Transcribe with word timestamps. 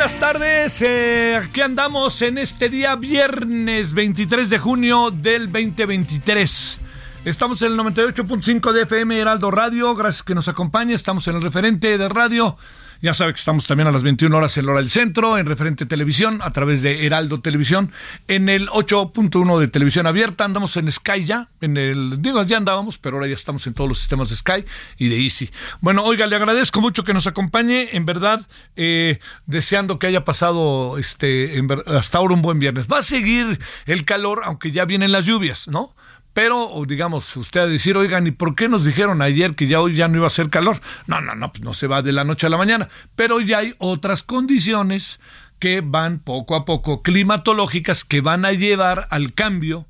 Buenas 0.00 0.18
tardes, 0.18 0.80
eh, 0.80 1.36
aquí 1.36 1.60
andamos 1.60 2.22
en 2.22 2.38
este 2.38 2.70
día 2.70 2.96
viernes 2.96 3.92
23 3.92 4.48
de 4.48 4.58
junio 4.58 5.10
del 5.10 5.52
2023. 5.52 6.78
Estamos 7.26 7.60
en 7.60 7.72
el 7.72 7.78
98.5 7.78 8.72
de 8.72 8.84
FM 8.84 9.18
Heraldo 9.18 9.50
Radio, 9.50 9.94
gracias 9.94 10.22
que 10.22 10.34
nos 10.34 10.48
acompañe, 10.48 10.94
estamos 10.94 11.28
en 11.28 11.36
el 11.36 11.42
referente 11.42 11.98
de 11.98 12.08
radio. 12.08 12.56
Ya 13.02 13.14
sabe 13.14 13.32
que 13.32 13.38
estamos 13.38 13.66
también 13.66 13.88
a 13.88 13.92
las 13.92 14.02
21 14.02 14.36
horas 14.36 14.56
en 14.58 14.68
hora 14.68 14.80
del 14.80 14.90
centro, 14.90 15.38
en 15.38 15.46
referente 15.46 15.86
televisión, 15.86 16.40
a 16.42 16.52
través 16.52 16.82
de 16.82 17.06
Heraldo 17.06 17.40
Televisión, 17.40 17.92
en 18.28 18.50
el 18.50 18.68
8.1 18.68 19.58
de 19.58 19.68
televisión 19.68 20.06
abierta, 20.06 20.44
andamos 20.44 20.76
en 20.76 20.92
Sky 20.92 21.24
ya, 21.24 21.48
en 21.62 21.78
el, 21.78 22.20
digo, 22.20 22.42
ya 22.42 22.58
andábamos, 22.58 22.98
pero 22.98 23.16
ahora 23.16 23.26
ya 23.26 23.34
estamos 23.34 23.66
en 23.66 23.72
todos 23.72 23.88
los 23.88 23.98
sistemas 23.98 24.28
de 24.28 24.36
Sky 24.36 24.66
y 24.98 25.08
de 25.08 25.16
Easy. 25.22 25.50
Bueno, 25.80 26.04
oiga, 26.04 26.26
le 26.26 26.36
agradezco 26.36 26.82
mucho 26.82 27.02
que 27.02 27.14
nos 27.14 27.26
acompañe, 27.26 27.88
en 27.92 28.04
verdad, 28.04 28.46
eh, 28.76 29.18
deseando 29.46 29.98
que 29.98 30.06
haya 30.06 30.24
pasado 30.26 30.98
este, 30.98 31.62
hasta 31.86 32.18
ahora 32.18 32.34
un 32.34 32.42
buen 32.42 32.58
viernes. 32.58 32.86
Va 32.86 32.98
a 32.98 33.02
seguir 33.02 33.60
el 33.86 34.04
calor, 34.04 34.42
aunque 34.44 34.72
ya 34.72 34.84
vienen 34.84 35.10
las 35.10 35.24
lluvias, 35.24 35.68
¿no? 35.68 35.94
Pero, 36.32 36.70
digamos, 36.86 37.36
usted 37.36 37.60
a 37.60 37.66
decir, 37.66 37.96
oigan, 37.96 38.26
¿y 38.26 38.30
por 38.30 38.54
qué 38.54 38.68
nos 38.68 38.84
dijeron 38.84 39.20
ayer 39.20 39.54
que 39.54 39.66
ya 39.66 39.80
hoy 39.80 39.94
ya 39.94 40.08
no 40.08 40.16
iba 40.16 40.24
a 40.24 40.28
hacer 40.28 40.48
calor? 40.48 40.80
No, 41.06 41.20
no, 41.20 41.34
no, 41.34 41.52
pues 41.52 41.62
no 41.62 41.74
se 41.74 41.86
va 41.86 42.02
de 42.02 42.12
la 42.12 42.24
noche 42.24 42.46
a 42.46 42.50
la 42.50 42.56
mañana. 42.56 42.88
Pero 43.16 43.40
ya 43.40 43.58
hay 43.58 43.74
otras 43.78 44.22
condiciones 44.22 45.20
que 45.58 45.82
van 45.84 46.20
poco 46.20 46.54
a 46.54 46.64
poco, 46.64 47.02
climatológicas, 47.02 48.04
que 48.04 48.20
van 48.20 48.44
a 48.44 48.52
llevar 48.52 49.08
al 49.10 49.34
cambio 49.34 49.86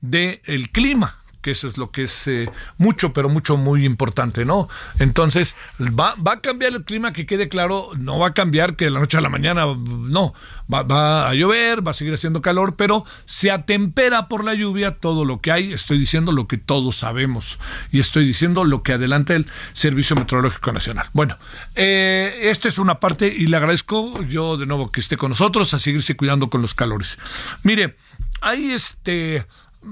del 0.00 0.70
clima 0.70 1.19
que 1.40 1.52
eso 1.52 1.68
es 1.68 1.78
lo 1.78 1.90
que 1.90 2.02
es 2.02 2.26
eh, 2.28 2.50
mucho, 2.78 3.12
pero 3.12 3.28
mucho, 3.28 3.56
muy 3.56 3.84
importante, 3.84 4.44
¿no? 4.44 4.68
Entonces, 4.98 5.56
va, 5.80 6.14
va 6.16 6.34
a 6.34 6.40
cambiar 6.40 6.72
el 6.72 6.84
clima, 6.84 7.12
que 7.12 7.26
quede 7.26 7.48
claro, 7.48 7.90
no 7.98 8.18
va 8.18 8.28
a 8.28 8.34
cambiar 8.34 8.76
que 8.76 8.86
de 8.86 8.90
la 8.90 9.00
noche 9.00 9.16
a 9.16 9.20
la 9.20 9.28
mañana, 9.28 9.64
no, 9.64 10.34
va, 10.72 10.82
va 10.82 11.28
a 11.28 11.34
llover, 11.34 11.86
va 11.86 11.92
a 11.92 11.94
seguir 11.94 12.14
haciendo 12.14 12.42
calor, 12.42 12.74
pero 12.76 13.04
se 13.24 13.50
atempera 13.50 14.28
por 14.28 14.44
la 14.44 14.54
lluvia 14.54 14.96
todo 14.96 15.24
lo 15.24 15.40
que 15.40 15.52
hay, 15.52 15.72
estoy 15.72 15.98
diciendo 15.98 16.32
lo 16.32 16.46
que 16.46 16.58
todos 16.58 16.96
sabemos, 16.96 17.58
y 17.90 18.00
estoy 18.00 18.26
diciendo 18.26 18.64
lo 18.64 18.82
que 18.82 18.92
adelanta 18.92 19.34
el 19.34 19.46
Servicio 19.72 20.16
Meteorológico 20.16 20.72
Nacional. 20.72 21.08
Bueno, 21.12 21.36
eh, 21.74 22.50
esta 22.50 22.68
es 22.68 22.78
una 22.78 23.00
parte, 23.00 23.26
y 23.28 23.46
le 23.46 23.56
agradezco 23.56 24.22
yo 24.24 24.56
de 24.56 24.66
nuevo 24.66 24.92
que 24.92 25.00
esté 25.00 25.16
con 25.16 25.30
nosotros, 25.30 25.72
a 25.74 25.78
seguirse 25.78 26.16
cuidando 26.16 26.50
con 26.50 26.62
los 26.62 26.74
calores. 26.74 27.18
Mire, 27.62 27.96
hay 28.40 28.72
este... 28.72 29.46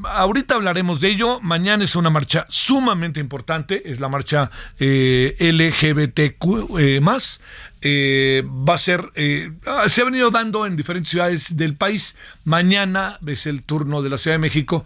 Ahorita 0.04 0.54
hablaremos 0.54 1.00
de 1.00 1.08
ello. 1.08 1.40
Mañana 1.40 1.84
es 1.84 1.96
una 1.96 2.10
marcha 2.10 2.46
sumamente 2.50 3.20
importante. 3.20 3.90
Es 3.90 4.00
la 4.00 4.08
marcha 4.08 4.50
eh, 4.78 5.34
LGBTQ 5.40 6.78
eh, 6.78 7.00
más. 7.00 7.40
Eh, 7.80 8.42
va 8.46 8.74
a 8.74 8.78
ser, 8.78 9.10
eh, 9.14 9.52
ah, 9.66 9.88
se 9.88 10.02
ha 10.02 10.04
venido 10.04 10.30
dando 10.30 10.66
en 10.66 10.76
diferentes 10.76 11.10
ciudades 11.10 11.56
del 11.56 11.76
país. 11.76 12.16
Mañana 12.44 13.18
es 13.26 13.46
el 13.46 13.62
turno 13.62 14.02
de 14.02 14.10
la 14.10 14.18
Ciudad 14.18 14.34
de 14.34 14.40
México. 14.40 14.84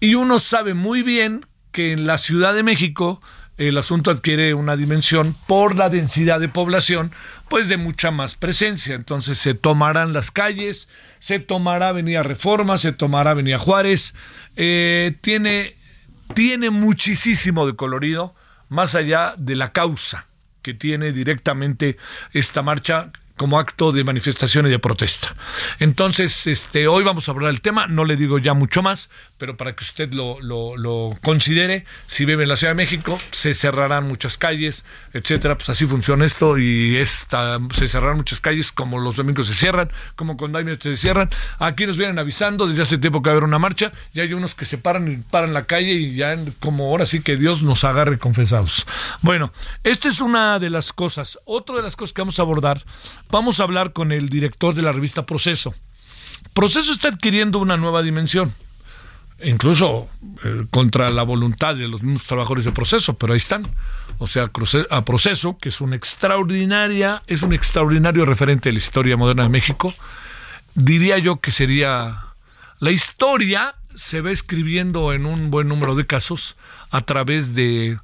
Y 0.00 0.16
uno 0.16 0.38
sabe 0.38 0.74
muy 0.74 1.02
bien 1.02 1.46
que 1.70 1.92
en 1.92 2.06
la 2.06 2.18
Ciudad 2.18 2.54
de 2.54 2.62
México 2.62 3.22
el 3.58 3.78
asunto 3.78 4.10
adquiere 4.10 4.54
una 4.54 4.76
dimensión 4.76 5.36
por 5.46 5.76
la 5.76 5.88
densidad 5.88 6.40
de 6.40 6.48
población, 6.48 7.12
pues 7.48 7.68
de 7.68 7.76
mucha 7.76 8.10
más 8.10 8.34
presencia. 8.34 8.94
Entonces 8.94 9.38
se 9.38 9.54
tomarán 9.54 10.12
las 10.12 10.30
calles, 10.30 10.88
se 11.18 11.38
tomará 11.38 11.88
Avenida 11.88 12.22
Reforma, 12.22 12.78
se 12.78 12.92
tomará 12.92 13.32
Avenida 13.32 13.58
Juárez, 13.58 14.14
eh, 14.56 15.16
tiene, 15.20 15.74
tiene 16.34 16.70
muchísimo 16.70 17.66
de 17.66 17.76
colorido, 17.76 18.34
más 18.68 18.94
allá 18.94 19.34
de 19.36 19.54
la 19.54 19.72
causa 19.72 20.26
que 20.62 20.74
tiene 20.74 21.12
directamente 21.12 21.98
esta 22.32 22.62
marcha 22.62 23.10
como 23.42 23.58
acto 23.58 23.90
de 23.90 24.04
manifestación 24.04 24.68
y 24.68 24.70
de 24.70 24.78
protesta. 24.78 25.34
Entonces, 25.80 26.46
este, 26.46 26.86
hoy 26.86 27.02
vamos 27.02 27.26
a 27.26 27.32
hablar 27.32 27.50
del 27.50 27.60
tema, 27.60 27.88
no 27.88 28.04
le 28.04 28.14
digo 28.14 28.38
ya 28.38 28.54
mucho 28.54 28.84
más, 28.84 29.10
pero 29.36 29.56
para 29.56 29.74
que 29.74 29.82
usted 29.82 30.12
lo, 30.12 30.40
lo, 30.40 31.18
considere, 31.24 31.84
si 32.06 32.24
vive 32.24 32.44
en 32.44 32.50
la 32.50 32.54
Ciudad 32.54 32.70
de 32.70 32.76
México, 32.76 33.18
se 33.32 33.54
cerrarán 33.54 34.06
muchas 34.06 34.38
calles, 34.38 34.84
etcétera, 35.12 35.56
pues 35.56 35.70
así 35.70 35.86
funciona 35.86 36.24
esto 36.24 36.56
y 36.56 36.98
esta, 36.98 37.58
se 37.74 37.88
cerrarán 37.88 38.18
muchas 38.18 38.38
calles 38.38 38.70
como 38.70 39.00
los 39.00 39.16
domingos 39.16 39.48
se 39.48 39.54
cierran, 39.54 39.90
como 40.14 40.36
cuando 40.36 40.58
hay 40.58 40.76
se 40.80 40.96
cierran. 40.96 41.28
Aquí 41.58 41.84
nos 41.84 41.96
vienen 41.96 42.20
avisando 42.20 42.68
desde 42.68 42.82
hace 42.82 42.98
tiempo 42.98 43.22
que 43.22 43.30
va 43.30 43.32
a 43.32 43.36
haber 43.38 43.48
una 43.48 43.58
marcha, 43.58 43.90
y 44.14 44.20
hay 44.20 44.34
unos 44.34 44.54
que 44.54 44.66
se 44.66 44.78
paran 44.78 45.10
y 45.10 45.16
paran 45.16 45.52
la 45.52 45.64
calle 45.64 45.94
y 45.94 46.14
ya 46.14 46.38
como 46.60 46.84
ahora 46.84 47.06
sí 47.06 47.22
que 47.22 47.36
Dios 47.36 47.62
nos 47.62 47.82
agarre 47.82 48.18
confesados. 48.18 48.86
Bueno, 49.20 49.52
esta 49.82 50.08
es 50.08 50.20
una 50.20 50.60
de 50.60 50.70
las 50.70 50.92
cosas. 50.92 51.40
Otra 51.44 51.74
de 51.74 51.82
las 51.82 51.96
cosas 51.96 52.12
que 52.12 52.22
vamos 52.22 52.38
a 52.38 52.42
abordar, 52.42 52.84
vamos 53.32 53.58
a 53.58 53.64
hablar 53.64 53.92
con 53.92 54.12
el 54.12 54.28
director 54.28 54.76
de 54.76 54.82
la 54.82 54.92
revista 54.92 55.26
Proceso. 55.26 55.74
Proceso 56.54 56.92
está 56.92 57.08
adquiriendo 57.08 57.58
una 57.58 57.76
nueva 57.76 58.02
dimensión 58.02 58.54
incluso 59.44 60.08
eh, 60.44 60.66
contra 60.70 61.08
la 61.10 61.22
voluntad 61.22 61.74
de 61.74 61.88
los 61.88 62.02
mismos 62.02 62.24
trabajadores 62.24 62.64
de 62.64 62.72
proceso, 62.72 63.14
pero 63.14 63.32
ahí 63.32 63.38
están. 63.38 63.62
O 64.18 64.26
sea, 64.26 64.50
a 64.90 65.04
proceso, 65.04 65.58
que 65.58 65.68
es 65.68 65.80
una 65.80 65.96
extraordinaria, 65.96 67.22
es 67.26 67.42
un 67.42 67.52
extraordinario 67.52 68.24
referente 68.24 68.68
de 68.68 68.74
la 68.74 68.78
historia 68.78 69.16
moderna 69.16 69.44
de 69.44 69.48
México, 69.48 69.92
diría 70.74 71.18
yo 71.18 71.40
que 71.40 71.50
sería 71.50 72.26
la 72.78 72.90
historia 72.90 73.74
se 73.94 74.20
va 74.20 74.30
escribiendo 74.30 75.12
en 75.12 75.26
un 75.26 75.50
buen 75.50 75.68
número 75.68 75.94
de 75.94 76.06
casos 76.06 76.56
a 76.90 77.00
través 77.00 77.54
de 77.54 77.98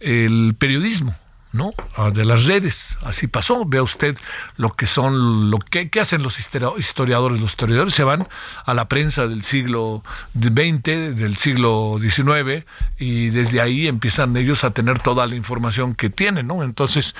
el 0.00 0.54
periodismo. 0.58 1.14
¿No? 1.56 1.72
Ah, 1.96 2.10
de 2.10 2.24
las 2.24 2.44
redes. 2.44 2.98
Así 3.02 3.26
pasó. 3.26 3.64
Vea 3.64 3.82
usted 3.82 4.16
lo 4.56 4.70
que 4.70 4.86
son, 4.86 5.50
lo 5.50 5.58
que, 5.58 5.90
hacen 6.00 6.22
los 6.22 6.38
historiadores. 6.38 7.40
Los 7.40 7.50
historiadores 7.50 7.94
se 7.94 8.04
van 8.04 8.28
a 8.64 8.74
la 8.74 8.86
prensa 8.88 9.26
del 9.26 9.42
siglo 9.42 10.04
XX, 10.38 10.82
del 11.16 11.36
siglo 11.36 11.96
XIX, 11.98 12.64
y 12.98 13.30
desde 13.30 13.60
ahí 13.60 13.88
empiezan 13.88 14.36
ellos 14.36 14.64
a 14.64 14.70
tener 14.70 14.98
toda 14.98 15.26
la 15.26 15.34
información 15.34 15.94
que 15.94 16.10
tienen, 16.10 16.46
¿no? 16.46 16.62
Entonces, 16.62 17.14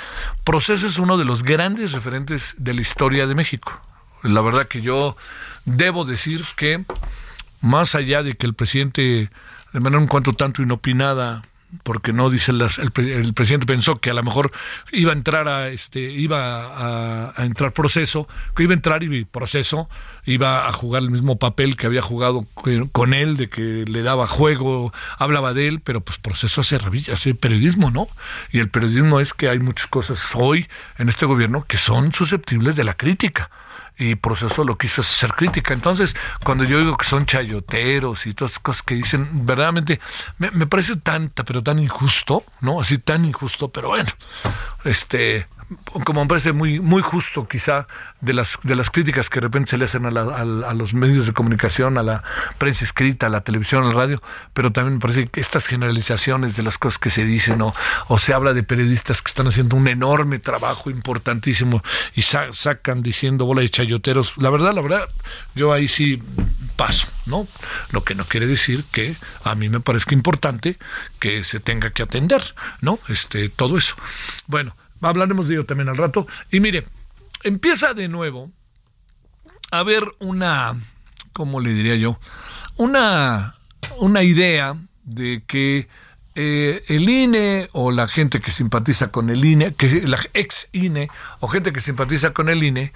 Proceso 0.44 0.86
es 0.86 0.98
uno 0.98 1.16
de 1.16 1.24
los 1.24 1.42
grandes 1.42 1.92
referentes 1.92 2.54
de 2.58 2.74
la 2.74 2.80
historia 2.80 3.26
de 3.26 3.34
México. 3.34 3.80
La 4.22 4.40
verdad 4.40 4.66
que 4.66 4.82
yo 4.82 5.16
debo 5.64 6.04
decir 6.04 6.44
que 6.56 6.84
más 7.60 7.94
allá 7.94 8.22
de 8.22 8.34
que 8.34 8.46
el 8.46 8.54
presidente 8.54 9.30
de 9.72 9.80
manera 9.80 10.00
un 10.00 10.06
cuanto 10.06 10.32
tanto 10.32 10.62
inopinada, 10.62 11.42
porque 11.82 12.12
no 12.12 12.30
dice 12.30 12.52
el, 12.52 12.62
el, 12.62 13.34
presidente 13.34 13.66
pensó 13.66 14.00
que 14.00 14.10
a 14.10 14.14
lo 14.14 14.22
mejor 14.22 14.52
iba 14.92 15.12
a 15.12 15.14
entrar 15.14 15.48
a 15.48 15.68
este 15.68 16.00
iba 16.00 17.30
a, 17.30 17.44
entrar 17.44 17.72
proceso 17.72 18.28
que 18.54 18.62
iba 18.62 18.72
a 18.72 18.76
entrar 18.76 19.02
y 19.02 19.24
proceso 19.24 19.88
iba 20.24 20.68
a 20.68 20.72
jugar 20.72 21.02
el 21.02 21.10
mismo 21.10 21.38
papel 21.38 21.76
que 21.76 21.86
había 21.86 22.02
jugado 22.02 22.46
con 22.92 23.14
él 23.14 23.36
de 23.36 23.48
que 23.48 23.84
le 23.86 24.02
daba 24.02 24.26
juego 24.26 24.92
hablaba 25.18 25.54
de 25.54 25.68
él 25.68 25.80
pero 25.80 26.00
pues 26.00 26.18
proceso 26.18 26.60
hace 26.60 26.78
hace 27.12 27.34
periodismo 27.34 27.90
no 27.90 28.08
y 28.52 28.60
el 28.60 28.68
periodismo 28.68 29.20
es 29.20 29.34
que 29.34 29.48
hay 29.48 29.58
muchas 29.58 29.86
cosas 29.86 30.32
hoy 30.34 30.68
en 30.98 31.08
este 31.08 31.26
gobierno 31.26 31.64
que 31.66 31.78
son 31.78 32.12
susceptibles 32.12 32.76
de 32.76 32.84
la 32.84 32.94
crítica 32.94 33.50
y 33.98 34.14
Proceso 34.16 34.64
lo 34.64 34.76
quiso 34.76 35.00
hacer 35.00 35.32
crítica. 35.32 35.74
Entonces, 35.74 36.16
cuando 36.44 36.64
yo 36.64 36.78
digo 36.78 36.96
que 36.96 37.06
son 37.06 37.26
chayoteros 37.26 38.26
y 38.26 38.34
todas 38.34 38.52
esas 38.52 38.62
cosas 38.62 38.82
que 38.82 38.94
dicen, 38.94 39.46
verdaderamente 39.46 40.00
me, 40.38 40.50
me 40.50 40.66
parece 40.66 40.96
tanta, 40.96 41.44
pero 41.44 41.62
tan 41.62 41.78
injusto, 41.78 42.44
¿no? 42.60 42.80
Así 42.80 42.98
tan 42.98 43.24
injusto, 43.24 43.68
pero 43.68 43.88
bueno, 43.88 44.10
este, 44.84 45.46
como 46.04 46.22
me 46.22 46.28
parece 46.28 46.52
muy 46.52 46.80
muy 46.80 47.02
justo 47.02 47.48
quizá 47.48 47.86
de 48.20 48.32
las 48.32 48.58
de 48.62 48.76
las 48.76 48.90
críticas 48.90 49.28
que 49.28 49.40
de 49.40 49.46
repente 49.46 49.70
se 49.70 49.76
le 49.76 49.86
hacen 49.86 50.06
a, 50.06 50.08
a, 50.08 50.74
los 50.74 50.94
medios 50.94 51.26
de 51.26 51.32
comunicación, 51.32 51.98
a 51.98 52.02
la 52.02 52.22
prensa 52.58 52.84
escrita, 52.84 53.26
a 53.26 53.28
la 53.28 53.40
televisión, 53.40 53.84
a 53.84 53.88
la 53.88 53.94
radio, 53.94 54.22
pero 54.54 54.70
también 54.70 54.94
me 54.94 55.00
parece 55.00 55.26
que 55.26 55.40
estas 55.40 55.66
generalizaciones 55.66 56.56
de 56.56 56.62
las 56.62 56.78
cosas 56.78 56.98
que 56.98 57.10
se 57.10 57.24
dicen 57.24 57.60
o, 57.62 57.74
se 58.18 58.32
habla 58.32 58.52
de 58.54 58.62
periodistas 58.62 59.22
que 59.22 59.28
están 59.28 59.48
haciendo 59.48 59.76
un 59.76 59.88
enorme 59.88 60.38
trabajo 60.38 60.90
importantísimo 60.90 61.82
y 62.14 62.22
sacan 62.22 63.02
diciendo 63.02 63.44
bola 63.44 63.62
de 63.62 63.68
chayoteros, 63.68 64.34
la 64.38 64.50
verdad, 64.50 64.72
la 64.72 64.80
verdad, 64.80 65.08
yo 65.54 65.72
ahí 65.72 65.88
sí 65.88 66.22
paso, 66.76 67.08
¿no? 67.26 67.46
Lo 67.90 68.04
que 68.04 68.14
no 68.14 68.24
quiere 68.24 68.46
decir 68.46 68.84
que 68.92 69.14
a 69.44 69.54
mí 69.54 69.68
me 69.68 69.80
parezca 69.80 70.14
importante 70.14 70.78
que 71.18 71.42
se 71.44 71.60
tenga 71.60 71.90
que 71.90 72.02
atender, 72.02 72.54
¿no? 72.80 72.98
Este 73.08 73.48
todo 73.48 73.76
eso. 73.78 73.96
Bueno, 74.46 74.76
Hablaremos 75.00 75.48
de 75.48 75.54
ello 75.54 75.66
también 75.66 75.88
al 75.88 75.96
rato. 75.96 76.26
Y 76.50 76.60
mire, 76.60 76.86
empieza 77.42 77.94
de 77.94 78.08
nuevo 78.08 78.50
a 79.70 79.78
haber 79.78 80.04
una, 80.18 80.74
¿cómo 81.32 81.60
le 81.60 81.74
diría 81.74 81.96
yo? 81.96 82.18
Una, 82.76 83.54
una 83.98 84.22
idea 84.22 84.76
de 85.04 85.42
que 85.46 85.88
eh, 86.34 86.82
el 86.88 87.08
INE 87.08 87.68
o 87.72 87.90
la 87.90 88.08
gente 88.08 88.40
que 88.40 88.50
simpatiza 88.50 89.10
con 89.10 89.30
el 89.30 89.44
INE, 89.44 89.74
que 89.74 90.02
la 90.06 90.18
ex 90.34 90.68
INE 90.72 91.08
o 91.40 91.48
gente 91.48 91.72
que 91.72 91.80
simpatiza 91.80 92.32
con 92.34 92.48
el 92.48 92.62
INE, 92.62 92.92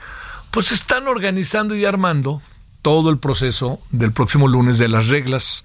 pues 0.50 0.72
están 0.72 1.08
organizando 1.08 1.74
y 1.74 1.84
armando 1.84 2.42
todo 2.82 3.10
el 3.10 3.18
proceso 3.18 3.80
del 3.90 4.12
próximo 4.12 4.48
lunes 4.48 4.78
de 4.78 4.88
las 4.88 5.08
reglas 5.08 5.64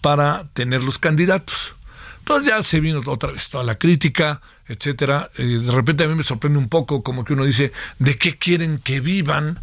para 0.00 0.48
tener 0.52 0.84
los 0.84 0.98
candidatos. 0.98 1.74
Entonces 2.18 2.48
ya 2.48 2.62
se 2.62 2.80
vino 2.80 3.00
otra 3.06 3.32
vez 3.32 3.48
toda 3.48 3.64
la 3.64 3.76
crítica, 3.76 4.40
etcétera. 4.68 5.30
Eh, 5.36 5.60
de 5.62 5.72
repente 5.72 6.04
a 6.04 6.08
mí 6.08 6.14
me 6.14 6.22
sorprende 6.22 6.58
un 6.58 6.68
poco 6.68 7.02
como 7.02 7.24
que 7.24 7.32
uno 7.32 7.44
dice, 7.44 7.72
¿de 7.98 8.18
qué 8.18 8.38
quieren 8.38 8.78
que 8.78 9.00
vivan? 9.00 9.60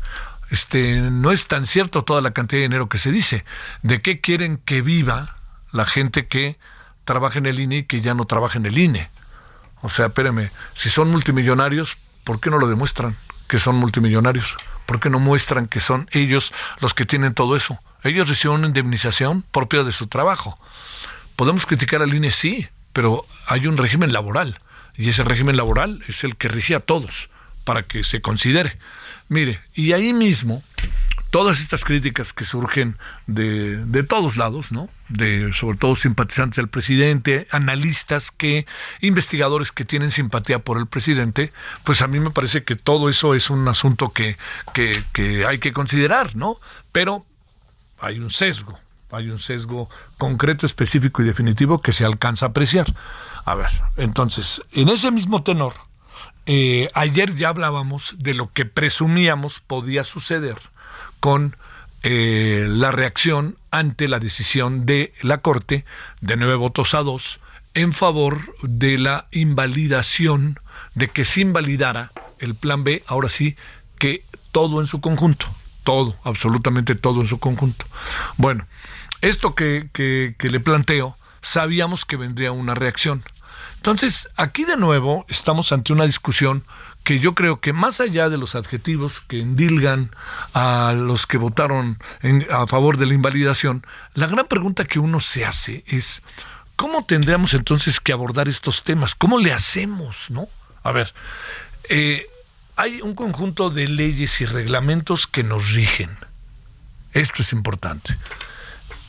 Este, 0.50 1.02
no 1.02 1.32
es 1.32 1.48
tan 1.48 1.66
cierto 1.66 2.04
toda 2.04 2.22
la 2.22 2.32
cantidad 2.32 2.60
de 2.60 2.68
dinero 2.68 2.90
que 2.90 2.98
se 2.98 3.12
dice. 3.12 3.44
¿De 3.82 4.02
qué 4.02 4.22
quieren 4.22 4.58
que 4.58 4.82
viva 4.82 5.38
la 5.72 5.86
gente 5.86 6.28
que 6.28 6.58
trabaja 7.06 7.40
en 7.40 7.48
el 7.48 7.60
INE 7.60 7.78
y 7.80 7.84
que 7.84 8.02
ya 8.02 8.14
no 8.14 8.26
trabaja 8.26 8.58
en 8.58 8.66
el 8.66 8.78
INE? 8.78 9.10
O 9.82 9.90
sea, 9.90 10.08
espérame, 10.08 10.50
si 10.76 10.90
son 10.90 11.10
multimillonarios, 11.10 11.98
¿por 12.24 12.40
qué 12.40 12.50
no 12.50 12.60
lo 12.60 12.68
demuestran 12.68 13.16
que 13.48 13.60
son 13.60 13.76
multimillonarios? 13.76 14.56
¿Por 14.86 15.00
qué 15.00 15.10
no 15.10 15.20
muestran 15.20 15.68
que 15.68 15.80
son 15.80 16.08
ellos 16.12 16.54
los 16.80 16.94
que 16.94 17.06
tienen 17.06 17.34
todo 17.34 17.56
eso? 17.56 17.80
Ellos 18.04 18.30
reciben 18.30 18.58
una 18.58 18.68
indemnización 18.68 19.44
propia 19.52 19.84
de 19.84 19.92
su 19.92 20.08
trabajo. 20.08 20.58
Podemos 21.36 21.66
criticar 21.66 22.02
al 22.02 22.14
INE, 22.14 22.32
sí, 22.32 22.68
pero 22.92 23.26
hay 23.48 23.68
un 23.68 23.76
régimen 23.76 24.14
laboral 24.14 24.60
y 24.98 25.10
ese 25.10 25.24
régimen 25.24 25.58
laboral 25.58 26.04
es 26.08 26.24
el 26.24 26.36
que 26.36 26.48
rige 26.48 26.76
a 26.76 26.80
todos 26.80 27.30
para 27.64 27.84
que 27.84 28.04
se 28.04 28.22
considere. 28.22 28.78
Mire, 29.30 29.62
y 29.74 29.94
ahí 29.94 30.14
mismo 30.14 30.64
todas 31.34 31.62
estas 31.62 31.84
críticas 31.84 32.32
que 32.32 32.46
surgen 32.46 32.96
de, 33.26 33.78
de, 33.88 34.04
todos 34.04 34.38
lados, 34.38 34.72
¿no? 34.72 34.88
De 35.10 35.52
sobre 35.52 35.78
todo 35.78 35.96
simpatizantes 35.96 36.58
del 36.58 36.68
presidente, 36.68 37.48
analistas 37.50 38.30
que, 38.30 38.68
investigadores 39.02 39.72
que 39.72 39.84
tienen 39.84 40.12
simpatía 40.12 40.60
por 40.60 40.78
el 40.78 40.86
presidente, 40.86 41.52
pues 41.84 42.04
a 42.04 42.08
mí 42.08 42.20
me 42.20 42.30
parece 42.30 42.64
que 42.64 42.76
todo 42.76 43.10
eso 43.10 43.34
es 43.34 43.50
un 43.50 43.68
asunto 43.68 44.10
que, 44.10 44.38
que, 44.76 45.04
que 45.12 45.48
hay 45.48 45.58
que 45.58 45.74
considerar, 45.74 46.36
¿no? 46.36 46.58
Pero 46.92 47.26
hay 48.00 48.20
un 48.20 48.30
sesgo, 48.30 48.78
hay 49.10 49.30
un 49.30 49.40
sesgo 49.40 49.90
concreto, 50.20 50.68
específico 50.68 51.24
y 51.24 51.26
definitivo 51.26 51.82
que 51.82 51.94
se 51.94 52.06
alcanza 52.06 52.46
a 52.46 52.50
apreciar. 52.50 52.94
A 53.46 53.56
ver, 53.56 53.70
entonces, 53.98 54.62
en 54.72 54.90
ese 54.90 55.12
mismo 55.12 55.44
tenor, 55.44 55.74
eh, 56.46 56.90
ayer 56.94 57.36
ya 57.36 57.50
hablábamos 57.50 58.16
de 58.18 58.34
lo 58.34 58.52
que 58.52 58.66
presumíamos 58.66 59.60
podía 59.60 60.04
suceder 60.04 60.58
con 61.20 61.56
eh, 62.04 62.66
la 62.68 62.92
reacción 62.92 63.58
ante 63.72 64.08
la 64.08 64.20
decisión 64.20 64.86
de 64.86 65.14
la 65.22 65.40
Corte 65.40 65.86
de 66.22 66.36
nueve 66.36 66.56
votos 66.56 66.94
a 66.94 67.04
dos 67.04 67.40
en 67.74 67.94
favor 67.94 68.56
de 68.62 68.98
la 68.98 69.28
invalidación, 69.32 70.60
de 70.96 71.08
que 71.10 71.26
se 71.26 71.42
invalidara 71.42 72.12
el 72.40 72.56
plan 72.56 72.84
B, 72.84 73.04
ahora 73.08 73.30
sí, 73.30 73.56
que 73.98 74.26
todo 74.52 74.80
en 74.80 74.88
su 74.88 75.02
conjunto, 75.02 75.48
todo, 75.84 76.16
absolutamente 76.24 76.94
todo 76.96 77.22
en 77.22 77.28
su 77.28 77.40
conjunto. 77.40 77.86
Bueno, 78.38 78.68
esto 79.22 79.56
que, 79.56 79.90
que, 79.92 80.36
que 80.38 80.50
le 80.50 80.60
planteo, 80.60 81.18
sabíamos 81.44 82.06
que 82.06 82.18
vendría 82.18 82.52
una 82.52 82.74
reacción. 82.74 83.24
Entonces, 83.76 84.30
aquí 84.38 84.64
de 84.64 84.78
nuevo 84.78 85.26
estamos 85.28 85.72
ante 85.72 85.94
una 85.94 86.06
discusión 86.06 86.64
que 87.04 87.20
yo 87.20 87.36
creo 87.36 87.60
que 87.60 87.74
más 87.74 88.00
allá 88.00 88.30
de 88.30 88.38
los 88.38 88.56
adjetivos 88.56 89.20
que 89.20 89.42
endilgan 89.42 90.10
a 90.54 90.94
los 90.96 91.28
que 91.28 91.38
votaron 91.38 92.00
a 92.50 92.66
favor 92.66 92.98
de 92.98 93.06
la 93.06 93.14
invalidación, 93.14 93.86
la 94.14 94.28
gran 94.28 94.48
pregunta 94.48 94.86
que 94.86 95.00
uno 95.00 95.20
se 95.20 95.44
hace 95.44 95.84
es, 95.86 96.24
¿cómo 96.78 97.06
tendríamos 97.06 97.54
entonces 97.54 98.00
que 98.00 98.14
abordar 98.14 98.48
estos 98.48 98.84
temas? 98.84 99.16
¿Cómo 99.16 99.38
le 99.38 99.52
hacemos? 99.52 100.30
¿No? 100.30 100.48
A 100.82 100.94
ver, 100.94 101.14
eh, 101.90 102.26
hay 102.78 103.02
un 103.02 103.16
conjunto 103.16 103.70
de 103.70 103.90
leyes 103.90 104.40
y 104.40 104.46
reglamentos 104.46 105.28
que 105.28 105.44
nos 105.44 105.74
rigen. 105.74 106.18
Esto 107.12 107.42
es 107.42 107.52
importante. 107.52 108.18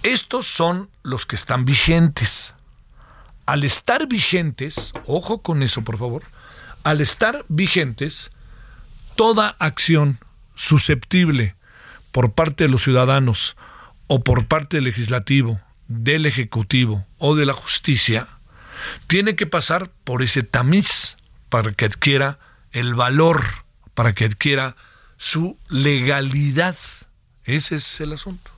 Estos 0.05 0.47
son 0.47 0.91
los 1.03 1.27
que 1.27 1.35
están 1.35 1.65
vigentes 1.65 2.55
al 3.47 3.65
estar 3.65 4.07
vigentes, 4.07 4.93
ojo 5.07 5.43
con 5.43 5.63
eso 5.63 5.83
por 5.83 5.99
favor, 5.99 6.23
al 6.83 7.01
estar 7.01 7.45
vigentes, 7.49 8.31
toda 9.17 9.57
acción 9.59 10.19
susceptible 10.55 11.55
por 12.13 12.33
parte 12.33 12.65
de 12.65 12.71
los 12.71 12.83
ciudadanos 12.83 13.57
o 14.07 14.23
por 14.23 14.47
parte 14.47 14.77
del 14.77 14.85
legislativo, 14.85 15.61
del 15.89 16.27
ejecutivo 16.27 17.07
o 17.19 17.35
de 17.35 17.47
la 17.47 17.53
justicia, 17.53 18.29
tiene 19.07 19.37
que 19.37 19.47
pasar 19.47 19.91
por 20.05 20.23
ese 20.23 20.43
tamiz 20.43 21.17
para 21.49 21.73
que 21.73 21.85
adquiera 21.85 22.39
el 22.73 22.95
valor, 22.95 23.45
para 23.95 24.15
que 24.15 24.25
adquiera 24.25 24.77
su 25.17 25.59
legalidad. 25.69 26.77
Ese 27.45 27.77
es 27.77 28.01
el 28.01 28.13
asunto. 28.13 28.54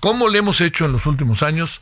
¿Cómo 0.00 0.28
le 0.28 0.38
hemos 0.38 0.60
hecho 0.60 0.86
en 0.86 0.92
los 0.92 1.06
últimos 1.06 1.42
años? 1.42 1.80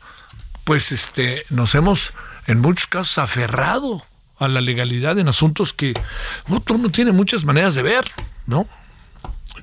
pues 0.69 0.91
este, 0.91 1.45
nos 1.49 1.73
hemos 1.73 2.13
en 2.45 2.59
muchos 2.59 2.85
casos 2.85 3.17
aferrado 3.17 4.05
a 4.37 4.47
la 4.47 4.61
legalidad 4.61 5.17
en 5.17 5.27
asuntos 5.27 5.73
que 5.73 5.95
otro 6.47 6.77
no 6.77 6.91
tiene 6.91 7.11
muchas 7.11 7.43
maneras 7.43 7.73
de 7.73 7.81
ver, 7.81 8.05
¿no? 8.45 8.67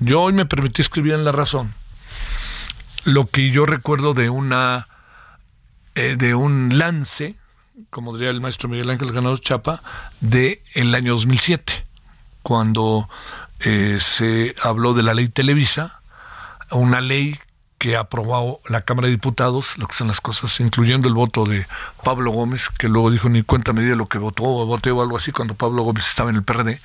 Yo 0.01 0.23
hoy 0.23 0.33
me 0.33 0.45
permití 0.45 0.81
escribir 0.81 1.13
en 1.13 1.23
La 1.23 1.31
Razón 1.31 1.73
lo 3.05 3.27
que 3.27 3.51
yo 3.51 3.65
recuerdo 3.65 4.13
de 4.13 4.29
una 4.29 4.89
eh, 5.95 6.17
de 6.17 6.35
un 6.35 6.77
lance, 6.77 7.37
como 7.89 8.13
diría 8.17 8.31
el 8.31 8.41
maestro 8.41 8.67
Miguel 8.67 8.89
Ángel 8.89 9.13
Ganado 9.13 9.37
Chapa, 9.37 9.81
de 10.19 10.61
el 10.73 10.93
año 10.93 11.13
2007, 11.13 11.85
cuando 12.43 13.07
eh, 13.61 13.99
se 14.01 14.55
habló 14.61 14.93
de 14.93 15.03
la 15.03 15.13
ley 15.13 15.29
Televisa, 15.29 16.01
una 16.69 16.99
ley 16.99 17.39
que 17.77 17.95
ha 17.95 18.01
aprobado 18.01 18.59
la 18.67 18.81
Cámara 18.81 19.07
de 19.07 19.13
Diputados, 19.13 19.77
lo 19.77 19.87
que 19.87 19.93
son 19.93 20.07
las 20.07 20.21
cosas, 20.21 20.59
incluyendo 20.59 21.07
el 21.07 21.13
voto 21.13 21.45
de 21.45 21.67
Pablo 22.03 22.31
Gómez, 22.31 22.69
que 22.69 22.87
luego 22.87 23.11
dijo 23.11 23.29
ni 23.29 23.43
cuenta 23.43 23.73
me 23.73 23.81
de 23.81 23.95
lo 23.95 24.07
que 24.07 24.17
votó 24.17 24.43
o 24.43 24.65
voté 24.65 24.91
o 24.91 25.01
algo 25.01 25.17
así 25.17 25.31
cuando 25.31 25.53
Pablo 25.53 25.83
Gómez 25.83 26.07
estaba 26.07 26.29
en 26.29 26.37
el 26.37 26.43
PRD, 26.43 26.79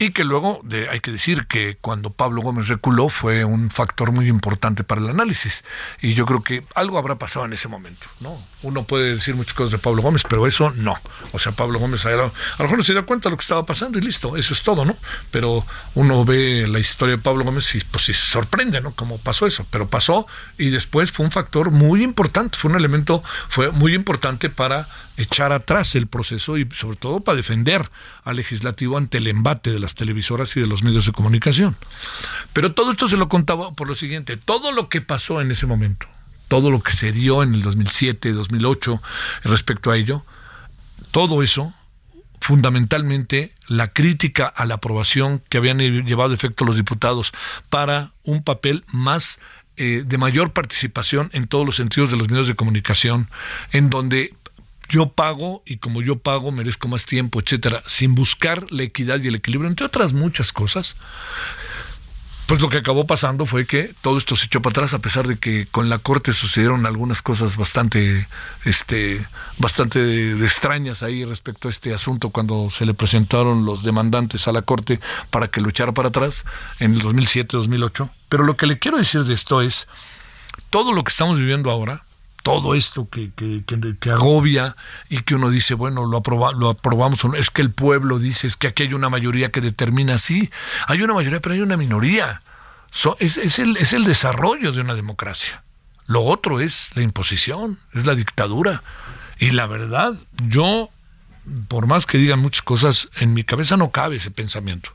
y 0.00 0.12
que 0.12 0.24
luego 0.24 0.60
de, 0.64 0.88
hay 0.88 1.00
que 1.00 1.12
decir 1.12 1.46
que 1.46 1.76
cuando 1.78 2.08
Pablo 2.08 2.40
Gómez 2.40 2.68
reculó 2.68 3.10
fue 3.10 3.44
un 3.44 3.68
factor 3.68 4.12
muy 4.12 4.28
importante 4.28 4.82
para 4.82 5.02
el 5.02 5.10
análisis. 5.10 5.62
Y 6.00 6.14
yo 6.14 6.24
creo 6.24 6.42
que 6.42 6.64
algo 6.74 6.96
habrá 6.96 7.18
pasado 7.18 7.44
en 7.44 7.52
ese 7.52 7.68
momento. 7.68 8.06
¿no? 8.20 8.34
Uno 8.62 8.84
puede 8.84 9.14
decir 9.14 9.34
muchas 9.34 9.52
cosas 9.52 9.72
de 9.72 9.78
Pablo 9.78 10.00
Gómez, 10.00 10.22
pero 10.26 10.46
eso 10.46 10.70
no. 10.70 10.96
O 11.32 11.38
sea, 11.38 11.52
Pablo 11.52 11.78
Gómez 11.78 12.06
a 12.06 12.12
lo 12.12 12.32
mejor 12.58 12.78
no 12.78 12.82
se 12.82 12.92
dio 12.92 13.04
cuenta 13.04 13.28
de 13.28 13.32
lo 13.32 13.36
que 13.36 13.42
estaba 13.42 13.66
pasando 13.66 13.98
y 13.98 14.00
listo, 14.00 14.38
eso 14.38 14.54
es 14.54 14.62
todo, 14.62 14.86
¿no? 14.86 14.96
Pero 15.30 15.66
uno 15.94 16.24
ve 16.24 16.66
la 16.66 16.78
historia 16.78 17.16
de 17.16 17.22
Pablo 17.22 17.44
Gómez 17.44 17.74
y 17.74 17.80
pues 17.80 18.04
sí 18.04 18.14
se 18.14 18.24
sorprende, 18.24 18.80
¿no? 18.80 18.92
Cómo 18.92 19.18
pasó 19.18 19.46
eso. 19.46 19.66
Pero 19.70 19.90
pasó 19.90 20.26
y 20.56 20.70
después 20.70 21.12
fue 21.12 21.26
un 21.26 21.30
factor 21.30 21.70
muy 21.70 22.02
importante, 22.02 22.56
fue 22.56 22.70
un 22.70 22.78
elemento, 22.78 23.22
fue 23.50 23.70
muy 23.70 23.94
importante 23.94 24.48
para 24.48 24.88
echar 25.18 25.52
atrás 25.52 25.94
el 25.94 26.06
proceso 26.06 26.56
y 26.56 26.66
sobre 26.74 26.96
todo 26.96 27.20
para 27.20 27.36
defender 27.36 27.90
al 28.24 28.36
legislativo 28.36 28.96
ante 28.96 29.18
el 29.18 29.26
embate 29.26 29.70
de 29.70 29.78
las 29.78 29.89
televisoras 29.94 30.56
y 30.56 30.60
de 30.60 30.66
los 30.66 30.82
medios 30.82 31.06
de 31.06 31.12
comunicación. 31.12 31.76
Pero 32.52 32.72
todo 32.72 32.92
esto 32.92 33.08
se 33.08 33.16
lo 33.16 33.28
contaba 33.28 33.72
por 33.72 33.88
lo 33.88 33.94
siguiente, 33.94 34.36
todo 34.36 34.72
lo 34.72 34.88
que 34.88 35.00
pasó 35.00 35.40
en 35.40 35.50
ese 35.50 35.66
momento, 35.66 36.06
todo 36.48 36.70
lo 36.70 36.82
que 36.82 36.92
se 36.92 37.12
dio 37.12 37.42
en 37.42 37.54
el 37.54 37.62
2007, 37.62 38.32
2008 38.32 39.02
respecto 39.44 39.90
a 39.90 39.96
ello, 39.96 40.24
todo 41.10 41.42
eso 41.42 41.74
fundamentalmente 42.40 43.52
la 43.66 43.88
crítica 43.92 44.46
a 44.46 44.64
la 44.64 44.76
aprobación 44.76 45.42
que 45.48 45.58
habían 45.58 45.78
llevado 45.78 46.32
a 46.32 46.34
efecto 46.34 46.64
los 46.64 46.76
diputados 46.76 47.32
para 47.68 48.12
un 48.24 48.42
papel 48.42 48.84
más 48.88 49.38
eh, 49.76 50.04
de 50.06 50.18
mayor 50.18 50.52
participación 50.52 51.30
en 51.32 51.46
todos 51.46 51.64
los 51.64 51.76
sentidos 51.76 52.10
de 52.10 52.16
los 52.16 52.28
medios 52.28 52.46
de 52.46 52.54
comunicación, 52.54 53.30
en 53.72 53.88
donde 53.88 54.34
yo 54.90 55.08
pago 55.08 55.62
y 55.64 55.78
como 55.78 56.02
yo 56.02 56.18
pago 56.18 56.52
merezco 56.52 56.88
más 56.88 57.06
tiempo, 57.06 57.40
etcétera, 57.40 57.82
sin 57.86 58.14
buscar 58.14 58.70
la 58.70 58.82
equidad 58.82 59.20
y 59.22 59.28
el 59.28 59.36
equilibrio, 59.36 59.70
entre 59.70 59.86
otras 59.86 60.12
muchas 60.12 60.52
cosas. 60.52 60.96
Pues 62.46 62.60
lo 62.60 62.68
que 62.68 62.78
acabó 62.78 63.06
pasando 63.06 63.46
fue 63.46 63.64
que 63.64 63.94
todo 64.02 64.18
esto 64.18 64.34
se 64.34 64.46
echó 64.46 64.60
para 64.60 64.72
atrás, 64.72 64.92
a 64.92 64.98
pesar 64.98 65.28
de 65.28 65.38
que 65.38 65.68
con 65.70 65.88
la 65.88 65.98
corte 65.98 66.32
sucedieron 66.32 66.84
algunas 66.84 67.22
cosas 67.22 67.56
bastante, 67.56 68.26
este, 68.64 69.24
bastante 69.58 70.32
extrañas 70.32 71.04
ahí 71.04 71.24
respecto 71.24 71.68
a 71.68 71.70
este 71.70 71.94
asunto 71.94 72.30
cuando 72.30 72.68
se 72.68 72.86
le 72.86 72.92
presentaron 72.92 73.64
los 73.64 73.84
demandantes 73.84 74.48
a 74.48 74.52
la 74.52 74.62
corte 74.62 74.98
para 75.30 75.46
que 75.46 75.60
lo 75.60 75.68
echara 75.68 75.92
para 75.92 76.08
atrás 76.08 76.44
en 76.80 76.94
el 76.94 77.02
2007-2008. 77.02 78.10
Pero 78.28 78.44
lo 78.44 78.56
que 78.56 78.66
le 78.66 78.80
quiero 78.80 78.98
decir 78.98 79.22
de 79.22 79.34
esto 79.34 79.62
es 79.62 79.86
todo 80.70 80.90
lo 80.90 81.04
que 81.04 81.10
estamos 81.10 81.38
viviendo 81.38 81.70
ahora, 81.70 82.02
todo 82.42 82.74
esto 82.74 83.08
que, 83.08 83.30
que, 83.32 83.62
que, 84.00 84.10
agobia 84.10 84.76
y 85.08 85.22
que 85.22 85.34
uno 85.34 85.50
dice, 85.50 85.74
bueno, 85.74 86.06
lo, 86.06 86.18
aproba, 86.18 86.52
lo 86.52 86.70
aprobamos, 86.70 87.20
es 87.36 87.50
que 87.50 87.62
el 87.62 87.70
pueblo 87.70 88.18
dice, 88.18 88.46
es 88.46 88.56
que 88.56 88.68
aquí 88.68 88.84
hay 88.84 88.94
una 88.94 89.08
mayoría 89.08 89.50
que 89.50 89.60
determina, 89.60 90.18
sí, 90.18 90.50
hay 90.86 91.02
una 91.02 91.14
mayoría, 91.14 91.40
pero 91.40 91.54
hay 91.54 91.60
una 91.60 91.76
minoría. 91.76 92.42
es, 93.18 93.36
es, 93.36 93.58
el, 93.58 93.76
es 93.76 93.92
el 93.92 94.04
desarrollo 94.04 94.72
de 94.72 94.80
una 94.80 94.94
democracia. 94.94 95.62
Lo 96.06 96.22
otro 96.22 96.60
es 96.60 96.90
la 96.94 97.02
imposición, 97.02 97.78
es 97.94 98.06
la 98.06 98.14
dictadura. 98.14 98.82
Y 99.38 99.52
la 99.52 99.66
verdad, 99.66 100.14
yo, 100.48 100.90
por 101.68 101.86
más 101.86 102.04
que 102.04 102.18
digan 102.18 102.40
muchas 102.40 102.62
cosas, 102.62 103.08
en 103.16 103.32
mi 103.32 103.44
cabeza 103.44 103.76
no 103.76 103.90
cabe 103.90 104.16
ese 104.16 104.30
pensamiento. 104.30 104.92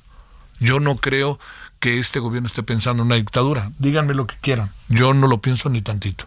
Yo 0.60 0.80
no 0.80 0.96
creo 0.96 1.40
que 1.80 2.00
este 2.00 2.20
gobierno 2.20 2.48
esté 2.48 2.64
pensando 2.64 3.04
en 3.04 3.08
una 3.08 3.16
dictadura. 3.16 3.72
Díganme 3.78 4.14
lo 4.14 4.26
que 4.26 4.36
quieran. 4.42 4.72
Yo 4.88 5.14
no 5.14 5.28
lo 5.28 5.40
pienso 5.40 5.70
ni 5.70 5.82
tantito. 5.82 6.26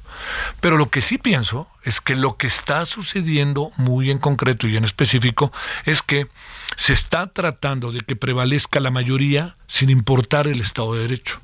Pero 0.61 0.77
lo 0.77 0.89
que 0.91 1.01
sí 1.01 1.19
pienso 1.19 1.69
es 1.83 2.01
que 2.01 2.15
lo 2.15 2.37
que 2.37 2.47
está 2.47 2.85
sucediendo 2.87 3.73
muy 3.77 4.11
en 4.11 4.19
concreto 4.19 4.69
y 4.69 4.77
en 4.77 4.85
específico 4.85 5.51
es 5.85 6.03
que 6.03 6.29
se 6.77 6.93
está 6.93 7.27
tratando 7.29 7.91
de 7.93 8.01
que 8.03 8.15
prevalezca 8.15 8.79
la 8.81 8.91
mayoría 8.91 9.57
sin 9.67 9.91
importar 9.91 10.47
el 10.47 10.61
Estado 10.61 10.95
de 10.95 11.01
Derecho. 11.01 11.41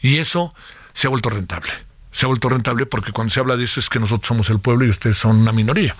Y 0.00 0.18
eso 0.18 0.54
se 0.92 1.06
ha 1.06 1.10
vuelto 1.10 1.30
rentable. 1.30 1.72
Se 2.12 2.26
ha 2.26 2.28
vuelto 2.28 2.48
rentable 2.48 2.86
porque 2.86 3.12
cuando 3.12 3.32
se 3.32 3.40
habla 3.40 3.56
de 3.56 3.64
eso 3.64 3.80
es 3.80 3.88
que 3.88 3.98
nosotros 3.98 4.28
somos 4.28 4.50
el 4.50 4.60
pueblo 4.60 4.84
y 4.84 4.90
ustedes 4.90 5.16
son 5.16 5.36
una 5.36 5.52
minoría. 5.52 5.96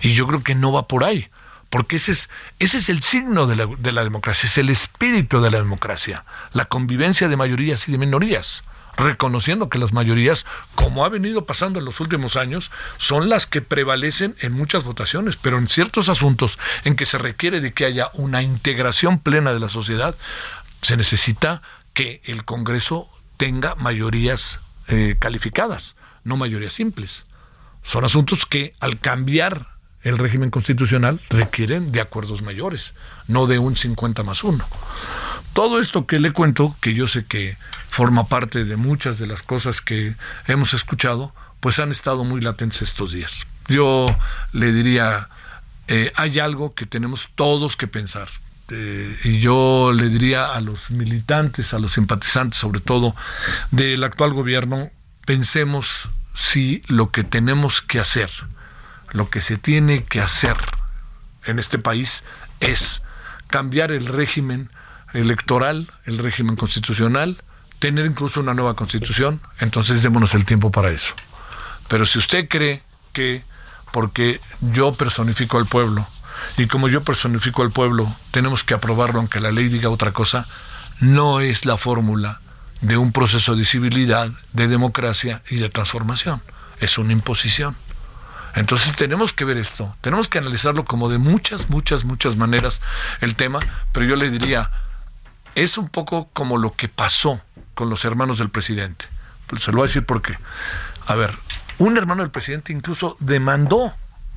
Y 0.00 0.14
yo 0.14 0.26
creo 0.26 0.42
que 0.42 0.54
no 0.54 0.72
va 0.72 0.88
por 0.88 1.04
ahí 1.04 1.28
porque 1.72 1.96
ese 1.96 2.12
es, 2.12 2.28
ese 2.58 2.76
es 2.76 2.90
el 2.90 3.02
signo 3.02 3.46
de 3.46 3.56
la, 3.56 3.66
de 3.66 3.92
la 3.92 4.04
democracia, 4.04 4.46
es 4.46 4.58
el 4.58 4.68
espíritu 4.68 5.40
de 5.40 5.50
la 5.50 5.56
democracia, 5.56 6.26
la 6.52 6.66
convivencia 6.66 7.28
de 7.28 7.36
mayorías 7.38 7.88
y 7.88 7.92
de 7.92 7.96
minorías 7.96 8.62
reconociendo 8.98 9.70
que 9.70 9.78
las 9.78 9.94
mayorías, 9.94 10.44
como 10.74 11.06
ha 11.06 11.08
venido 11.08 11.46
pasando 11.46 11.78
en 11.78 11.86
los 11.86 11.98
últimos 11.98 12.36
años, 12.36 12.70
son 12.98 13.30
las 13.30 13.46
que 13.46 13.62
prevalecen 13.62 14.36
en 14.40 14.52
muchas 14.52 14.84
votaciones, 14.84 15.36
pero 15.36 15.56
en 15.56 15.66
ciertos 15.66 16.10
asuntos 16.10 16.58
en 16.84 16.94
que 16.94 17.06
se 17.06 17.16
requiere 17.16 17.62
de 17.62 17.72
que 17.72 17.86
haya 17.86 18.10
una 18.12 18.42
integración 18.42 19.18
plena 19.18 19.54
de 19.54 19.60
la 19.60 19.70
sociedad, 19.70 20.14
se 20.82 20.98
necesita 20.98 21.62
que 21.94 22.20
el 22.24 22.44
Congreso 22.44 23.08
tenga 23.38 23.76
mayorías 23.76 24.60
eh, 24.88 25.16
calificadas, 25.18 25.96
no 26.22 26.36
mayorías 26.36 26.74
simples. 26.74 27.24
Son 27.82 28.04
asuntos 28.04 28.44
que 28.44 28.74
al 28.78 28.98
cambiar 28.98 29.71
el 30.02 30.18
régimen 30.18 30.50
constitucional 30.50 31.20
requieren 31.30 31.92
de 31.92 32.00
acuerdos 32.00 32.42
mayores, 32.42 32.94
no 33.28 33.46
de 33.46 33.58
un 33.58 33.76
50 33.76 34.22
más 34.22 34.44
1. 34.44 34.64
Todo 35.52 35.80
esto 35.80 36.06
que 36.06 36.18
le 36.18 36.32
cuento, 36.32 36.76
que 36.80 36.94
yo 36.94 37.06
sé 37.06 37.24
que 37.24 37.56
forma 37.88 38.26
parte 38.26 38.64
de 38.64 38.76
muchas 38.76 39.18
de 39.18 39.26
las 39.26 39.42
cosas 39.42 39.80
que 39.80 40.16
hemos 40.46 40.74
escuchado, 40.74 41.34
pues 41.60 41.78
han 41.78 41.90
estado 41.90 42.24
muy 42.24 42.40
latentes 42.40 42.82
estos 42.82 43.12
días. 43.12 43.46
Yo 43.68 44.06
le 44.52 44.72
diría, 44.72 45.28
eh, 45.88 46.10
hay 46.16 46.40
algo 46.40 46.74
que 46.74 46.86
tenemos 46.86 47.28
todos 47.34 47.76
que 47.76 47.86
pensar. 47.86 48.28
Eh, 48.70 49.16
y 49.24 49.40
yo 49.40 49.92
le 49.92 50.08
diría 50.08 50.54
a 50.54 50.60
los 50.60 50.90
militantes, 50.90 51.74
a 51.74 51.78
los 51.78 51.92
simpatizantes 51.92 52.58
sobre 52.58 52.80
todo 52.80 53.14
del 53.70 54.02
actual 54.02 54.32
gobierno, 54.32 54.90
pensemos 55.26 56.08
si 56.34 56.82
lo 56.86 57.10
que 57.10 57.24
tenemos 57.24 57.82
que 57.82 58.00
hacer 58.00 58.30
lo 59.12 59.30
que 59.30 59.40
se 59.40 59.56
tiene 59.56 60.04
que 60.04 60.20
hacer 60.20 60.56
en 61.44 61.58
este 61.58 61.78
país 61.78 62.24
es 62.60 63.02
cambiar 63.48 63.92
el 63.92 64.06
régimen 64.06 64.70
electoral, 65.12 65.92
el 66.04 66.18
régimen 66.18 66.56
constitucional, 66.56 67.42
tener 67.78 68.06
incluso 68.06 68.40
una 68.40 68.54
nueva 68.54 68.74
constitución, 68.74 69.40
entonces 69.60 70.02
démonos 70.02 70.34
el 70.34 70.44
tiempo 70.44 70.70
para 70.70 70.90
eso. 70.90 71.14
Pero 71.88 72.06
si 72.06 72.18
usted 72.18 72.48
cree 72.48 72.82
que 73.12 73.42
porque 73.92 74.40
yo 74.60 74.94
personifico 74.94 75.58
al 75.58 75.66
pueblo 75.66 76.06
y 76.56 76.66
como 76.66 76.88
yo 76.88 77.02
personifico 77.02 77.62
al 77.62 77.70
pueblo, 77.70 78.10
tenemos 78.30 78.64
que 78.64 78.74
aprobarlo 78.74 79.18
aunque 79.18 79.40
la 79.40 79.52
ley 79.52 79.68
diga 79.68 79.90
otra 79.90 80.12
cosa, 80.12 80.46
no 81.00 81.40
es 81.40 81.66
la 81.66 81.76
fórmula 81.76 82.40
de 82.80 82.96
un 82.96 83.12
proceso 83.12 83.54
de 83.54 83.64
civilidad, 83.64 84.30
de 84.52 84.68
democracia 84.68 85.42
y 85.50 85.56
de 85.56 85.68
transformación. 85.68 86.42
Es 86.80 86.98
una 86.98 87.12
imposición. 87.12 87.76
Entonces 88.54 88.94
tenemos 88.96 89.32
que 89.32 89.44
ver 89.44 89.56
esto, 89.56 89.94
tenemos 90.00 90.28
que 90.28 90.38
analizarlo 90.38 90.84
como 90.84 91.08
de 91.08 91.18
muchas, 91.18 91.70
muchas, 91.70 92.04
muchas 92.04 92.36
maneras 92.36 92.82
el 93.20 93.34
tema, 93.34 93.60
pero 93.92 94.06
yo 94.06 94.16
le 94.16 94.30
diría, 94.30 94.70
es 95.54 95.78
un 95.78 95.88
poco 95.88 96.28
como 96.32 96.58
lo 96.58 96.74
que 96.74 96.88
pasó 96.88 97.40
con 97.74 97.88
los 97.88 98.04
hermanos 98.04 98.38
del 98.38 98.50
presidente. 98.50 99.06
Se 99.58 99.70
lo 99.70 99.78
voy 99.78 99.84
a 99.84 99.88
decir 99.88 100.04
porque, 100.06 100.38
a 101.06 101.14
ver, 101.14 101.36
un 101.78 101.96
hermano 101.96 102.22
del 102.22 102.30
presidente 102.30 102.72
incluso 102.72 103.16
demandó 103.20 103.92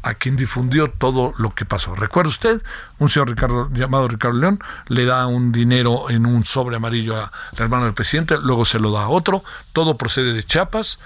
a 0.05 0.13
quien 0.13 0.35
difundió 0.35 0.91
todo 0.91 1.33
lo 1.37 1.49
que 1.49 1.65
pasó. 1.65 1.95
¿Recuerda 1.95 2.29
usted? 2.29 2.61
Un 2.99 3.09
señor 3.09 3.29
Ricardo, 3.29 3.69
llamado 3.73 4.07
Ricardo 4.07 4.37
León 4.37 4.59
le 4.87 5.05
da 5.05 5.25
un 5.25 5.51
dinero 5.51 6.11
en 6.11 6.27
un 6.27 6.45
sobre 6.45 6.75
amarillo 6.75 7.17
al 7.17 7.31
hermano 7.57 7.85
del 7.85 7.95
presidente, 7.95 8.35
luego 8.37 8.65
se 8.65 8.77
lo 8.77 8.91
da 8.91 9.05
a 9.05 9.09
otro, 9.09 9.43
todo 9.73 9.97
procede 9.97 10.33
de 10.33 10.43
Chiapas, 10.43 10.99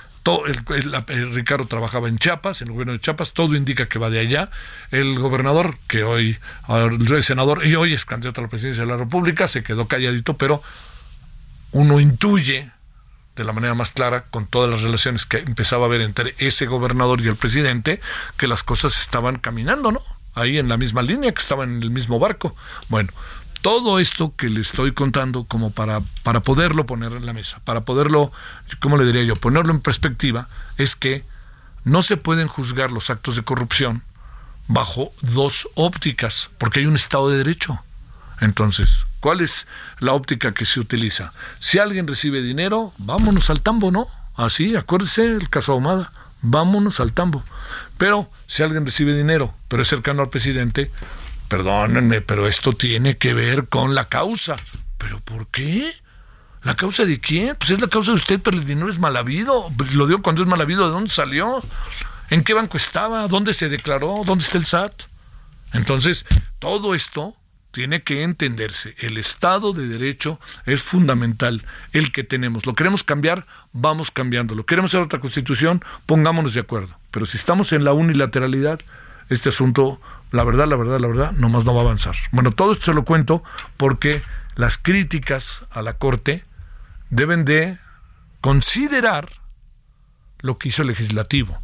el, 0.46 1.34
Ricardo 1.34 1.66
trabajaba 1.66 2.08
en 2.08 2.18
Chiapas, 2.18 2.62
en 2.62 2.68
el 2.68 2.74
gobierno 2.74 2.94
de 2.94 3.00
Chiapas, 3.00 3.32
todo 3.34 3.56
indica 3.56 3.88
que 3.88 4.00
va 4.00 4.10
de 4.10 4.20
allá. 4.20 4.50
El 4.92 5.20
gobernador, 5.20 5.78
que 5.88 6.04
hoy 6.04 6.38
es 7.18 7.26
senador 7.26 7.66
y 7.66 7.76
hoy 7.76 7.94
es 7.94 8.06
candidato 8.06 8.42
a 8.42 8.44
la 8.44 8.50
presidencia 8.50 8.84
de 8.84 8.90
la 8.90 8.98
República, 8.98 9.48
se 9.48 9.64
quedó 9.64 9.88
calladito, 9.88 10.38
pero 10.38 10.62
uno 11.72 12.00
intuye 12.00 12.72
de 13.36 13.46
la 13.46 13.54
manera 13.54 13.74
más 13.74 13.92
clara, 13.92 14.26
con 14.30 14.48
todas 14.48 14.70
las 14.70 14.82
relaciones 14.82 15.26
que 15.26 15.38
empezaba 15.38 15.84
a 15.84 15.88
haber 15.88 16.02
entre 16.02 16.36
ese 16.40 16.66
gobernador 16.66 17.22
y 17.22 17.28
el 17.30 17.38
presidente, 17.38 18.02
que 18.36 18.48
las 18.48 18.64
cosas 18.64 19.00
estaban 19.00 19.38
caminando, 19.38 19.94
¿no? 19.94 20.02
Ahí 20.36 20.58
en 20.58 20.68
la 20.68 20.76
misma 20.76 21.02
línea, 21.02 21.32
que 21.32 21.40
estaban 21.40 21.78
en 21.78 21.84
el 21.84 21.90
mismo 21.90 22.20
barco. 22.20 22.56
Bueno, 22.90 23.12
todo 23.62 24.00
esto 24.00 24.34
que 24.36 24.50
le 24.50 24.62
estoy 24.62 24.94
contando 24.94 25.44
como 25.44 25.72
para, 25.72 26.02
para 26.24 26.42
poderlo 26.42 26.86
poner 26.86 27.12
en 27.14 27.26
la 27.26 27.34
mesa, 27.34 27.60
para 27.66 27.82
poderlo, 27.82 28.32
¿cómo 28.80 28.98
le 28.98 29.06
diría 29.06 29.24
yo? 29.24 29.36
Ponerlo 29.36 29.72
en 29.72 29.82
perspectiva, 29.82 30.48
es 30.78 30.96
que 30.96 31.24
no 31.84 32.02
se 32.02 32.18
pueden 32.18 32.48
juzgar 32.48 32.92
los 32.92 33.10
actos 33.10 33.36
de 33.36 33.44
corrupción 33.44 34.04
bajo 34.68 35.12
dos 35.22 35.68
ópticas, 35.76 36.50
porque 36.58 36.80
hay 36.80 36.86
un 36.86 36.96
Estado 36.96 37.30
de 37.30 37.38
Derecho. 37.38 37.80
Entonces, 38.40 39.06
¿cuál 39.20 39.42
es 39.42 39.68
la 40.00 40.14
óptica 40.14 40.54
que 40.54 40.66
se 40.66 40.80
utiliza? 40.80 41.34
Si 41.60 41.80
alguien 41.80 42.08
recibe 42.08 42.42
dinero, 42.42 42.94
vámonos 42.98 43.50
al 43.50 43.62
tambo, 43.62 43.92
¿no? 43.92 44.08
Así, 44.36 44.76
acuérdese 44.76 45.26
el 45.26 45.50
caso 45.50 45.74
Ahumada, 45.74 46.12
vámonos 46.42 47.00
al 47.00 47.12
tambo. 47.12 47.44
Pero 47.98 48.30
si 48.48 48.64
alguien 48.64 48.86
recibe 48.86 49.14
dinero, 49.14 49.54
pero 49.68 49.82
es 49.82 49.90
cercano 49.90 50.22
al 50.22 50.30
presidente, 50.30 50.92
perdónenme, 51.50 52.22
pero 52.22 52.48
esto 52.48 52.72
tiene 52.72 53.18
que 53.18 53.34
ver 53.34 53.68
con 53.68 53.96
la 53.96 54.06
causa. 54.06 54.56
¿Pero 54.98 55.20
por 55.20 55.48
qué? 55.48 55.94
¿La 56.64 56.76
causa 56.76 57.06
de 57.06 57.20
quién? 57.20 57.56
Pues 57.56 57.72
es 57.72 57.82
la 57.82 57.88
causa 57.88 58.12
de 58.12 58.18
usted, 58.18 58.40
pero 58.42 58.58
el 58.58 58.66
dinero 58.66 58.90
es 58.90 59.00
mal 59.00 59.18
habido. 59.18 59.70
Lo 59.94 60.08
digo 60.08 60.22
cuando 60.22 60.44
es 60.44 60.48
mal 60.48 60.62
habido, 60.62 60.86
¿de 60.86 60.92
dónde 60.92 61.10
salió? 61.10 61.60
¿En 62.30 62.44
qué 62.44 62.54
banco 62.54 62.78
estaba? 62.78 63.28
¿Dónde 63.28 63.54
se 63.54 63.70
declaró? 63.70 64.22
¿Dónde 64.26 64.46
está 64.46 64.58
el 64.58 64.66
SAT? 64.66 65.04
Entonces, 65.74 66.26
todo 66.60 66.94
esto 66.94 67.36
tiene 67.72 68.04
que 68.04 68.24
entenderse. 68.24 68.96
El 69.00 69.18
Estado 69.18 69.74
de 69.74 69.88
Derecho 69.88 70.40
es 70.66 70.84
fundamental, 70.84 71.66
el 71.94 72.12
que 72.12 72.24
tenemos. 72.24 72.66
¿Lo 72.66 72.76
queremos 72.76 73.04
cambiar? 73.04 73.46
Vamos 73.72 74.12
cambiándolo. 74.12 74.66
¿Queremos 74.66 74.92
hacer 74.92 75.02
otra 75.02 75.20
constitución? 75.20 75.84
Pongámonos 76.06 76.54
de 76.54 76.62
acuerdo. 76.62 76.98
Pero 77.12 77.26
si 77.26 77.38
estamos 77.38 77.72
en 77.74 77.86
la 77.86 77.94
unilateralidad, 77.94 78.80
este 79.30 79.50
asunto, 79.50 80.02
la 80.32 80.44
verdad, 80.44 80.68
la 80.68 80.76
verdad, 80.76 81.00
la 81.00 81.08
verdad, 81.08 81.32
nomás 81.32 81.66
no 81.66 81.74
va 81.74 81.82
a 81.82 81.86
avanzar. 81.86 82.16
Bueno, 82.32 82.52
todo 82.52 82.74
esto 82.74 82.86
se 82.86 82.94
lo 82.94 83.04
cuento 83.04 83.44
porque 83.78 84.22
las 84.56 84.78
críticas 84.78 85.64
a 85.72 85.82
la 85.82 85.94
Corte 85.94 86.44
deben 87.10 87.46
de 87.46 87.78
considerar 88.42 89.30
lo 90.40 90.58
que 90.58 90.70
hizo 90.70 90.84
el 90.84 90.90
legislativo, 90.90 91.60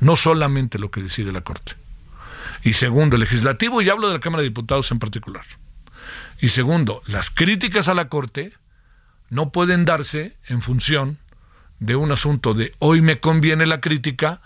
no 0.00 0.16
solamente 0.16 0.78
lo 0.78 0.90
que 0.90 1.02
decide 1.02 1.32
la 1.32 1.42
Corte. 1.42 1.74
Y 2.62 2.74
segundo, 2.74 3.16
el 3.16 3.20
legislativo, 3.20 3.82
y 3.82 3.90
hablo 3.90 4.08
de 4.08 4.14
la 4.14 4.20
Cámara 4.20 4.42
de 4.42 4.48
Diputados 4.48 4.90
en 4.90 4.98
particular. 4.98 5.44
Y 6.40 6.48
segundo, 6.48 7.02
las 7.06 7.30
críticas 7.30 7.88
a 7.88 7.94
la 7.94 8.08
Corte 8.08 8.52
no 9.30 9.50
pueden 9.50 9.84
darse 9.84 10.36
en 10.46 10.62
función 10.62 11.18
de 11.78 11.96
un 11.96 12.12
asunto 12.12 12.54
de 12.54 12.72
hoy 12.78 13.02
me 13.02 13.20
conviene 13.20 13.66
la 13.66 13.80
crítica 13.80 14.40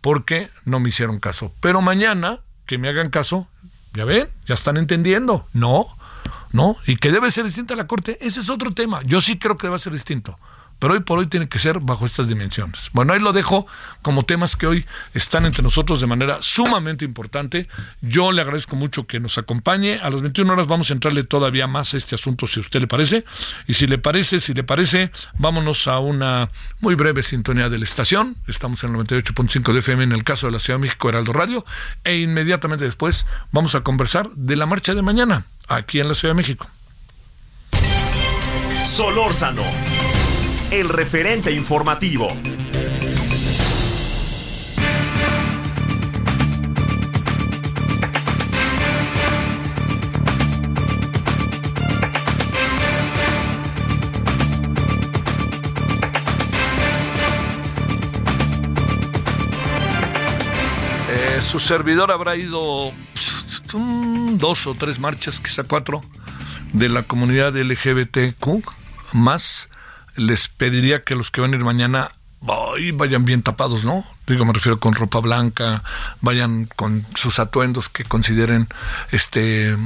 porque 0.00 0.50
no 0.64 0.80
me 0.80 0.88
hicieron 0.90 1.20
caso. 1.20 1.54
Pero 1.60 1.80
mañana 1.80 2.40
que 2.66 2.78
me 2.78 2.88
hagan 2.88 3.10
caso, 3.10 3.48
ya 3.94 4.04
ven, 4.04 4.28
ya 4.46 4.54
están 4.54 4.76
entendiendo. 4.76 5.46
No, 5.52 5.86
no, 6.52 6.76
y 6.86 6.96
que 6.96 7.12
debe 7.12 7.30
ser 7.30 7.44
distinta 7.44 7.74
la 7.76 7.86
Corte, 7.86 8.18
ese 8.20 8.40
es 8.40 8.50
otro 8.50 8.72
tema. 8.72 9.02
Yo 9.02 9.20
sí 9.20 9.38
creo 9.38 9.56
que 9.56 9.66
debe 9.66 9.78
ser 9.78 9.92
distinto 9.92 10.38
pero 10.82 10.94
hoy 10.94 11.00
por 11.00 11.20
hoy 11.20 11.28
tiene 11.28 11.48
que 11.48 11.60
ser 11.60 11.78
bajo 11.78 12.06
estas 12.06 12.26
dimensiones. 12.26 12.90
Bueno, 12.92 13.12
ahí 13.12 13.20
lo 13.20 13.32
dejo 13.32 13.68
como 14.02 14.24
temas 14.24 14.56
que 14.56 14.66
hoy 14.66 14.84
están 15.14 15.46
entre 15.46 15.62
nosotros 15.62 16.00
de 16.00 16.08
manera 16.08 16.38
sumamente 16.40 17.04
importante. 17.04 17.68
Yo 18.00 18.32
le 18.32 18.42
agradezco 18.42 18.74
mucho 18.74 19.06
que 19.06 19.20
nos 19.20 19.38
acompañe. 19.38 20.00
A 20.02 20.10
las 20.10 20.22
21 20.22 20.52
horas 20.52 20.66
vamos 20.66 20.90
a 20.90 20.94
entrarle 20.94 21.22
todavía 21.22 21.68
más 21.68 21.94
a 21.94 21.98
este 21.98 22.16
asunto, 22.16 22.48
si 22.48 22.58
usted 22.58 22.80
le 22.80 22.88
parece. 22.88 23.24
Y 23.68 23.74
si 23.74 23.86
le 23.86 23.98
parece, 23.98 24.40
si 24.40 24.54
le 24.54 24.64
parece, 24.64 25.12
vámonos 25.38 25.86
a 25.86 26.00
una 26.00 26.50
muy 26.80 26.96
breve 26.96 27.22
sintonía 27.22 27.68
de 27.68 27.78
la 27.78 27.84
estación. 27.84 28.34
Estamos 28.48 28.82
en 28.82 28.96
el 28.96 29.06
98.5 29.06 29.72
de 29.72 29.78
FM 29.78 30.02
en 30.02 30.10
el 30.10 30.24
caso 30.24 30.48
de 30.48 30.52
la 30.54 30.58
Ciudad 30.58 30.80
de 30.80 30.86
México, 30.86 31.08
Heraldo 31.08 31.32
Radio. 31.32 31.64
E 32.02 32.16
inmediatamente 32.16 32.84
después 32.84 33.24
vamos 33.52 33.76
a 33.76 33.82
conversar 33.82 34.30
de 34.32 34.56
la 34.56 34.66
marcha 34.66 34.96
de 34.96 35.02
mañana 35.02 35.44
aquí 35.68 36.00
en 36.00 36.08
la 36.08 36.14
Ciudad 36.14 36.34
de 36.34 36.38
México. 36.38 36.68
Solórzano 38.82 39.91
el 40.72 40.88
referente 40.88 41.52
informativo. 41.52 42.28
Eh, 61.10 61.40
su 61.42 61.60
servidor 61.60 62.10
habrá 62.10 62.34
ido 62.34 62.92
dos 64.38 64.66
o 64.66 64.72
tres 64.72 64.98
marchas, 64.98 65.38
quizá 65.38 65.64
cuatro, 65.64 66.00
de 66.72 66.88
la 66.88 67.02
comunidad 67.02 67.54
LGBTQ 67.54 68.64
más 69.12 69.68
les 70.16 70.48
pediría 70.48 71.04
que 71.04 71.14
los 71.14 71.30
que 71.30 71.40
van 71.40 71.52
a 71.52 71.56
ir 71.56 71.64
mañana 71.64 72.12
vayan 72.94 73.24
bien 73.24 73.42
tapados, 73.42 73.84
¿no? 73.84 74.04
Digo, 74.26 74.44
me 74.44 74.52
refiero 74.52 74.80
con 74.80 74.94
ropa 74.94 75.20
blanca, 75.20 75.84
vayan 76.20 76.66
con 76.66 77.06
sus 77.14 77.38
atuendos 77.38 77.88
que 77.88 78.04
consideren, 78.04 78.68
este, 79.12 79.76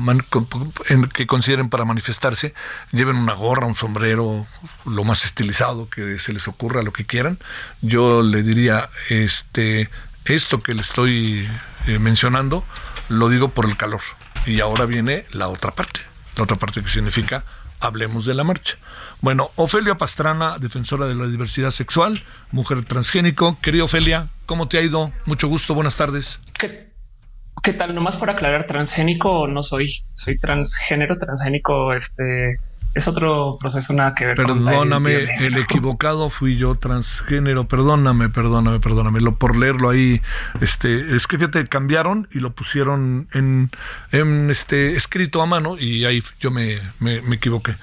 que 1.12 1.26
consideren 1.26 1.68
para 1.68 1.84
manifestarse, 1.84 2.54
lleven 2.92 3.16
una 3.16 3.34
gorra, 3.34 3.66
un 3.66 3.74
sombrero, 3.74 4.46
lo 4.86 5.04
más 5.04 5.24
estilizado 5.24 5.90
que 5.90 6.18
se 6.18 6.32
les 6.32 6.48
ocurra, 6.48 6.82
lo 6.82 6.92
que 6.92 7.04
quieran. 7.04 7.38
Yo 7.82 8.22
le 8.22 8.42
diría, 8.42 8.88
este, 9.10 9.90
esto 10.24 10.62
que 10.62 10.74
le 10.74 10.80
estoy 10.80 11.48
eh, 11.86 11.98
mencionando, 11.98 12.64
lo 13.08 13.28
digo 13.28 13.50
por 13.50 13.66
el 13.66 13.76
calor. 13.76 14.00
Y 14.46 14.60
ahora 14.60 14.86
viene 14.86 15.26
la 15.32 15.48
otra 15.48 15.72
parte, 15.72 16.00
la 16.36 16.44
otra 16.44 16.56
parte 16.56 16.82
que 16.82 16.88
significa 16.88 17.44
hablemos 17.80 18.26
de 18.26 18.34
la 18.34 18.44
marcha. 18.44 18.76
Bueno, 19.20 19.50
Ofelia 19.56 19.96
Pastrana, 19.96 20.58
defensora 20.58 21.06
de 21.06 21.14
la 21.14 21.26
diversidad 21.26 21.70
sexual, 21.70 22.20
mujer 22.52 22.84
transgénico. 22.84 23.58
Querida 23.60 23.84
Ofelia, 23.84 24.28
¿cómo 24.46 24.68
te 24.68 24.78
ha 24.78 24.82
ido? 24.82 25.12
Mucho 25.24 25.48
gusto, 25.48 25.74
buenas 25.74 25.96
tardes. 25.96 26.40
¿Qué, 26.58 26.90
qué 27.62 27.72
tal? 27.72 27.94
Nomás 27.94 28.16
por 28.16 28.30
aclarar, 28.30 28.66
transgénico 28.66 29.46
no 29.48 29.62
soy, 29.62 30.04
soy 30.12 30.38
transgénero, 30.38 31.16
transgénico, 31.18 31.92
este 31.92 32.58
es 32.96 33.06
otro 33.06 33.58
proceso 33.60 33.92
nada 33.92 34.14
que 34.14 34.24
ver. 34.24 34.36
Perdóname, 34.36 35.24
el, 35.38 35.58
equivocado 35.58 36.30
fui 36.30 36.56
yo, 36.56 36.76
transgénero, 36.76 37.68
perdóname, 37.68 38.30
perdóname, 38.30 38.80
perdóname, 38.80 39.20
lo 39.20 39.36
por 39.36 39.54
leerlo 39.54 39.90
ahí, 39.90 40.22
este, 40.62 41.14
es 41.14 41.26
que 41.26 41.36
fíjate, 41.36 41.68
cambiaron 41.68 42.26
y 42.32 42.40
lo 42.40 42.54
pusieron 42.54 43.28
en, 43.34 43.70
en 44.12 44.48
este 44.48 44.96
escrito 44.96 45.42
a 45.42 45.46
mano 45.46 45.76
y 45.78 46.06
ahí 46.06 46.22
yo 46.40 46.50
me, 46.50 46.80
me, 46.98 47.20
me 47.20 47.36
equivoqué. 47.36 47.74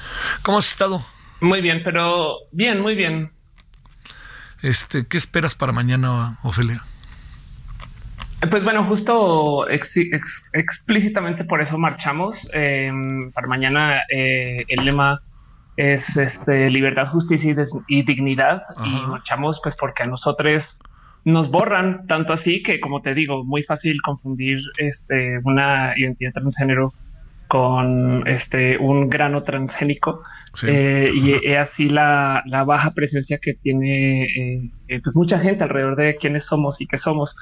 ¿Cómo 0.41 0.57
has 0.57 0.71
estado? 0.71 1.05
Muy 1.41 1.61
bien, 1.61 1.81
pero 1.83 2.37
bien, 2.51 2.81
muy 2.81 2.95
bien. 2.95 3.31
Este, 4.63 5.05
¿qué 5.05 5.17
esperas 5.17 5.53
para 5.53 5.73
mañana, 5.73 6.39
Ofelia? 6.41 6.83
Pues 8.49 8.63
bueno, 8.63 8.83
justo 8.83 9.67
explícitamente 9.69 11.43
por 11.45 11.61
eso 11.61 11.77
marchamos. 11.77 12.49
Em, 12.53 13.31
para 13.31 13.47
mañana 13.47 14.01
eh, 14.09 14.65
el 14.67 14.85
lema 14.85 15.21
es 15.77 16.17
este 16.17 16.69
libertad, 16.69 17.07
justicia 17.07 17.55
y, 17.87 18.03
dignidad 18.03 18.63
y 18.85 19.07
marchamos 19.07 19.59
pues 19.61 19.75
porque 19.75 20.03
a 20.03 20.07
nosotros 20.07 20.79
nos 21.25 21.49
borran 21.49 22.05
tanto 22.07 22.33
así 22.33 22.61
que 22.61 22.79
como 22.79 23.01
te 23.01 23.13
digo 23.13 23.43
muy 23.43 23.63
fácil 23.63 24.01
confundir 24.01 24.59
este 24.77 25.39
una 25.43 25.93
identidad 25.95 26.33
transgénero 26.33 26.93
con 27.47 28.27
este 28.27 28.77
un 28.77 29.09
grano 29.09 29.41
transgénico 29.43 30.21
eh, 30.61 31.11
y 31.13 31.33
es 31.43 31.57
así 31.57 31.89
la, 31.89 32.43
baja 32.65 32.91
presencia 32.91 33.39
que 33.39 33.53
tiene 33.55 34.23
eh, 34.23 34.99
pues 35.03 35.15
mucha 35.15 35.39
gente 35.39 35.63
alrededor 35.63 35.95
de 35.95 36.15
quiénes 36.15 36.45
somos 36.45 36.79
y 36.81 36.87
qué 36.87 36.97
somos. 36.97 37.35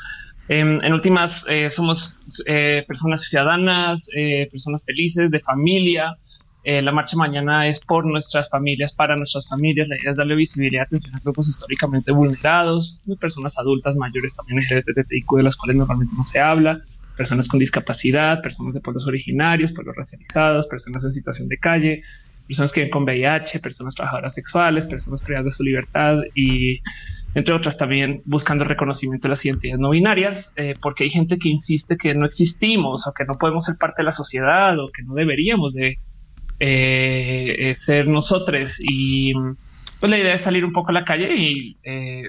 Em, 0.52 0.82
en 0.84 0.92
últimas, 0.92 1.46
eh, 1.48 1.70
somos 1.70 2.20
eh, 2.46 2.84
personas 2.86 3.22
ciudadanas, 3.22 4.10
eh, 4.14 4.50
personas 4.52 4.84
felices, 4.84 5.32
de 5.32 5.40
familia. 5.40 6.18
la 6.64 6.92
marcha 6.92 7.16
mañana 7.18 7.68
es 7.68 7.80
por 7.80 8.06
nuestras 8.06 8.50
familias, 8.50 8.92
para 8.94 9.16
nuestras 9.16 9.48
familias. 9.48 9.88
La 9.88 9.96
idea 9.98 10.12
es 10.12 10.18
darle 10.18 10.36
visibilidad 10.36 10.86
a 10.92 11.20
grupos 11.24 11.48
históricamente 11.48 12.12
vulnerados, 12.12 13.02
personas 13.20 13.58
adultas 13.58 13.96
mayores 13.96 14.36
también 14.36 14.60
LGBTIQ 14.60 15.38
de 15.38 15.44
las 15.44 15.56
cuales 15.56 15.78
normalmente 15.78 16.14
no 16.18 16.24
se 16.24 16.40
habla, 16.40 16.80
personas 17.16 17.48
con 17.48 17.58
discapacidad, 17.60 18.42
personas 18.42 18.74
de 18.74 18.82
pueblos 18.82 19.08
originarios, 19.08 19.72
pueblos 19.72 19.96
racializados, 19.96 20.68
personas 20.68 21.04
en 21.06 21.12
situación 21.14 21.48
de 21.48 21.58
calle, 21.58 22.04
personas 22.46 22.72
que 22.74 22.82
viven 22.82 22.92
con 22.92 23.04
VIH, 23.06 23.60
personas 23.62 23.96
trabajadoras 23.96 24.34
sexuales, 24.34 24.86
personas 24.86 25.22
privadas 25.22 25.46
de 25.46 25.52
su 25.52 25.64
libertad 25.64 26.18
y 26.36 26.82
entre 27.34 27.54
otras 27.54 27.78
también 27.78 28.22
buscando 28.26 28.64
el 28.64 28.70
reconocimiento 28.70 29.28
de 29.28 29.30
las 29.30 29.46
identidades 29.46 29.80
no 29.80 29.92
binarias, 29.92 30.52
eh, 30.58 30.74
porque 30.82 31.04
hay 31.04 31.10
gente 31.10 31.38
que 31.38 31.50
insiste 31.50 31.98
que 31.98 32.14
no 32.14 32.26
existimos 32.26 33.08
o 33.08 33.14
que 33.14 33.26
no 33.26 33.38
podemos 33.38 33.66
ser 33.66 33.76
parte 33.78 34.02
de 34.02 34.06
la 34.06 34.12
sociedad 34.12 34.78
o 34.80 34.92
que 34.92 35.04
no 35.04 35.14
deberíamos 35.14 35.74
de 35.74 36.00
eh, 36.60 37.56
eh, 37.58 37.74
ser 37.76 38.08
nosotros. 38.08 38.76
Y 38.80 39.34
pues 39.34 40.10
la 40.10 40.18
idea 40.18 40.34
es 40.34 40.42
salir 40.42 40.66
un 40.66 40.74
poco 40.74 40.90
a 40.90 40.94
la 40.94 41.06
calle 41.06 41.34
y 41.36 41.78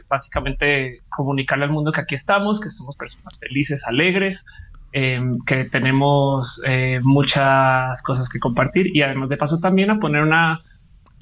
básicamente 0.08 1.00
comunicarle 1.08 1.64
al 1.64 1.70
mundo 1.70 1.90
que 1.90 2.02
aquí 2.02 2.14
estamos, 2.14 2.60
que 2.60 2.68
somos 2.68 2.94
personas 2.96 3.38
felices, 3.38 3.82
alegres, 3.86 4.44
que 4.92 5.64
tenemos 5.70 6.60
muchas 7.00 8.02
cosas 8.02 8.28
que 8.28 8.38
compartir 8.38 8.94
y 8.94 9.00
además 9.00 9.30
de 9.30 9.38
paso 9.38 9.58
también 9.58 9.90
a 9.90 9.98
poner 9.98 10.22
una 10.22 10.60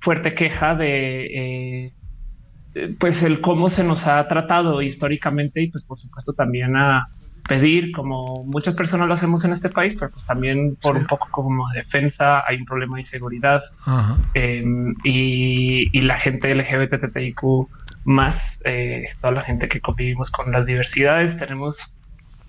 fuerte 0.01 0.35
queja 0.35 0.75
de 0.75 1.93
pues 2.99 3.23
el 3.23 3.41
cómo 3.41 3.69
se 3.69 3.85
nos 3.85 4.07
ha 4.07 4.27
tratado 4.29 4.83
históricamente 4.83 5.63
y 5.63 5.71
pues 5.71 5.85
por 5.85 5.99
supuesto 5.99 6.33
también 6.33 6.77
a 6.77 7.09
pedir 7.49 7.91
como 7.93 8.45
muchas 8.45 8.75
personas 8.75 9.09
lo 9.09 9.15
hacemos 9.15 9.45
en 9.45 9.53
este 9.53 9.71
país, 9.71 9.97
pero 9.99 10.13
pues 10.13 10.25
también 10.25 10.77
por 10.77 10.97
un 10.97 11.07
poco 11.07 11.29
como 11.33 11.69
defensa 11.71 12.45
hay 12.47 12.59
un 12.59 12.65
problema 12.65 12.95
de 12.95 13.01
inseguridad 13.01 13.63
em, 14.35 14.95
y, 15.03 16.01
la 16.01 16.17
gente 16.17 16.55
LGBTTIQ 16.55 17.69
más, 18.05 18.61
eh, 18.65 19.09
toda 19.21 19.33
la 19.33 19.41
gente 19.41 19.69
que 19.69 19.81
convivimos 19.81 20.31
con 20.31 20.53
las 20.53 20.67
diversidades, 20.67 21.37
tenemos, 21.39 21.79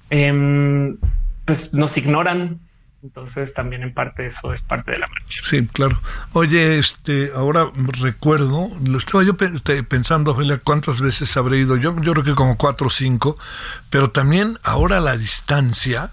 em, 0.10 0.98
pues 1.46 1.74
nos 1.74 1.98
ignoran 1.98 2.60
Entonces 3.04 3.54
también 3.54 3.82
en 3.82 3.94
parte 3.94 4.28
eso 4.28 4.54
es 4.54 4.62
parte 4.62 4.92
de 4.92 5.00
la 5.00 5.08
marcha. 5.08 5.42
Sí, 5.44 5.68
claro. 5.68 6.00
Oye, 6.34 6.78
este, 6.78 7.32
ahora 7.36 7.72
recuerdo, 8.00 8.70
lo 8.86 8.98
estaba 8.98 9.24
yo 9.24 9.36
pensando, 9.36 10.32
Ophelia, 10.32 10.62
cuántas 10.64 11.02
veces 11.02 11.36
habré 11.36 11.58
ido. 11.58 11.76
Yo, 11.78 11.96
yo 12.02 12.14
creo 12.14 12.24
que 12.24 12.36
como 12.36 12.58
cuatro 12.58 12.86
o 12.88 12.92
cinco, 12.92 13.38
pero 13.90 14.12
también 14.12 14.60
ahora 14.64 14.98
a 14.98 15.02
la 15.02 15.18
distancia, 15.18 16.12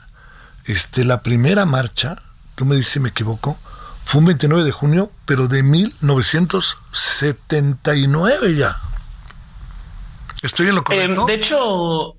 este, 0.65 1.05
la 1.05 1.23
primera 1.23 1.67
marcha, 1.67 2.23
tú 2.55 2.65
me 2.65 2.77
dices 2.77 2.93
si 2.93 3.01
me 3.01 3.11
equivoco, 3.11 3.59
fue 4.05 4.21
un 4.21 4.27
29 4.27 4.65
de 4.65 4.73
junio, 4.73 5.11
pero 5.27 5.49
de 5.49 5.63
1979 5.63 8.55
ya. 8.55 8.79
¿Estoy 10.43 10.69
en 10.69 10.77
lo 10.77 10.85
correcto? 10.85 11.29
Eh, 11.29 11.33
de 11.33 11.35
hecho, 11.35 12.17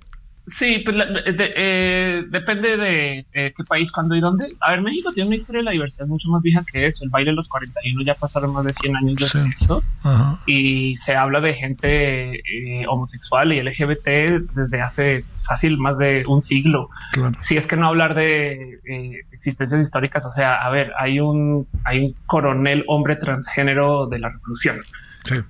Sí, 0.48 0.80
pues 0.80 0.96
eh, 0.98 2.24
depende 2.30 2.78
de 2.78 3.26
eh, 3.34 3.54
qué 3.56 3.64
país, 3.64 3.92
cuándo 3.92 4.16
y 4.16 4.20
dónde. 4.20 4.56
A 4.62 4.72
ver, 4.72 4.82
México 4.82 5.12
tiene 5.12 5.28
una 5.28 5.36
historia 5.36 5.60
de 5.60 5.66
la 5.66 5.72
diversidad 5.72 6.08
mucho 6.08 6.30
más 6.30 6.42
vieja 6.42 6.64
que 6.72 6.86
eso. 6.86 7.04
El 7.04 7.12
baile 7.12 7.32
de 7.32 7.36
los 7.36 7.48
41 7.48 8.04
ya 8.04 8.16
pasaron 8.16 8.54
más 8.54 8.66
de 8.66 8.74
100 8.74 8.96
años 8.96 9.16
desde 9.20 9.48
eso. 9.48 9.84
Y 10.46 10.96
se 10.96 11.16
habla 11.16 11.42
de 11.42 11.54
gente 11.54 12.36
eh, 12.36 12.88
homosexual 12.88 13.54
y 13.54 13.62
LGBT 13.62 14.08
desde 14.56 14.82
hace 14.82 15.26
fácil 15.44 15.78
más 15.78 15.98
de 15.98 16.24
un 16.28 16.42
siglo. 16.42 16.90
Si 17.40 17.58
es 17.58 17.68
que 17.68 17.76
no 17.76 17.88
hablar 17.88 18.16
de 18.16 18.80
existencias 19.32 19.82
históricas, 19.82 20.26
o 20.26 20.32
sea, 20.32 20.56
a 20.56 20.70
ver, 20.70 20.94
hay 20.98 21.20
un, 21.20 21.68
hay 21.84 22.06
un 22.06 22.16
coronel 22.26 22.84
hombre 22.88 23.16
transgénero 23.16 24.08
de 24.08 24.20
la 24.20 24.30
revolución. 24.30 24.82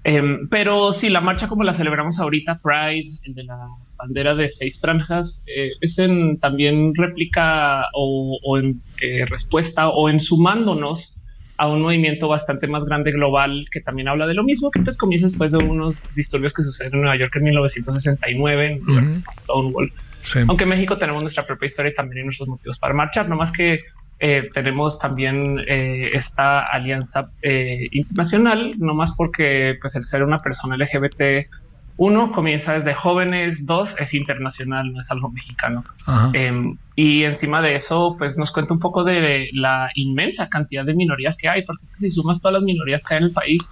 Em, 0.04 0.50
pero 0.50 0.92
si 0.92 1.10
la 1.10 1.22
marcha 1.22 1.48
como 1.48 1.64
la 1.64 1.74
celebramos 1.74 2.20
ahorita, 2.20 2.60
Pride, 2.60 3.18
el 3.24 3.34
de 3.34 3.44
la 3.44 3.68
bandera 4.00 4.34
de 4.34 4.48
seis 4.48 4.80
franjas, 4.80 5.44
eh, 5.46 5.72
es 5.82 6.00
en 6.00 6.40
también 6.40 6.96
réplica 6.96 7.86
o, 7.94 8.58
en 8.58 8.82
eh, 9.02 9.26
respuesta 9.26 9.90
o 9.90 10.10
en 10.10 10.20
sumándonos 10.20 11.16
a 11.58 11.68
un 11.68 11.82
movimiento 11.82 12.30
bastante 12.30 12.68
más 12.68 12.86
grande 12.86 13.12
global 13.12 13.68
que 13.70 13.82
también 13.82 14.08
habla 14.08 14.26
de 14.26 14.34
lo 14.34 14.44
mismo 14.44 14.72
que 14.72 14.80
pues 14.80 14.96
comienza 14.96 15.28
después 15.28 15.52
de 15.52 15.58
unos 15.58 15.98
disturbios 16.16 16.54
que 16.54 16.64
suceden 16.64 16.94
en 16.94 17.02
Nueva 17.02 17.18
York 17.18 17.36
en 17.36 17.44
1969 17.44 18.82
en 18.88 19.24
Stonewall. 19.34 19.92
Aunque 20.48 20.64
en 20.64 20.70
México 20.70 20.98
tenemos 20.98 21.22
nuestra 21.22 21.46
propia 21.46 21.66
historia 21.66 21.92
y 21.92 21.96
también 21.96 22.26
nuestros 22.26 22.48
motivos 22.48 22.78
para 22.78 22.94
marchar, 22.94 23.28
no 23.28 23.36
más 23.36 23.52
que 23.52 23.82
eh, 24.22 24.50
tenemos 24.54 25.00
también 25.00 25.60
esta 25.68 26.62
alianza 26.62 27.30
internacional, 27.92 28.76
no 28.78 28.94
más 28.94 29.12
porque 29.18 29.78
pues 29.82 29.96
el 29.96 30.06
ser 30.06 30.24
una 30.24 30.40
persona 30.40 30.78
LGBT 30.78 31.50
uno 32.00 32.32
comienza 32.32 32.74
desde 32.74 32.94
jóvenes, 32.94 33.66
dos 33.66 33.94
es 34.00 34.14
internacional, 34.14 34.94
no 34.94 35.02
es 35.02 35.12
algo 35.12 35.30
mexicano. 35.30 35.84
Em, 36.32 36.78
y 36.96 37.24
encima 37.24 37.62
de 37.62 37.76
eso, 37.76 38.16
pues 38.18 38.38
nos 38.38 38.54
cuenta 38.54 38.74
un 38.74 38.80
poco 38.80 39.04
de 39.04 39.50
la 39.52 39.90
inmensa 39.96 40.48
cantidad 40.48 40.86
de 40.86 40.94
minorías 40.94 41.36
que 41.36 41.50
hay, 41.50 41.66
porque 41.66 41.84
es 41.84 41.92
que 41.92 41.98
si 41.98 42.10
sumas 42.10 42.40
todas 42.42 42.54
las 42.54 42.64
minorías 42.64 43.04
que 43.04 43.16
hay 43.16 43.18
en 43.18 43.26
el 43.26 43.34
país, 43.34 43.68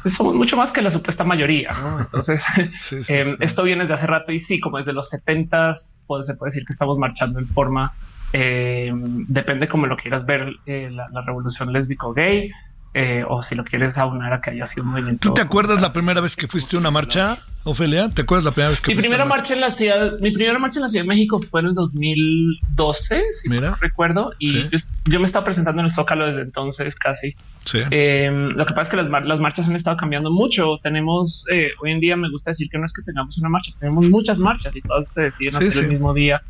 pues 0.00 0.14
somos 0.14 0.36
mucho 0.36 0.56
más 0.56 0.70
que 0.70 0.80
la 0.80 0.90
supuesta 0.90 1.24
mayoría. 1.24 1.72
¿no? 1.72 2.00
Entonces, 2.02 2.40
em, 3.08 3.36
esto 3.40 3.64
viene 3.64 3.82
desde 3.82 3.94
hace 3.94 4.06
rato 4.06 4.30
y 4.30 4.38
sí, 4.38 4.60
como 4.60 4.78
desde 4.78 4.92
los 4.92 5.08
70 5.08 5.74
pues, 6.06 6.26
se 6.26 6.34
puede 6.34 6.50
decir 6.50 6.64
que 6.64 6.72
estamos 6.72 6.96
marchando 6.98 7.40
en 7.40 7.48
forma, 7.48 7.94
em, 8.32 9.26
depende 9.26 9.66
como 9.66 9.86
lo 9.86 9.96
quieras 9.96 10.24
ver, 10.24 10.52
eh, 10.66 10.88
la, 10.92 11.08
la 11.08 11.20
revolución 11.22 11.72
lésbico 11.72 12.14
gay. 12.14 12.52
Eh, 12.98 13.22
o 13.28 13.42
si 13.42 13.54
lo 13.54 13.62
quieres 13.62 13.98
aunar 13.98 14.32
a 14.32 14.40
que 14.40 14.48
haya 14.48 14.64
sido 14.64 14.84
un 14.84 14.92
movimiento. 14.92 15.28
¿Tú 15.28 15.34
te 15.34 15.42
acuerdas 15.42 15.82
la 15.82 15.92
primera 15.92 16.22
vez 16.22 16.34
que 16.34 16.48
fuiste 16.48 16.76
a 16.76 16.80
una 16.80 16.90
marcha, 16.90 17.40
Ofelia? 17.62 18.08
¿Te 18.08 18.22
acuerdas 18.22 18.46
la 18.46 18.52
primera 18.52 18.70
vez 18.70 18.80
que 18.80 18.88
mi 18.88 18.94
fuiste 18.94 19.10
primera 19.10 19.26
marcha? 19.26 19.52
en 19.52 19.60
la 19.60 19.68
ciudad, 19.68 20.18
mi 20.18 20.30
primera 20.30 20.58
marcha 20.58 20.78
en 20.78 20.82
la 20.84 20.88
Ciudad 20.88 21.04
de 21.04 21.08
México 21.08 21.38
fue 21.38 21.60
en 21.60 21.66
el 21.66 21.74
2012, 21.74 23.22
si 23.32 23.50
Mira. 23.50 23.76
recuerdo, 23.82 24.32
y 24.38 24.70
yo, 25.04 25.20
me 25.20 25.26
estaba 25.26 25.44
presentando 25.44 25.80
en 25.82 25.88
el 25.88 25.92
Zócalo 25.92 26.26
desde 26.26 26.40
entonces 26.40 26.94
casi. 26.94 27.36
Sí. 27.66 27.80
Eh, 27.90 28.30
lo 28.56 28.64
que 28.64 28.72
pasa 28.72 28.82
es 28.84 28.88
que 28.88 28.96
las, 28.96 29.40
marchas 29.40 29.66
han 29.66 29.74
estado 29.74 29.98
cambiando 29.98 30.30
mucho. 30.30 30.78
Tenemos, 30.82 31.44
eh, 31.52 31.72
hoy 31.82 31.92
en 31.92 32.00
día 32.00 32.16
me 32.16 32.30
gusta 32.30 32.52
decir 32.52 32.70
que 32.70 32.78
no 32.78 32.86
es 32.86 32.94
que 32.94 33.02
tengamos 33.02 33.36
una 33.36 33.50
marcha, 33.50 33.72
tenemos 33.78 34.08
muchas 34.08 34.38
marchas 34.38 34.74
y 34.74 34.80
todas 34.80 35.12
se 35.12 35.24
deciden 35.24 35.54
hacer 35.54 35.84
el 35.84 35.88
mismo 35.90 36.14
día 36.14 36.40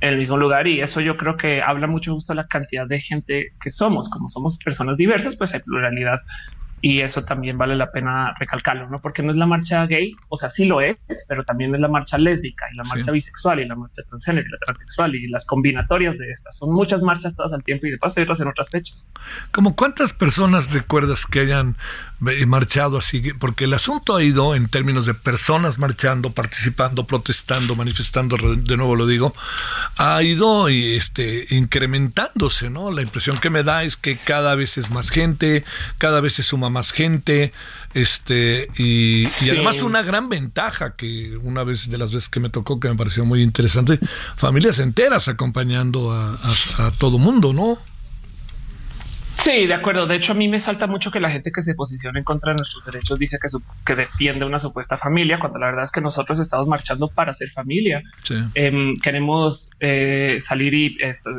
en 0.00 0.10
el 0.10 0.18
mismo 0.18 0.36
lugar 0.36 0.66
y 0.66 0.80
eso 0.80 1.00
yo 1.00 1.16
creo 1.16 1.36
que 1.36 1.62
habla 1.62 1.86
mucho 1.86 2.12
justo 2.12 2.32
de 2.32 2.36
la 2.36 2.46
cantidad 2.46 2.86
de 2.86 3.00
gente 3.00 3.52
que 3.60 3.70
somos, 3.70 4.08
como 4.08 4.28
somos 4.28 4.58
personas 4.58 4.96
diversas, 4.96 5.36
pues 5.36 5.54
hay 5.54 5.60
pluralidad 5.60 6.20
y 6.80 7.00
eso 7.00 7.22
también 7.22 7.58
vale 7.58 7.74
la 7.74 7.90
pena 7.90 8.34
recalcarlo, 8.38 8.88
¿no? 8.88 9.00
Porque 9.00 9.22
no 9.22 9.32
es 9.32 9.36
la 9.36 9.46
marcha 9.46 9.84
gay, 9.86 10.14
o 10.28 10.36
sea, 10.36 10.48
sí 10.48 10.64
lo 10.64 10.80
es, 10.80 10.96
pero 11.28 11.42
también 11.42 11.74
es 11.74 11.80
la 11.80 11.88
marcha 11.88 12.18
lésbica 12.18 12.66
y 12.72 12.76
la 12.76 12.84
marcha 12.84 13.10
bisexual 13.10 13.60
y 13.60 13.66
la 13.66 13.74
marcha 13.74 14.02
transgénero 14.08 14.46
y 14.46 14.50
la 14.50 14.58
transexual 14.58 15.14
y 15.14 15.28
las 15.28 15.44
combinatorias 15.44 16.16
de 16.18 16.30
estas. 16.30 16.56
Son 16.56 16.72
muchas 16.72 17.02
marchas 17.02 17.34
todas 17.34 17.52
al 17.52 17.64
tiempo 17.64 17.86
y 17.86 17.90
de 17.90 17.98
paso 17.98 18.14
hay 18.16 18.22
otras 18.24 18.40
en 18.40 18.48
otras 18.48 18.68
fechas. 18.70 19.06
¿Como 19.50 19.74
cuántas 19.74 20.12
personas 20.12 20.72
recuerdas 20.72 21.26
que 21.26 21.40
hayan 21.40 21.76
marchado 22.20 22.98
así? 22.98 23.32
Porque 23.38 23.64
el 23.64 23.74
asunto 23.74 24.16
ha 24.16 24.22
ido 24.22 24.54
en 24.54 24.68
términos 24.68 25.06
de 25.06 25.14
personas 25.14 25.78
marchando, 25.78 26.30
participando, 26.30 27.04
protestando, 27.04 27.76
manifestando, 27.76 28.36
de 28.36 28.76
nuevo 28.76 28.96
lo 28.96 29.06
digo, 29.06 29.34
ha 29.96 30.22
ido 30.22 30.68
este, 30.68 31.46
incrementándose, 31.50 32.70
¿no? 32.70 32.90
La 32.90 33.02
impresión 33.02 33.38
que 33.38 33.50
me 33.50 33.62
da 33.62 33.84
es 33.84 33.96
que 33.96 34.18
cada 34.18 34.54
vez 34.54 34.78
es 34.78 34.90
más 34.90 35.10
gente, 35.10 35.64
cada 35.98 36.20
vez 36.20 36.34
se 36.34 36.42
suma 36.42 36.70
más 36.70 36.92
gente, 36.92 37.52
este, 37.94 38.68
y, 38.76 39.26
además 39.50 39.82
una 39.82 40.02
gran 40.02 40.28
ventaja 40.28 40.94
que 40.96 41.36
una 41.42 41.64
vez 41.64 41.88
de 41.88 41.98
las 41.98 42.12
veces 42.12 42.28
que 42.28 42.40
me 42.40 42.50
tocó, 42.50 42.80
que 42.80 42.88
me 42.88 42.96
pareció 42.96 43.24
muy 43.24 43.42
interesante, 43.42 43.98
familias 44.36 44.78
enteras 44.78 45.28
acompañando 45.28 46.12
a, 46.12 46.34
a, 46.34 46.86
a 46.86 46.90
todo 46.92 47.18
mundo, 47.18 47.52
¿no? 47.52 47.78
Sí, 49.38 49.66
de 49.66 49.74
acuerdo. 49.74 50.06
De 50.06 50.16
hecho, 50.16 50.32
a 50.32 50.34
mí 50.34 50.48
me 50.48 50.58
salta 50.58 50.88
mucho 50.88 51.12
que 51.12 51.20
la 51.20 51.30
gente 51.30 51.52
que 51.52 51.62
se 51.62 51.74
posiciona 51.74 52.18
en 52.18 52.24
contra 52.24 52.52
de 52.52 52.56
nuestros 52.56 52.84
derechos 52.84 53.18
dice 53.18 53.38
que, 53.40 53.48
que 53.86 53.94
defiende 53.94 54.44
una 54.44 54.58
supuesta 54.58 54.96
familia, 54.96 55.38
cuando 55.38 55.58
la 55.60 55.66
verdad 55.66 55.84
es 55.84 55.92
que 55.92 56.00
nosotros 56.00 56.40
estamos 56.40 56.66
marchando 56.66 57.08
para 57.08 57.32
ser 57.32 57.48
familia. 57.50 58.02
Em, 58.54 58.96
queremos 58.96 59.70
eh, 59.78 60.40
salir 60.44 60.74
y, 60.74 60.96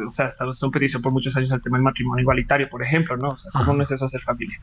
o 0.07 0.11
sea, 0.11 0.27
estamos 0.27 0.63
en 0.63 0.71
petición 0.71 1.01
por 1.01 1.11
muchos 1.11 1.35
años 1.35 1.51
al 1.51 1.61
tema 1.61 1.77
del 1.77 1.83
matrimonio 1.83 2.21
igualitario, 2.21 2.69
por 2.69 2.83
ejemplo, 2.83 3.17
¿no? 3.17 3.31
O 3.31 3.37
sea, 3.37 3.51
¿cómo 3.51 3.73
no 3.73 3.83
es 3.83 3.91
eso 3.91 4.05
hacer 4.05 4.21
familia? 4.21 4.59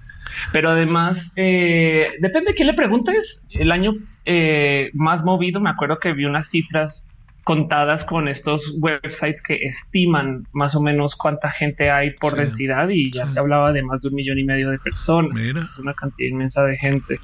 Pero 0.52 0.70
además, 0.70 1.30
eh, 1.36 2.12
depende 2.20 2.52
de 2.52 2.54
quién 2.54 2.68
le 2.68 2.74
preguntes. 2.74 3.44
El 3.50 3.70
año 3.70 3.94
eh, 4.24 4.90
más 4.94 5.22
movido, 5.22 5.60
me 5.60 5.70
acuerdo 5.70 5.98
que 5.98 6.14
vi 6.14 6.24
unas 6.24 6.48
cifras 6.48 7.06
contadas 7.46 8.02
con 8.02 8.26
estos 8.26 8.74
websites 8.80 9.40
que 9.40 9.54
estiman 9.54 10.48
más 10.52 10.74
o 10.74 10.80
menos 10.80 11.14
cuánta 11.14 11.48
gente 11.48 11.92
hay 11.92 12.10
por 12.10 12.34
densidad 12.34 12.88
y 12.88 13.12
ya 13.12 13.28
se 13.28 13.38
hablaba 13.38 13.72
de 13.72 13.84
más 13.84 14.02
de 14.02 14.08
un 14.08 14.16
millón 14.16 14.40
y 14.40 14.42
medio 14.42 14.68
de 14.68 14.80
personas. 14.80 15.38
Es 15.38 15.78
una 15.78 15.94
cantidad 15.94 16.28
inmensa 16.28 16.64
de 16.64 16.76
gente. 16.76 17.20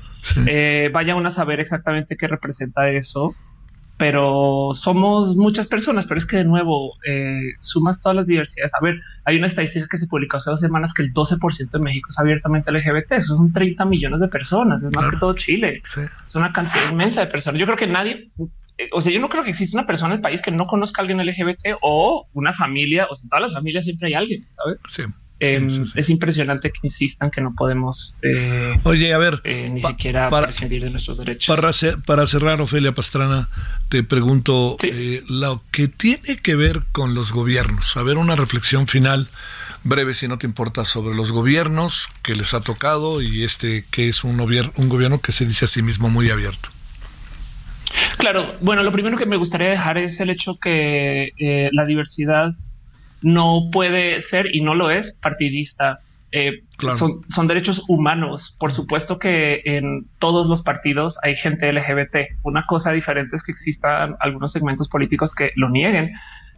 Eh, 0.47 0.91
vaya 0.93 1.17
uno 1.17 1.27
a 1.27 1.33
saber 1.33 1.59
exactamente 1.59 2.17
qué 2.17 2.29
representa 2.29 2.89
eso, 2.89 3.35
pero 3.97 4.71
somos 4.75 5.35
muchas 5.35 5.67
personas, 5.67 6.07
pero 6.07 6.19
es 6.19 6.25
que 6.25 6.37
de 6.37 6.45
nuevo 6.45 6.93
eh, 7.05 7.55
sumas 7.59 8.01
todas 8.01 8.15
las 8.15 8.29
diversidades. 8.29 8.73
A 8.75 8.81
ver, 8.81 9.01
hay 9.25 9.39
una 9.39 9.49
estadística 9.49 9.89
que 9.91 9.97
se 9.97 10.07
publicó 10.07 10.37
hace 10.37 10.51
dos 10.51 10.61
semanas 10.61 10.95
que 10.95 11.03
el 11.03 11.13
12% 11.13 11.69
de 11.69 11.79
México 11.81 12.11
es 12.11 12.19
abiertamente 12.21 12.71
LGBT. 12.71 13.11
Eso 13.11 13.37
son 13.37 13.53
30 13.53 13.85
millones 13.87 14.21
de 14.21 14.29
personas, 14.29 14.85
es 14.85 14.93
más 14.95 15.09
que 15.09 15.17
todo 15.17 15.35
Chile. 15.35 15.83
Es 16.29 16.35
una 16.37 16.53
cantidad 16.53 16.93
inmensa 16.93 17.23
de 17.23 17.27
personas. 17.27 17.59
Yo 17.59 17.67
creo 17.67 17.77
que 17.77 17.89
nadie 17.89 18.31
o 18.93 19.01
sea, 19.01 19.13
yo 19.13 19.21
no 19.21 19.29
creo 19.29 19.45
que 19.45 19.51
exista 19.51 19.77
una 19.77 19.87
persona 19.87 20.15
en 20.15 20.19
el 20.19 20.23
país 20.23 20.43
que 20.43 20.51
no 20.51 20.67
conozca 20.67 21.01
a 21.01 21.03
alguien 21.03 21.25
LGBT 21.25 21.77
o 21.81 22.29
una 22.33 22.53
familia, 22.53 23.07
o 23.11 23.15
sea, 23.15 23.25
en 23.25 23.29
todas 23.29 23.43
las 23.43 23.53
familias 23.53 23.85
siempre 23.85 24.09
hay 24.09 24.15
alguien, 24.15 24.47
¿sabes? 24.49 24.81
Sí. 24.89 25.03
Em, 25.45 25.85
es 25.97 26.09
impresionante 26.09 26.71
que 26.71 26.79
insistan 26.85 27.29
que 27.29 27.41
no 27.41 27.53
podemos 27.57 28.15
eh, 28.23 28.79
Oye, 28.85 29.13
a 29.13 29.19
ver, 29.19 29.41
eh, 29.43 29.69
ni 29.73 29.83
siquiera 29.83 30.29
para, 30.29 30.47
prescindir 30.47 30.85
de 30.85 30.91
nuestros 30.91 31.19
derechos. 31.19 31.49
Para, 31.49 31.73
para 32.07 32.27
cerrar, 32.29 32.61
Ofelia 32.61 32.93
Pastrana, 32.93 33.49
te 33.89 34.05
pregunto 34.05 34.77
lo 35.29 35.65
que 35.73 35.89
tiene 35.89 36.37
que 36.37 36.55
ver 36.55 36.83
con 36.93 37.15
los 37.15 37.33
gobiernos. 37.33 37.97
A 37.97 38.05
ver, 38.05 38.19
una 38.19 38.37
reflexión 38.37 38.87
final 38.87 39.27
breve, 39.83 40.15
si 40.15 40.29
no 40.29 40.39
te 40.39 40.47
importa, 40.47 40.85
sobre 40.85 41.17
los 41.17 41.33
gobiernos 41.33 42.09
que 42.23 42.37
les 42.37 42.55
ha 42.55 42.61
tocado 42.61 43.21
y 43.21 43.43
este 43.43 43.85
que 43.91 44.09
es 44.09 44.23
un, 44.23 44.39
un 44.41 44.89
gobierno 44.89 45.21
que 45.21 45.33
se 45.33 45.45
dice 45.45 45.65
a 45.65 45.69
sí 45.69 45.83
mismo 45.83 46.09
muy 46.09 46.31
abierto. 46.31 46.69
Claro, 48.19 48.55
bueno, 48.61 48.83
lo 48.83 48.93
primero 48.93 49.17
que 49.17 49.27
me 49.27 49.37
gustaría 49.37 49.71
dejar 49.71 49.99
es 49.99 50.21
el 50.21 50.31
hecho 50.31 50.59
que 50.59 51.33
eh, 51.39 51.71
la 51.73 51.85
diversidad 51.85 52.51
no 53.23 53.69
puede 53.73 54.21
ser 54.21 54.55
y 54.55 54.61
no 54.61 54.75
lo 54.75 54.91
es 54.91 55.13
partidista. 55.13 56.01
Eh, 56.33 56.63
son, 56.97 57.47
derechos 57.47 57.83
humanos. 57.89 58.57
Por 58.59 58.73
supuesto 58.73 59.19
que 59.19 59.63
en 59.65 60.07
todos 60.19 60.47
los 60.47 60.63
partidos 60.63 61.19
hay 61.23 61.37
gente 61.37 61.73
LGBT. 61.73 62.39
Una 62.43 62.65
cosa 62.67 62.91
diferente 62.93 63.37
es 63.37 63.43
que 63.43 63.53
existan 63.53 64.17
algunos 64.21 64.53
segmentos 64.53 64.89
políticos 64.89 65.35
que 65.35 65.53
lo 65.57 65.69
nieguen, 65.69 66.13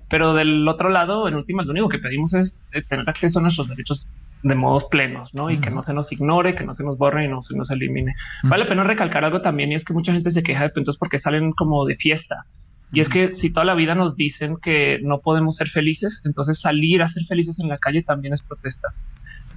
pero 0.08 0.32
del 0.34 0.66
otro 0.68 0.90
lado, 0.90 1.26
en 1.28 1.34
últimas, 1.34 1.66
lo 1.66 1.72
único 1.72 1.88
que 1.88 1.98
pedimos 1.98 2.34
es 2.34 2.60
eh, 2.72 2.82
tener 2.82 3.08
acceso 3.08 3.40
a 3.40 3.42
nuestros 3.42 3.68
derechos 3.68 4.06
de 4.44 4.54
modos 4.54 4.84
plenos, 4.90 5.34
¿no? 5.34 5.50
Y 5.50 5.58
que 5.58 5.70
no 5.70 5.82
se 5.82 5.94
nos 5.94 6.12
ignore, 6.12 6.54
que 6.54 6.64
no 6.64 6.74
se 6.74 6.84
nos 6.84 6.98
borre 6.98 7.24
y 7.24 7.28
no 7.28 7.40
se 7.40 7.56
nos 7.56 7.70
elimine. 7.70 8.14
Vale 8.42 8.64
la 8.64 8.68
pena 8.68 8.84
recalcar 8.84 9.24
algo 9.24 9.40
también 9.40 9.72
y 9.72 9.74
es 9.74 9.84
que 9.84 9.94
mucha 9.94 10.12
gente 10.12 10.30
se 10.30 10.42
queja 10.42 10.64
de 10.64 10.68
puntos 10.68 10.98
porque 10.98 11.18
salen 11.18 11.52
como 11.52 11.86
de 11.86 11.96
fiesta. 11.96 12.44
Y 12.92 13.00
es 13.00 13.08
que 13.08 13.32
si 13.32 13.52
toda 13.52 13.64
la 13.64 13.74
vida 13.74 13.94
nos 13.94 14.16
dicen 14.16 14.56
que 14.62 15.00
no 15.02 15.20
podemos 15.20 15.56
ser 15.56 15.68
felices, 15.68 16.20
entonces 16.24 16.60
salir 16.60 17.02
a 17.02 17.08
ser 17.08 17.24
felices 17.24 17.58
en 17.58 17.68
la 17.68 17.78
calle 17.78 18.02
también 18.02 18.34
es 18.34 18.42
protesta. 18.42 18.88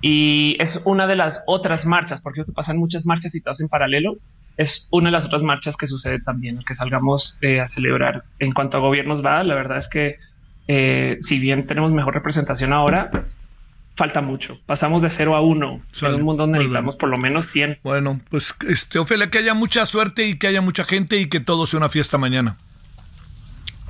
Y 0.02 0.56
es 0.60 0.80
una 0.86 1.06
de 1.06 1.18
las 1.18 1.44
otras 1.46 1.86
marchas, 1.86 2.22
porque 2.22 2.46
pasan 2.46 2.78
muchas 2.78 3.06
marchas 3.06 3.36
y 3.36 3.42
todas 3.42 3.60
en 3.60 3.68
paralelo. 3.68 4.16
Es 4.56 4.88
una 4.90 5.10
de 5.10 5.12
las 5.12 5.26
otras 5.26 5.44
marchas 5.44 5.76
que 5.76 5.86
sucede 5.86 6.20
también, 6.20 6.60
que 6.66 6.76
salgamos 6.76 7.38
eh, 7.42 7.60
a 7.60 7.68
celebrar. 7.68 8.24
En 8.40 8.54
cuanto 8.54 8.78
a 8.78 8.80
gobiernos 8.80 9.24
va, 9.24 9.44
la 9.44 9.54
verdad 9.54 9.78
es 9.78 9.90
que 9.90 10.16
eh, 10.68 11.18
si 11.20 11.40
bien 11.40 11.68
tenemos 11.68 11.92
mejor 11.92 12.14
representación 12.14 12.74
ahora, 12.74 13.12
falta 13.98 14.22
mucho. 14.22 14.60
Pasamos 14.66 15.02
de 15.02 15.10
cero 15.10 15.36
a 15.36 15.42
uno 15.42 15.82
en 16.02 16.14
un 16.14 16.22
mundo 16.22 16.44
donde 16.44 16.60
necesitamos 16.60 16.96
por 16.96 17.10
lo 17.10 17.18
menos 17.18 17.48
100. 17.48 17.80
Bueno, 17.84 18.22
pues 18.30 18.56
este, 18.68 19.00
Ofelia, 19.00 19.30
que 19.30 19.40
haya 19.40 19.56
mucha 19.56 19.86
suerte 19.86 20.28
y 20.28 20.38
que 20.38 20.48
haya 20.48 20.62
mucha 20.62 20.86
gente 20.86 21.18
y 21.18 21.28
que 21.28 21.40
todo 21.40 21.66
sea 21.66 21.80
una 21.80 21.90
fiesta 21.90 22.18
mañana. 22.18 22.58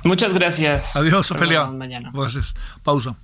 Muchas 0.04 0.32
gracias. 0.32 0.96
Adiós, 0.96 1.30
Ofelia. 1.30 1.66
Mañana. 1.66 2.10
Gracias. 2.12 2.54
Pausa. 2.82 3.16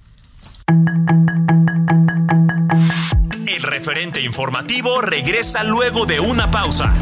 El 3.47 3.63
referente 3.63 4.21
informativo 4.23 5.01
regresa 5.01 5.65
luego 5.65 6.05
de 6.05 6.21
una 6.21 6.51
pausa. 6.51 6.93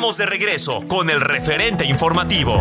Estamos 0.00 0.16
de 0.16 0.24
regreso 0.24 0.80
con 0.88 1.10
el 1.10 1.20
referente 1.20 1.84
informativo. 1.84 2.58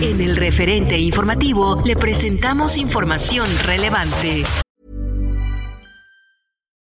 En 0.00 0.20
el 0.20 0.34
referente 0.34 0.98
informativo 0.98 1.80
le 1.84 1.94
presentamos 1.94 2.76
información 2.76 3.46
relevante. 3.62 4.42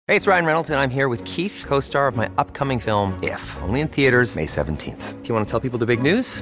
Hey, 0.08 0.16
it's 0.16 0.26
Ryan 0.26 0.46
Reynolds 0.46 0.72
and 0.72 0.80
I'm 0.80 0.90
here 0.90 1.08
with 1.08 1.24
Keith, 1.24 1.66
co-star 1.68 2.08
of 2.08 2.18
my 2.18 2.28
upcoming 2.40 2.80
film 2.80 3.14
If, 3.22 3.40
only 3.62 3.82
in 3.82 3.88
theaters 3.90 4.36
May 4.36 4.48
17th. 4.48 5.22
Do 5.22 5.28
you 5.28 5.36
want 5.36 5.48
to 5.48 5.52
tell 5.52 5.60
people 5.60 5.78
the 5.78 5.86
big 5.86 6.02
news? 6.02 6.42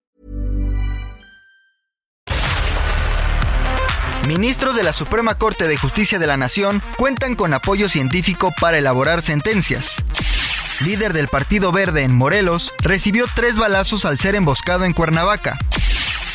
Ministros 4.31 4.77
de 4.77 4.83
la 4.83 4.93
Suprema 4.93 5.35
Corte 5.35 5.67
de 5.67 5.75
Justicia 5.75 6.17
de 6.17 6.25
la 6.25 6.37
Nación 6.37 6.81
cuentan 6.95 7.35
con 7.35 7.53
apoyo 7.53 7.89
científico 7.89 8.53
para 8.61 8.77
elaborar 8.77 9.21
sentencias. 9.21 9.97
Líder 10.85 11.11
del 11.11 11.27
Partido 11.27 11.73
Verde 11.73 12.03
en 12.03 12.15
Morelos 12.15 12.73
recibió 12.79 13.25
tres 13.35 13.57
balazos 13.57 14.05
al 14.05 14.19
ser 14.19 14.35
emboscado 14.35 14.85
en 14.85 14.93
Cuernavaca. 14.93 15.59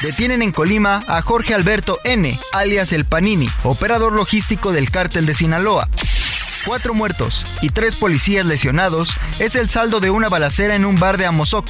Detienen 0.02 0.42
en 0.42 0.52
Colima 0.52 1.04
a 1.08 1.22
Jorge 1.22 1.54
Alberto 1.54 1.98
N., 2.04 2.38
alias 2.52 2.92
El 2.92 3.06
Panini, 3.06 3.48
operador 3.62 4.12
logístico 4.12 4.72
del 4.72 4.90
cártel 4.90 5.24
de 5.24 5.34
Sinaloa. 5.34 5.88
Cuatro 6.66 6.92
muertos 6.92 7.46
y 7.62 7.70
tres 7.70 7.96
policías 7.96 8.44
lesionados 8.44 9.16
es 9.38 9.54
el 9.54 9.70
saldo 9.70 10.00
de 10.00 10.10
una 10.10 10.28
balacera 10.28 10.76
en 10.76 10.84
un 10.84 11.00
bar 11.00 11.16
de 11.16 11.24
Amozoc. 11.24 11.66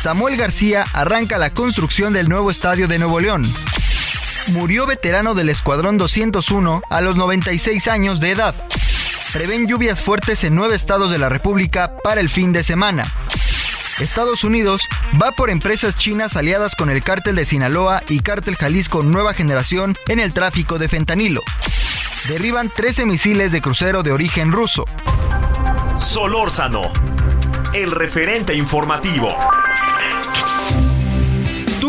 Samuel 0.00 0.38
García 0.38 0.86
arranca 0.94 1.36
la 1.36 1.52
construcción 1.52 2.14
del 2.14 2.30
nuevo 2.30 2.50
estadio 2.50 2.88
de 2.88 2.98
Nuevo 2.98 3.20
León 3.20 3.44
murió 4.48 4.86
veterano 4.86 5.34
del 5.34 5.48
Escuadrón 5.48 5.98
201 5.98 6.82
a 6.88 7.00
los 7.00 7.16
96 7.16 7.88
años 7.88 8.20
de 8.20 8.32
edad. 8.32 8.54
Prevén 9.32 9.66
lluvias 9.66 10.00
fuertes 10.00 10.44
en 10.44 10.54
nueve 10.54 10.76
estados 10.76 11.10
de 11.10 11.18
la 11.18 11.28
República 11.28 11.96
para 12.02 12.20
el 12.20 12.28
fin 12.28 12.52
de 12.52 12.62
semana. 12.62 13.12
Estados 14.00 14.44
Unidos 14.44 14.88
va 15.20 15.32
por 15.32 15.50
empresas 15.50 15.96
chinas 15.96 16.36
aliadas 16.36 16.74
con 16.74 16.90
el 16.90 17.02
cártel 17.02 17.36
de 17.36 17.44
Sinaloa 17.44 18.02
y 18.08 18.20
cártel 18.20 18.56
Jalisco 18.56 19.02
Nueva 19.02 19.34
Generación 19.34 19.96
en 20.08 20.18
el 20.18 20.32
tráfico 20.32 20.78
de 20.78 20.88
fentanilo. 20.88 21.42
Derriban 22.28 22.70
13 22.70 23.06
misiles 23.06 23.52
de 23.52 23.60
crucero 23.60 24.02
de 24.02 24.12
origen 24.12 24.50
ruso. 24.50 24.84
Solórzano, 25.96 26.92
el 27.72 27.90
referente 27.90 28.54
informativo. 28.54 29.28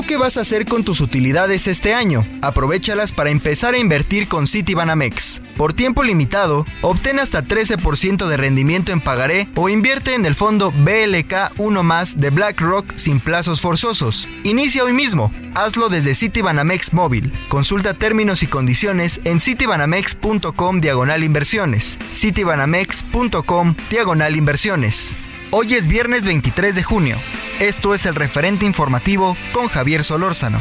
¿Tú 0.06 0.10
qué 0.10 0.18
vas 0.18 0.38
a 0.38 0.42
hacer 0.42 0.68
con 0.68 0.84
tus 0.84 1.02
utilidades 1.02 1.66
este 1.66 1.96
año? 1.96 2.28
Aprovechalas 2.44 3.12
para 3.12 3.32
empezar 3.32 3.74
a 3.74 3.80
invertir 3.80 4.28
con 4.28 4.46
Citibanamex. 4.46 5.42
Por 5.58 5.74
tiempo 5.74 6.04
limitado, 6.04 6.64
obtén 6.84 7.18
hasta 7.18 7.44
13% 7.44 8.28
de 8.28 8.38
rendimiento 8.38 8.92
en 8.92 9.02
pagaré 9.02 9.50
o 9.56 9.68
invierte 9.68 10.14
en 10.14 10.28
el 10.28 10.36
fondo 10.36 10.72
BLK 10.72 11.54
1 11.58 11.82
más 11.82 12.20
de 12.20 12.30
BlackRock 12.30 12.96
sin 12.98 13.20
plazos 13.20 13.62
forzosos. 13.62 14.30
Inicia 14.44 14.84
hoy 14.84 14.94
mismo. 14.94 15.32
Hazlo 15.56 15.90
desde 15.90 16.14
Citibanamex 16.14 16.94
móvil. 16.94 17.34
Consulta 17.50 17.96
términos 17.96 18.44
y 18.44 18.46
condiciones 18.46 19.22
en 19.24 19.40
citibanamex.com 19.40 20.82
diagonal 20.82 21.24
inversiones. 21.24 21.98
citibanamex.com 22.14 23.76
diagonal 23.90 24.36
inversiones. 24.36 25.16
Hoy 25.50 25.74
es 25.74 25.88
viernes 25.88 26.26
23 26.26 26.76
de 26.76 26.84
junio. 26.84 27.18
Esto 27.60 27.94
es 27.94 28.06
el 28.06 28.16
referente 28.16 28.66
informativo 28.66 29.38
con 29.54 29.70
Javier 29.70 30.04
Solórzano. 30.04 30.60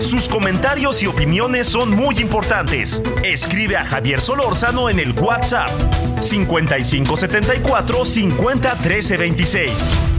Sus 0.00 0.28
comentarios 0.28 1.04
y 1.04 1.06
opiniones 1.06 1.68
son 1.68 1.90
muy 1.90 2.18
importantes. 2.18 3.00
Escribe 3.22 3.76
a 3.76 3.84
Javier 3.84 4.20
Solórzano 4.20 4.90
en 4.90 4.98
el 4.98 5.12
WhatsApp 5.12 5.70
5574 6.20 8.04
50 8.04 8.78
13 8.78 9.16
26. 9.16 10.13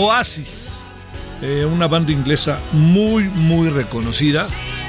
Oasis, 0.00 0.80
eh, 1.42 1.66
una 1.70 1.86
banda 1.86 2.10
inglesa 2.10 2.58
muy, 2.72 3.24
muy 3.24 3.68
reconocida. 3.68 4.48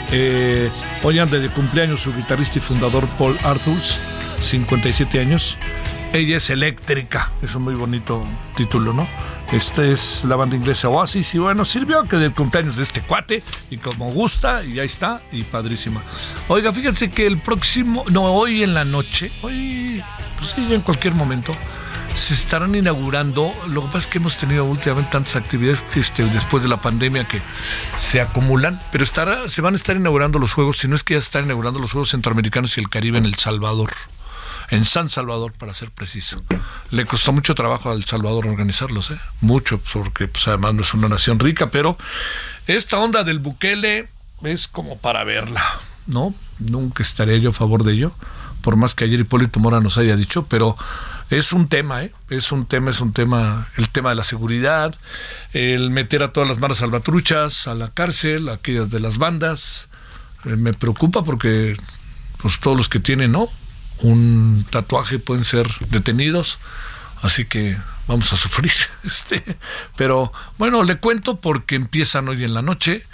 Eh, 0.10 0.70
hoy 1.04 1.20
anda 1.20 1.38
de 1.38 1.50
cumpleaños 1.50 2.00
su 2.00 2.16
guitarrista 2.16 2.60
y 2.60 2.62
fundador 2.62 3.06
Paul 3.20 3.38
Arthurs, 3.44 4.00
57 4.42 5.20
años. 5.20 5.58
Ella 6.14 6.38
es 6.38 6.50
eléctrica, 6.50 7.30
es 7.42 7.56
un 7.56 7.64
muy 7.64 7.74
bonito 7.76 8.24
título, 8.56 8.94
¿no? 8.94 9.06
Esta 9.52 9.84
es 9.84 10.24
la 10.24 10.38
banda 10.38 10.56
inglesa 10.56 10.88
Oasis 10.88 11.36
y 11.36 11.40
bueno, 11.40 11.66
sirvió 11.66 12.06
que 12.06 12.16
del 12.16 12.34
cumpleaños 12.34 12.78
de 12.78 12.84
este 12.84 13.02
cuate 13.02 13.44
y 13.70 13.78
como 13.78 14.14
gusta 14.14 14.64
y 14.64 14.80
ahí 14.80 14.86
está 14.86 15.22
y 15.34 15.44
padrísima. 15.44 16.02
Oiga, 16.48 16.72
fíjense 16.72 17.10
que 17.10 17.28
el 17.28 17.38
próximo, 17.38 18.06
no, 18.10 18.24
hoy 18.34 18.64
en 18.64 18.74
la 18.74 18.86
noche, 18.86 19.30
hoy, 19.42 20.02
pues 20.40 20.52
sí, 20.52 20.74
en 20.74 20.80
cualquier 20.80 21.16
momento, 21.16 21.52
se 22.16 22.34
estarán 22.34 22.76
inaugurando. 22.76 23.54
Lo 23.68 23.82
que 23.82 23.88
pasa 23.88 24.00
es 24.00 24.08
que 24.08 24.18
hemos 24.18 24.38
tenido 24.38 24.66
últimamente 24.66 25.12
tantas 25.12 25.36
actividades 25.36 25.84
este, 25.96 26.24
después 26.26 26.64
de 26.64 26.70
la 26.70 26.82
pandemia 26.82 27.28
que 27.28 27.42
se 27.98 28.22
acumulan, 28.22 28.82
pero 28.92 29.04
estará, 29.04 29.50
se 29.50 29.62
van 29.62 29.74
a 29.74 29.78
estar 29.78 29.96
inaugurando 29.96 30.40
los 30.40 30.54
Juegos, 30.54 30.78
si 30.78 30.88
no 30.88 30.96
es 30.96 31.04
que 31.04 31.16
ya 31.16 31.22
se 31.22 31.26
están 31.26 31.46
inaugurando 31.46 31.80
los 31.80 31.92
Juegos 31.92 32.10
Centroamericanos 32.10 32.78
y 32.78 32.82
el 32.82 32.90
Caribe 32.90 33.18
en 33.18 33.26
El 33.26 33.36
Salvador. 33.36 33.92
En 34.70 34.86
San 34.86 35.10
Salvador, 35.10 35.52
para 35.52 35.74
ser 35.74 35.92
preciso. 35.92 36.42
Le 36.92 37.06
costó 37.06 37.34
mucho 37.34 37.56
trabajo 37.56 37.92
al 37.92 38.06
Salvador 38.06 38.48
organizarlos, 38.48 39.12
¿eh? 39.12 39.20
Mucho, 39.42 39.82
porque 39.92 40.30
pues, 40.30 40.48
además 40.48 40.76
no 40.76 40.82
es 40.82 40.94
una 40.94 41.10
nación 41.10 41.40
rica, 41.40 41.72
pero 41.72 41.98
esta 42.68 42.98
onda 42.98 43.26
del 43.26 43.40
Bukele 43.40 44.08
es 44.44 44.68
como 44.70 44.98
para 44.98 45.26
verla, 45.26 45.62
¿no? 46.08 46.34
Nunca 46.60 47.04
estaré 47.04 47.42
yo 47.42 47.50
a 47.50 47.54
favor 47.54 47.84
de 47.84 47.94
ello, 47.94 48.14
por 48.62 48.78
más 48.78 48.96
que 48.96 49.04
ayer 49.04 49.20
Hipólito 49.20 49.60
Mora 49.60 49.82
nos 49.82 49.98
haya 49.98 50.16
dicho, 50.16 50.46
pero 50.48 50.78
es 51.32 51.54
un 51.54 51.70
tema, 51.70 52.04
¿eh? 52.04 52.12
Es 52.30 52.52
un 52.52 52.66
tema, 52.66 52.92
es 52.92 53.00
un 53.00 53.14
tema, 53.14 53.70
el 53.78 53.90
tema 53.90 54.10
de 54.10 54.16
la 54.16 54.26
seguridad, 54.26 54.94
el 55.54 55.90
meter 55.90 56.24
a 56.24 56.34
todas 56.34 56.50
las 56.50 56.60
manos 56.60 56.80
salvatruchas 56.80 57.68
a 57.68 57.74
la 57.74 57.90
cárcel, 57.92 58.50
aquellas 58.50 58.92
de 58.92 59.00
las 59.00 59.18
bandas. 59.18 59.88
Eh, 60.44 60.58
me 60.58 60.74
preocupa 60.74 61.24
porque 61.24 61.78
pues 62.42 62.60
todos 62.60 62.76
los 62.76 62.90
que 62.90 63.00
tienen, 63.00 63.32
¿no? 63.32 63.48
Un 64.00 64.66
tatuaje 64.70 65.20
pueden 65.20 65.46
ser 65.46 65.68
detenidos, 65.90 66.60
así 67.22 67.46
que 67.46 67.78
vamos 68.08 68.32
a 68.34 68.38
sufrir. 68.38 68.74
Este, 69.06 69.44
pero 69.96 70.34
bueno, 70.58 70.84
le 70.84 70.98
cuento 70.98 71.40
porque 71.40 71.76
empiezan 71.76 72.28
hoy 72.28 72.44
en 72.44 72.54
la 72.54 72.62
noche. 72.62 73.06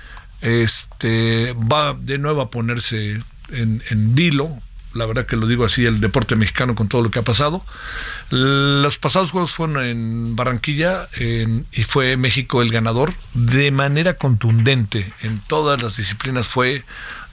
Este 0.41 1.53
va 1.53 1.93
de 1.93 2.17
nuevo 2.17 2.41
a 2.41 2.49
ponerse 2.49 3.21
en, 3.49 3.83
en 3.89 4.15
vilo 4.15 4.57
la 4.93 5.05
verdad 5.05 5.25
que 5.25 5.35
lo 5.35 5.47
digo 5.47 5.65
así, 5.65 5.85
el 5.85 5.99
deporte 5.99 6.35
mexicano 6.35 6.75
con 6.75 6.87
todo 6.87 7.01
lo 7.01 7.11
que 7.11 7.19
ha 7.19 7.23
pasado. 7.23 7.63
Los 8.29 8.97
pasados 8.97 9.31
juegos 9.31 9.51
fueron 9.51 9.85
en 9.85 10.35
Barranquilla 10.35 11.07
y 11.19 11.83
fue 11.83 12.17
México 12.17 12.61
el 12.61 12.71
ganador 12.71 13.13
de 13.33 13.71
manera 13.71 14.15
contundente 14.15 15.11
en 15.21 15.39
todas 15.39 15.81
las 15.81 15.97
disciplinas. 15.97 16.47
Fue 16.47 16.83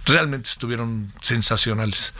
realmente 0.04 0.48
estuvieron 0.48 1.12
sensacionales. 1.20 2.12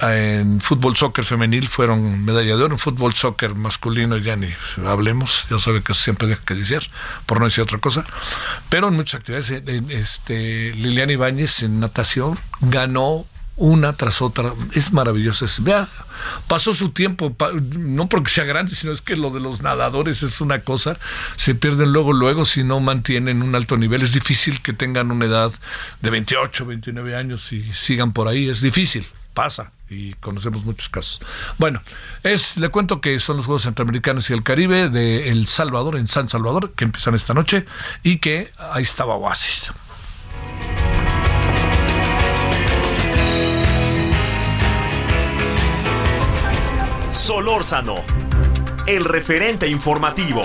En 0.00 0.60
fútbol 0.60 0.96
soccer 0.96 1.24
femenil 1.24 1.68
fueron 1.68 2.24
medalla 2.24 2.56
de 2.56 2.62
oro, 2.64 2.74
en 2.74 2.78
fútbol 2.80 3.14
soccer 3.14 3.54
masculino 3.54 4.16
ya 4.18 4.34
ni 4.34 4.48
hablemos, 4.84 5.46
ya 5.48 5.58
sabe 5.60 5.82
que 5.82 5.94
siempre 5.94 6.26
deja 6.26 6.44
que 6.44 6.54
decir, 6.54 6.90
por 7.26 7.38
no 7.38 7.44
decir 7.44 7.62
otra 7.62 7.78
cosa. 7.78 8.04
Pero 8.68 8.88
en 8.88 8.94
muchas 8.94 9.20
actividades, 9.20 9.50
este, 9.90 10.74
Liliana 10.74 11.12
Ibáñez 11.12 11.62
en 11.62 11.78
natación 11.78 12.38
ganó 12.60 13.24
una 13.56 13.92
tras 13.92 14.22
otra. 14.22 14.52
Es 14.72 14.92
maravilloso. 14.92 15.46
vea, 15.60 15.88
pasó 16.48 16.74
su 16.74 16.90
tiempo, 16.90 17.34
no 17.78 18.08
porque 18.08 18.30
sea 18.30 18.44
grande, 18.44 18.74
sino 18.74 18.92
es 18.92 19.00
que 19.00 19.16
lo 19.16 19.30
de 19.30 19.40
los 19.40 19.62
nadadores 19.62 20.22
es 20.22 20.40
una 20.40 20.60
cosa, 20.60 20.98
se 21.36 21.54
pierden 21.54 21.92
luego, 21.92 22.12
luego 22.12 22.44
si 22.44 22.64
no 22.64 22.80
mantienen 22.80 23.42
un 23.42 23.54
alto 23.54 23.76
nivel. 23.76 24.02
Es 24.02 24.12
difícil 24.12 24.62
que 24.62 24.72
tengan 24.72 25.10
una 25.10 25.26
edad 25.26 25.52
de 26.00 26.10
28, 26.10 26.66
29 26.66 27.16
años 27.16 27.52
y 27.52 27.72
sigan 27.72 28.12
por 28.12 28.28
ahí. 28.28 28.48
Es 28.48 28.60
difícil, 28.60 29.06
pasa 29.34 29.72
y 29.88 30.14
conocemos 30.14 30.64
muchos 30.64 30.88
casos. 30.88 31.20
Bueno, 31.58 31.80
es 32.22 32.56
le 32.56 32.68
cuento 32.70 33.00
que 33.00 33.18
son 33.18 33.36
los 33.36 33.46
Juegos 33.46 33.62
Centroamericanos 33.62 34.30
y 34.30 34.32
el 34.32 34.42
Caribe 34.42 34.88
de 34.88 35.28
El 35.28 35.46
Salvador, 35.46 35.96
en 35.96 36.08
San 36.08 36.28
Salvador, 36.28 36.72
que 36.74 36.84
empiezan 36.84 37.14
esta 37.14 37.34
noche 37.34 37.66
y 38.02 38.18
que 38.18 38.50
ahí 38.72 38.82
estaba 38.82 39.14
Oasis. 39.14 39.72
Solórzano, 47.14 48.02
el 48.88 49.04
referente 49.04 49.68
informativo. 49.68 50.42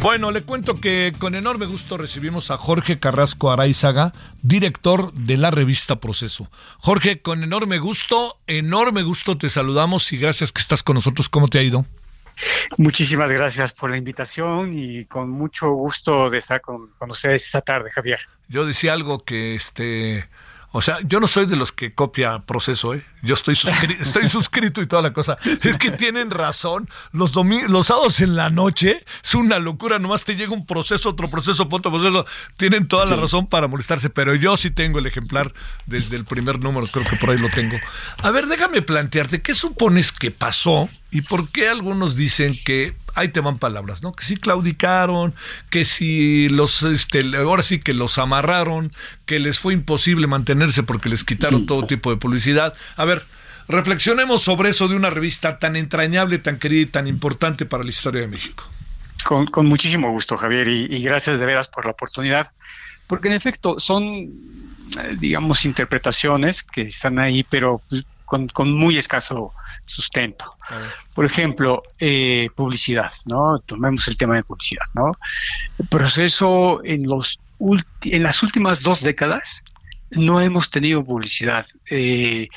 Bueno, 0.00 0.32
le 0.32 0.42
cuento 0.42 0.74
que 0.74 1.12
con 1.16 1.36
enorme 1.36 1.66
gusto 1.66 1.96
recibimos 1.96 2.50
a 2.50 2.56
Jorge 2.56 2.98
Carrasco 2.98 3.52
Araizaga, 3.52 4.12
director 4.42 5.12
de 5.12 5.36
la 5.36 5.52
revista 5.52 6.00
Proceso. 6.00 6.50
Jorge, 6.78 7.22
con 7.22 7.44
enorme 7.44 7.78
gusto, 7.78 8.38
enorme 8.48 9.04
gusto 9.04 9.38
te 9.38 9.48
saludamos 9.48 10.12
y 10.12 10.18
gracias 10.18 10.50
que 10.50 10.60
estás 10.60 10.82
con 10.82 10.94
nosotros. 10.94 11.28
¿Cómo 11.28 11.46
te 11.46 11.60
ha 11.60 11.62
ido? 11.62 11.86
Muchísimas 12.76 13.30
gracias 13.30 13.72
por 13.72 13.90
la 13.90 13.96
invitación 13.96 14.70
y 14.72 15.04
con 15.06 15.30
mucho 15.30 15.70
gusto 15.70 16.28
de 16.30 16.38
estar 16.38 16.60
con, 16.60 16.88
con 16.98 17.10
ustedes 17.10 17.46
esta 17.46 17.60
tarde, 17.60 17.90
Javier. 17.90 18.20
Yo 18.48 18.66
decía 18.66 18.92
algo 18.92 19.24
que 19.24 19.54
este 19.54 20.28
o 20.72 20.82
sea, 20.82 20.98
yo 21.04 21.20
no 21.20 21.26
soy 21.26 21.46
de 21.46 21.56
los 21.56 21.72
que 21.72 21.94
copia 21.94 22.40
proceso, 22.40 22.94
¿eh? 22.94 23.04
Yo 23.22 23.34
estoy, 23.34 23.58
estoy 24.00 24.28
suscrito 24.28 24.82
y 24.82 24.86
toda 24.86 25.02
la 25.02 25.12
cosa. 25.12 25.38
Es 25.62 25.78
que 25.78 25.90
tienen 25.90 26.30
razón. 26.30 26.88
Los, 27.12 27.34
los 27.34 27.86
sábados 27.86 28.20
en 28.20 28.36
la 28.36 28.50
noche 28.50 29.04
es 29.24 29.34
una 29.34 29.58
locura. 29.58 29.98
Nomás 29.98 30.24
te 30.24 30.36
llega 30.36 30.52
un 30.52 30.66
proceso, 30.66 31.10
otro 31.10 31.28
proceso, 31.28 31.68
otro 31.70 31.90
proceso. 31.90 32.26
Tienen 32.56 32.88
toda 32.88 33.06
la 33.06 33.16
razón 33.16 33.46
para 33.46 33.68
molestarse, 33.68 34.10
pero 34.10 34.34
yo 34.34 34.56
sí 34.56 34.70
tengo 34.70 34.98
el 34.98 35.06
ejemplar 35.06 35.52
desde 35.86 36.16
el 36.16 36.24
primer 36.24 36.62
número. 36.62 36.86
Creo 36.86 37.04
que 37.04 37.16
por 37.16 37.30
ahí 37.30 37.38
lo 37.38 37.48
tengo. 37.48 37.76
A 38.22 38.30
ver, 38.30 38.46
déjame 38.46 38.82
plantearte, 38.82 39.42
¿qué 39.42 39.54
supones 39.54 40.12
que 40.12 40.30
pasó 40.30 40.88
y 41.10 41.22
por 41.22 41.50
qué 41.50 41.68
algunos 41.68 42.16
dicen 42.16 42.54
que 42.64 42.94
ahí 43.16 43.28
te 43.30 43.40
van 43.40 43.58
palabras, 43.58 44.02
¿no? 44.02 44.12
Que 44.12 44.24
sí 44.24 44.36
claudicaron, 44.36 45.34
que 45.70 45.84
si 45.84 46.48
los, 46.48 46.82
este, 46.82 47.24
ahora 47.36 47.62
sí 47.62 47.80
que 47.80 47.94
los 47.94 48.18
amarraron, 48.18 48.92
que 49.24 49.40
les 49.40 49.58
fue 49.58 49.72
imposible 49.72 50.26
mantenerse 50.26 50.82
porque 50.82 51.08
les 51.08 51.24
quitaron 51.24 51.66
todo 51.66 51.86
tipo 51.86 52.10
de 52.10 52.18
publicidad. 52.18 52.74
A 52.96 53.04
ver, 53.06 53.24
reflexionemos 53.68 54.42
sobre 54.42 54.70
eso 54.70 54.86
de 54.86 54.96
una 54.96 55.10
revista 55.10 55.58
tan 55.58 55.76
entrañable, 55.76 56.38
tan 56.38 56.58
querida 56.58 56.82
y 56.82 56.86
tan 56.86 57.06
importante 57.06 57.64
para 57.64 57.82
la 57.82 57.90
historia 57.90 58.20
de 58.20 58.28
México. 58.28 58.64
Con, 59.24 59.66
muchísimo 59.66 60.10
gusto, 60.10 60.36
Javier, 60.36 60.68
y, 60.68 61.02
gracias 61.02 61.40
de 61.40 61.46
veras 61.46 61.66
por 61.66 61.86
la 61.86 61.92
oportunidad, 61.92 62.52
porque 63.06 63.28
en 63.28 63.34
efecto 63.34 63.80
son, 63.80 64.04
eh, 64.06 65.16
digamos, 65.18 65.64
interpretaciones 65.64 66.62
que 66.62 66.82
están 66.82 67.18
ahí, 67.18 67.42
pero 67.42 67.80
pues, 67.88 68.04
con, 68.26 68.46
con 68.48 68.72
muy 68.72 68.98
escaso 68.98 69.52
sustento. 69.86 70.56
Por 71.14 71.24
ejemplo, 71.24 71.82
eh, 71.98 72.48
publicidad, 72.54 73.12
¿no? 73.24 73.58
Tomemos 73.60 74.06
el 74.08 74.16
tema 74.16 74.34
de 74.34 74.42
publicidad, 74.42 74.84
¿no? 74.94 75.12
El 75.78 75.86
proceso 75.86 76.80
en, 76.84 77.04
los 77.04 77.40
en 78.02 78.22
las 78.22 78.42
últimas 78.42 78.82
dos 78.82 79.00
décadas 79.00 79.64
no 80.10 80.40
hemos 80.40 80.70
tenido 80.70 81.04
publicidad. 81.04 81.64
Eh, 81.90 82.48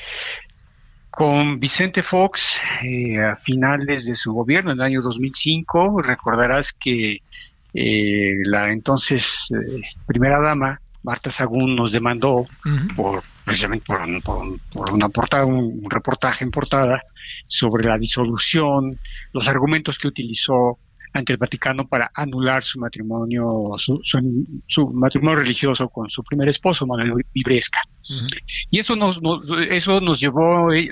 con 1.08 1.58
Vicente 1.58 2.02
Fox, 2.02 2.60
eh, 2.82 3.20
a 3.20 3.36
finales 3.36 4.06
de 4.06 4.14
su 4.14 4.32
gobierno, 4.32 4.72
en 4.72 4.78
el 4.78 4.84
año 4.84 5.00
2005, 5.00 6.02
recordarás 6.02 6.72
que 6.72 7.18
la 7.72 8.72
entonces 8.72 9.48
primera 10.04 10.40
dama, 10.40 10.80
Marta 11.04 11.30
Sagún, 11.30 11.76
nos 11.76 11.92
demandó 11.92 12.46
por 12.96 13.22
precisamente 13.50 13.84
por, 14.22 14.92
una 14.92 15.08
portada, 15.08 15.44
un, 15.44 15.82
reportaje 15.90 16.44
en 16.44 16.52
portada 16.52 17.02
sobre 17.50 17.84
la 17.84 17.98
disolución, 17.98 19.00
los 19.32 19.48
argumentos 19.48 19.98
que 19.98 20.06
utilizó 20.06 20.78
ante 21.12 21.32
el 21.32 21.38
Vaticano 21.38 21.88
para 21.88 22.12
anular 22.14 22.62
su 22.62 22.78
matrimonio, 22.78 23.42
su, 23.76 24.90
matrimonio 24.94 25.40
religioso 25.40 25.88
con 25.88 26.08
su 26.08 26.22
primer 26.22 26.48
esposo, 26.48 26.86
Manuel 26.86 27.26
Vibresca. 27.34 27.80
Y 28.70 28.78
eso 28.78 28.94
nos, 28.94 29.20
eso 29.68 30.00
nos 30.00 30.20
llevó, 30.20 30.72
eh, 30.72 30.88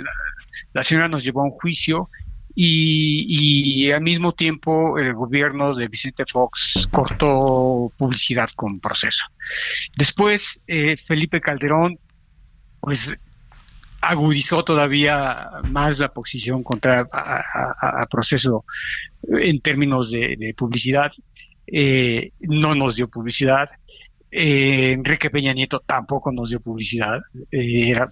la 0.72 0.82
señora 0.82 1.08
nos 1.08 1.22
llevó 1.22 1.42
a 1.42 1.44
un 1.44 1.52
juicio 1.52 2.10
y, 2.56 3.92
al 3.92 4.02
mismo 4.02 4.32
tiempo 4.32 4.98
el 4.98 5.14
gobierno 5.14 5.76
de 5.76 5.86
Vicente 5.86 6.24
Fox 6.26 6.88
cortó 6.90 7.92
publicidad 7.96 8.50
con 8.56 8.80
proceso. 8.80 9.26
Después, 9.96 10.58
eh, 10.66 10.96
Felipe 10.96 11.40
Calderón 11.40 12.00
pues 12.80 13.16
agudizó 14.00 14.64
todavía 14.64 15.48
más 15.64 15.98
la 15.98 16.12
posición 16.12 16.62
contra 16.62 17.08
a, 17.12 18.06
proceso 18.10 18.64
en 19.22 19.60
términos 19.60 20.10
de, 20.10 20.54
publicidad. 20.56 21.12
Eh, 21.66 22.32
no 22.40 22.74
nos 22.74 22.96
dio 22.96 23.08
publicidad. 23.08 23.68
Eh, 24.30 24.92
Enrique 24.92 25.30
Peña 25.30 25.52
Nieto 25.52 25.80
tampoco 25.80 26.30
nos 26.32 26.50
dio 26.50 26.60
publicidad, 26.60 27.20
eh, 27.50 27.90
era 27.90 28.06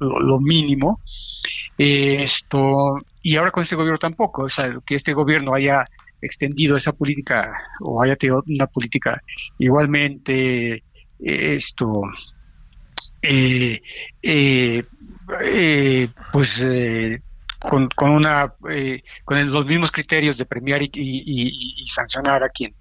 lo, 0.00 0.40
mínimo. 0.40 1.00
esto 1.78 2.98
y 3.22 3.36
ahora 3.36 3.50
con 3.50 3.62
este 3.62 3.76
gobierno 3.76 3.98
tampoco, 3.98 4.42
o 4.42 4.48
sea, 4.48 4.72
que 4.84 4.96
este 4.96 5.12
gobierno 5.12 5.54
haya 5.54 5.86
extendido 6.20 6.76
esa 6.76 6.92
política 6.92 7.52
o 7.80 8.02
haya 8.02 8.16
tenido 8.16 8.42
una 8.46 8.66
política 8.66 9.22
igualmente 9.58 10.82
esto 11.18 12.02
eh, 15.42 16.08
pues 16.32 16.64
con, 17.58 17.88
con, 17.88 18.10
una 18.10 18.54
con 19.24 19.52
los 19.52 19.66
mismos 19.66 19.90
criterios 19.90 20.38
de 20.38 20.46
premiar 20.46 20.82
y, 20.82 21.84
sancionar 21.86 22.42
a 22.42 22.48
quien 22.48 22.74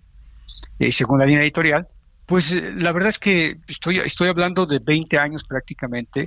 según 0.92 1.20
la 1.20 1.26
línea 1.26 1.44
editorial 1.44 1.88
pues 2.26 2.52
la 2.52 2.92
verdad 2.92 3.10
es 3.10 3.20
que 3.20 3.58
estoy 3.68 4.00
estoy 4.00 4.30
hablando 4.30 4.66
de 4.66 4.80
20 4.80 5.18
años 5.18 5.44
prácticamente 5.44 6.26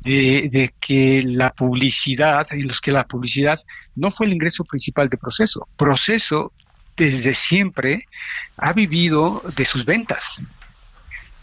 de, 0.00 0.48
de, 0.50 0.74
que 0.80 1.22
la 1.24 1.50
publicidad 1.52 2.46
en 2.50 2.68
los 2.68 2.80
que 2.80 2.92
la 2.92 3.06
publicidad 3.06 3.58
no 3.94 4.10
fue 4.10 4.26
el 4.26 4.34
ingreso 4.34 4.64
principal 4.64 5.08
de 5.08 5.16
proceso. 5.16 5.66
Proceso 5.76 6.52
desde 6.96 7.34
siempre 7.34 8.06
ha 8.56 8.72
vivido 8.72 9.42
de 9.56 9.64
sus 9.64 9.84
ventas. 9.84 10.40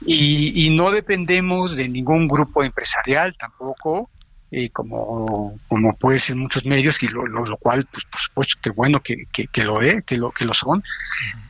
Y, 0.04 0.72
no 0.76 0.90
dependemos 0.90 1.76
de 1.76 1.88
ningún 1.88 2.28
grupo 2.28 2.64
empresarial 2.64 3.36
tampoco, 3.38 4.10
eh, 4.52 4.70
como, 4.70 5.58
como 5.68 5.96
puede 5.96 6.20
ser 6.20 6.36
muchos 6.36 6.66
medios, 6.66 7.02
y 7.02 7.08
lo, 7.08 7.26
lo, 7.26 7.58
cual, 7.58 7.88
pues 7.90 8.06
por 8.06 8.20
supuesto 8.20 8.60
que 8.62 8.70
bueno 8.70 9.02
que, 9.02 9.26
que, 9.32 9.64
lo 9.64 9.82
es, 9.82 10.04
que 10.04 10.18
lo, 10.18 10.32
que 10.32 10.46
lo 10.46 10.54
son, 10.54 10.84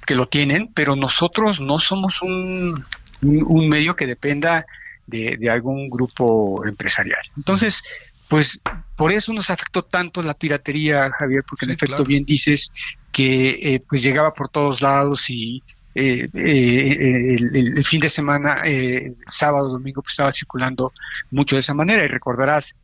que 0.05 0.15
lo 0.15 0.27
tienen, 0.27 0.71
pero 0.73 0.95
nosotros 0.95 1.59
no 1.59 1.79
somos 1.79 2.21
un, 2.21 2.83
un, 3.21 3.69
medio 3.69 3.95
que 3.95 4.05
dependa 4.05 4.65
de, 5.07 5.37
de, 5.37 5.49
algún 5.49 5.89
grupo 5.89 6.63
empresarial. 6.65 7.21
Entonces, 7.35 7.83
pues 8.27 8.61
por 8.95 9.11
eso 9.11 9.33
nos 9.33 9.49
afectó 9.49 9.81
tanto 9.81 10.21
la 10.21 10.35
piratería, 10.35 11.09
Javier, 11.11 11.43
porque 11.47 11.65
en 11.65 11.71
efecto 11.71 12.03
bien 12.03 12.23
dices 12.23 12.71
que 13.11 13.49
eh, 13.61 13.83
pues 13.89 14.03
llegaba 14.03 14.33
por 14.33 14.47
todos 14.47 14.81
lados 14.81 15.29
y 15.29 15.63
eh, 15.93 16.29
eh, 16.33 17.35
el, 17.35 17.83
fin 17.83 17.99
de 17.99 18.09
semana, 18.09 18.61
eh, 18.63 19.13
sábado, 19.27 19.67
domingo, 19.69 20.01
pues 20.01 20.13
estaba 20.13 20.31
circulando 20.31 20.93
mucho 21.31 21.55
de 21.55 21.59
esa 21.59 21.73
manera. 21.73 22.03
Y 22.03 22.07
recordarás 22.07 22.75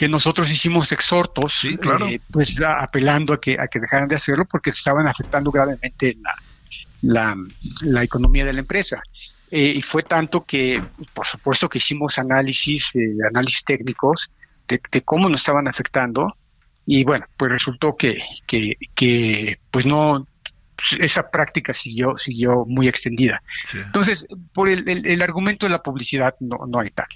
que 0.00 0.08
nosotros 0.08 0.50
hicimos 0.50 0.90
exhortos, 0.92 1.60
pues 2.30 2.58
apelando 2.62 3.34
a 3.34 3.38
que, 3.38 3.58
a 3.60 3.68
que 3.68 3.80
dejaran 3.80 4.08
de 4.08 4.14
hacerlo 4.14 4.46
porque 4.46 4.70
estaban 4.70 5.06
afectando 5.06 5.50
gravemente 5.50 6.16
la, 7.02 7.36
la, 7.82 8.02
economía 8.02 8.46
de 8.46 8.54
la 8.54 8.60
empresa. 8.60 9.02
y 9.50 9.82
fue 9.82 10.02
tanto 10.02 10.46
que, 10.46 10.82
por 11.12 11.26
supuesto, 11.26 11.68
que 11.68 11.76
hicimos 11.76 12.18
análisis, 12.18 12.92
análisis 13.28 13.62
técnicos 13.62 14.30
de, 14.66 14.80
de, 14.90 15.02
cómo 15.02 15.28
nos 15.28 15.42
estaban 15.42 15.68
afectando. 15.68 16.34
Y 16.86 17.04
bueno, 17.04 17.26
pues 17.36 17.52
resultó 17.52 17.94
que, 17.94 18.22
que, 18.46 18.78
que 18.94 19.60
pues 19.70 19.84
no, 19.84 20.26
esa 20.98 21.30
práctica 21.30 21.74
siguió, 21.74 22.16
siguió 22.16 22.64
muy 22.66 22.88
extendida. 22.88 23.42
Entonces, 23.74 24.26
por 24.54 24.70
el, 24.70 25.20
argumento 25.20 25.66
de 25.66 25.70
la 25.70 25.82
publicidad 25.82 26.36
no, 26.40 26.60
no 26.66 26.80
hay 26.80 26.88
tal. 26.88 27.08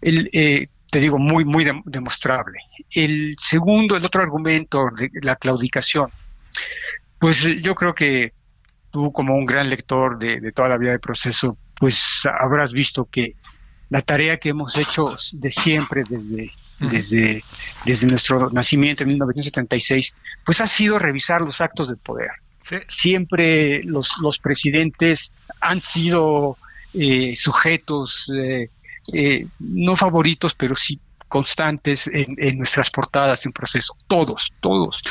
El, 0.00 0.28
eh, 0.32 0.66
te 0.96 1.00
digo, 1.00 1.18
muy, 1.18 1.44
muy 1.44 1.70
demostrable. 1.84 2.58
El 2.90 3.36
segundo, 3.38 3.98
el 3.98 4.04
otro 4.06 4.22
argumento 4.22 4.86
de 4.96 5.10
la 5.20 5.36
claudicación, 5.36 6.10
pues 7.18 7.42
yo 7.60 7.74
creo 7.74 7.94
que 7.94 8.32
tú 8.90 9.12
como 9.12 9.34
un 9.34 9.44
gran 9.44 9.68
lector 9.68 10.18
de, 10.18 10.52
toda 10.52 10.70
la 10.70 10.78
vida 10.78 10.92
de 10.92 10.98
proceso, 10.98 11.58
pues 11.78 12.22
habrás 12.40 12.72
visto 12.72 13.04
que 13.04 13.34
la 13.90 14.00
tarea 14.00 14.38
que 14.38 14.48
hemos 14.48 14.78
hecho 14.78 15.16
de 15.34 15.50
siempre 15.50 16.02
desde, 16.08 16.50
desde, 16.80 17.44
desde 17.84 18.06
nuestro 18.06 18.48
nacimiento 18.48 19.02
en 19.02 19.10
1976, 19.10 20.14
pues 20.46 20.62
ha 20.62 20.66
sido 20.66 20.98
revisar 20.98 21.42
los 21.42 21.60
actos 21.60 21.90
de 21.90 21.96
poder. 21.96 22.30
Siempre 22.88 23.82
los, 23.82 24.14
los 24.22 24.38
presidentes 24.38 25.30
han 25.60 25.82
sido 25.82 26.56
eh, 26.94 27.36
sujetos, 27.36 28.32
eh, 28.34 28.70
eh, 29.12 29.46
no 29.58 29.96
favoritos, 29.96 30.54
pero 30.54 30.76
sí 30.76 31.00
constantes 31.28 32.08
en, 32.12 32.58
nuestras 32.58 32.90
portadas 32.90 33.46
en 33.46 33.52
proceso. 33.52 33.96
Todos, 34.06 34.52
todos, 34.60 35.02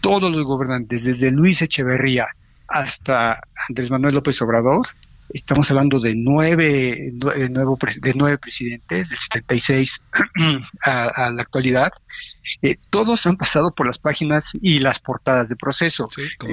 todos 0.00 0.30
los 0.32 0.44
gobernantes, 0.44 1.04
desde 1.04 1.30
Luis 1.30 1.62
Echeverría 1.62 2.26
hasta 2.68 3.40
Andrés 3.68 3.90
Manuel 3.90 4.14
López 4.14 4.40
Obrador, 4.40 4.86
estamos 5.28 5.70
hablando 5.70 6.00
de 6.00 6.14
nueve, 6.14 7.10
de, 7.12 7.50
nuevo, 7.50 7.78
de 8.00 8.14
nueve 8.14 8.38
presidentes, 8.38 9.10
del 9.10 9.18
76 9.18 10.02
a, 10.84 11.26
a 11.26 11.30
la 11.30 11.42
actualidad, 11.42 11.92
eh, 12.62 12.76
todos 12.90 13.26
han 13.26 13.36
pasado 13.36 13.72
por 13.74 13.86
las 13.86 13.98
páginas 13.98 14.52
y 14.60 14.78
las 14.78 15.00
portadas 15.00 15.48
de 15.48 15.56
proceso. 15.56 16.06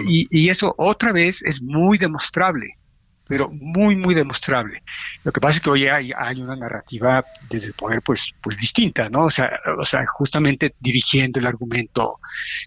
y, 0.08 0.28
y, 0.30 0.50
eso 0.50 0.76
otra 0.78 1.12
vez 1.12 1.42
es 1.44 1.62
muy 1.62 1.98
demostrable, 1.98 2.78
pero 3.30 3.48
muy, 3.52 3.96
muy 3.96 4.16
demostrable. 4.16 4.82
Lo 5.24 5.32
que 5.32 5.40
pasa 5.40 5.58
es 5.58 5.62
que 5.62 5.70
hoy 5.70 5.88
hay, 5.88 6.12
hay 6.18 6.42
una 6.42 6.56
narrativa 6.56 7.24
desde 7.48 7.68
el 7.68 7.74
poder 7.74 8.02
pues, 8.02 8.34
pues 8.42 8.58
distinta, 8.58 9.08
¿no? 9.08 9.26
O 9.26 9.30
sea, 9.30 9.60
o 9.78 9.86
sea, 9.86 10.04
justamente 10.08 10.74
dirigiendo 10.80 11.40
el 11.40 11.46
argumento, 11.46 12.20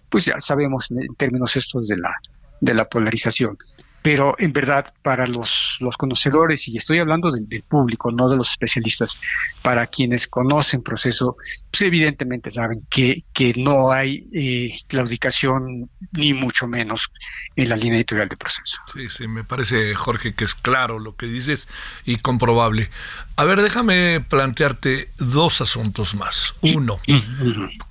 pues 0.07 0.25
ya 0.25 0.39
sabemos 0.39 0.89
en 0.89 1.13
términos 1.15 1.57
estos 1.57 1.89
de 1.89 1.97
la, 1.97 2.15
de 2.61 2.73
la 2.73 2.87
polarización 2.87 3.57
pero 4.03 4.35
en 4.37 4.51
verdad 4.51 4.93
para 5.01 5.25
los, 5.25 5.77
los 5.79 5.95
conocedores, 5.95 6.67
y 6.67 6.75
estoy 6.75 6.99
hablando 6.99 7.31
del, 7.31 7.63
público, 7.63 8.11
no 8.11 8.27
de 8.27 8.35
los 8.35 8.51
especialistas, 8.51 9.17
para 9.61 9.87
quienes 9.87 10.27
conocen 10.27 10.83
proceso, 10.83 11.37
pues 11.71 11.81
evidentemente 11.83 12.51
saben 12.51 12.85
que, 12.89 13.23
que 13.31 13.53
no 13.55 13.93
hay 13.93 14.27
eh, 14.33 14.73
claudicación 14.87 15.89
ni 16.11 16.33
mucho 16.33 16.67
menos 16.67 17.09
en 17.55 17.69
la 17.69 17.77
línea 17.77 17.95
editorial 17.95 18.27
de 18.27 18.35
proceso. 18.35 18.77
Sí, 18.93 19.07
sí, 19.07 19.27
me 19.27 19.45
parece, 19.45 19.95
Jorge, 19.95 20.35
que 20.35 20.43
es 20.43 20.53
claro 20.53 20.99
lo 20.99 21.15
que 21.15 21.27
dices 21.27 21.69
y 22.03 22.17
comprobable. 22.17 22.89
A 23.37 23.45
ver, 23.45 23.61
déjame 23.61 24.19
plantearte 24.19 25.11
dos 25.17 25.61
asuntos 25.61 26.13
más. 26.13 26.55
Uno, 26.61 26.99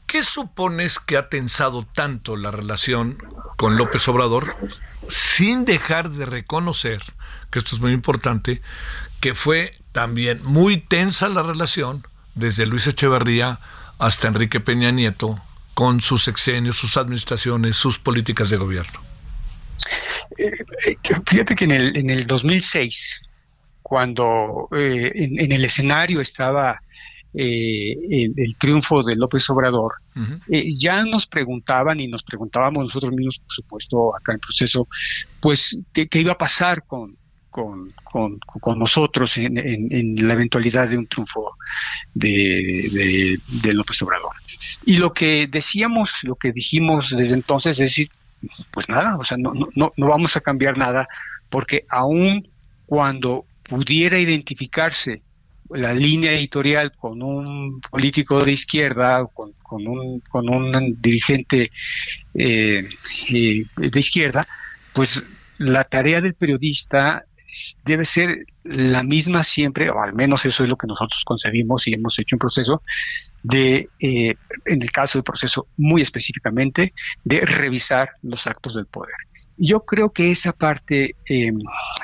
¿qué 0.06 0.22
supones 0.22 0.98
que 0.98 1.16
ha 1.16 1.30
tensado 1.30 1.86
tanto 1.86 2.36
la 2.36 2.50
relación 2.50 3.16
con 3.56 3.78
López 3.78 4.06
Obrador 4.08 4.54
sin 5.08 5.64
dejar 5.64 6.10
de 6.10 6.26
reconocer, 6.26 7.02
que 7.50 7.58
esto 7.58 7.74
es 7.76 7.80
muy 7.80 7.92
importante, 7.92 8.62
que 9.20 9.34
fue 9.34 9.74
también 9.92 10.42
muy 10.44 10.78
tensa 10.78 11.28
la 11.28 11.42
relación 11.42 12.06
desde 12.34 12.66
Luis 12.66 12.86
Echeverría 12.86 13.60
hasta 13.98 14.28
Enrique 14.28 14.60
Peña 14.60 14.90
Nieto 14.90 15.40
con 15.74 16.00
sus 16.00 16.24
sexenios, 16.24 16.76
sus 16.76 16.96
administraciones, 16.96 17.76
sus 17.76 17.98
políticas 17.98 18.50
de 18.50 18.56
gobierno. 18.56 19.00
Eh, 20.38 20.50
eh, 20.86 20.96
fíjate 21.26 21.54
que 21.54 21.64
en 21.64 21.72
el, 21.72 21.96
en 21.96 22.10
el 22.10 22.26
2006, 22.26 23.20
cuando 23.82 24.68
eh, 24.76 25.12
en, 25.14 25.52
el 25.52 25.64
escenario 25.64 26.20
estaba 26.20 26.82
eh, 27.34 27.96
el, 28.36 28.56
triunfo 28.56 29.02
de 29.02 29.16
López 29.16 29.48
Obrador, 29.50 29.94
eh, 30.48 30.76
ya 30.76 31.04
nos 31.04 31.26
preguntaban 31.26 31.98
y 32.00 32.08
nos 32.08 32.22
preguntábamos 32.22 32.84
nosotros 32.84 33.12
mismos, 33.12 33.38
por 33.38 33.52
supuesto, 33.52 34.16
acá 34.16 34.32
en 34.32 34.38
proceso, 34.38 34.86
pues, 35.40 35.78
qué, 35.92 36.08
iba 36.12 36.32
a 36.32 36.38
pasar 36.38 36.84
con, 36.86 37.16
con, 37.50 37.90
nosotros 38.78 39.38
en, 39.38 40.14
la 40.16 40.32
eventualidad 40.34 40.88
de 40.88 40.98
un 40.98 41.06
triunfo 41.06 41.56
de, 42.14 43.38
López 43.72 44.02
Obrador. 44.02 44.34
Y 44.84 44.98
lo 44.98 45.12
que 45.12 45.46
decíamos, 45.46 46.20
lo 46.24 46.36
que 46.36 46.52
dijimos 46.52 47.14
desde 47.16 47.34
entonces 47.34 47.72
es 47.72 47.90
decir, 47.90 48.08
pues 48.70 48.88
nada, 48.88 49.16
o 49.16 49.24
sea, 49.24 49.38
no, 49.38 49.52
no, 49.54 49.92
no 49.96 50.08
vamos 50.08 50.36
a 50.36 50.40
cambiar 50.40 50.76
nada, 50.76 51.08
porque 51.48 51.84
aún 51.88 52.48
cuando 52.86 53.46
pudiera 53.62 54.18
identificarse 54.18 55.22
la 55.74 55.94
línea 55.94 56.32
editorial 56.32 56.92
con 56.92 57.22
un 57.22 57.80
político 57.80 58.44
de 58.44 58.52
izquierda, 58.52 59.26
con, 59.32 59.52
con, 59.62 59.86
un, 59.86 60.20
con 60.20 60.48
un 60.48 61.00
dirigente 61.00 61.70
eh, 62.34 62.88
eh, 63.30 63.64
de 63.76 64.00
izquierda, 64.00 64.46
pues 64.92 65.22
la 65.58 65.84
tarea 65.84 66.20
del 66.20 66.34
periodista 66.34 67.24
debe 67.84 68.06
ser 68.06 68.46
la 68.64 69.02
misma 69.02 69.42
siempre, 69.42 69.90
o 69.90 70.00
al 70.00 70.14
menos 70.14 70.46
eso 70.46 70.62
es 70.62 70.70
lo 70.70 70.76
que 70.76 70.86
nosotros 70.86 71.22
concebimos 71.24 71.86
y 71.86 71.94
hemos 71.94 72.18
hecho 72.18 72.36
un 72.36 72.40
proceso 72.40 72.82
de, 73.42 73.90
eh, 74.00 74.34
en 74.64 74.82
el 74.82 74.90
caso 74.90 75.18
del 75.18 75.24
proceso 75.24 75.66
muy 75.76 76.00
específicamente, 76.00 76.94
de 77.24 77.40
revisar 77.42 78.10
los 78.22 78.46
actos 78.46 78.74
del 78.74 78.86
poder. 78.86 79.14
Yo 79.58 79.80
creo 79.80 80.12
que 80.12 80.30
esa 80.30 80.52
parte, 80.52 81.14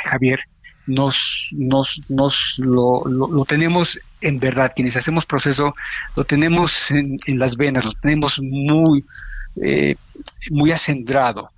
Javier, 0.05 0.41
nos, 0.89 1.51
nos, 1.53 2.01
nos 2.09 2.55
lo, 2.59 3.05
lo, 3.07 3.45
tenemos 3.45 4.01
en 4.21 4.41
verdad, 4.41 4.73
quienes 4.75 4.97
hacemos 4.97 5.27
proceso, 5.27 5.75
lo 6.17 6.25
tenemos 6.25 6.91
en, 6.91 7.19
las 7.39 7.57
venas, 7.57 7.85
lo 7.85 7.93
tenemos 7.93 8.41
muy, 8.41 9.05
eh, 9.63 9.97
muy 10.51 10.73
acendrado. 10.73 11.53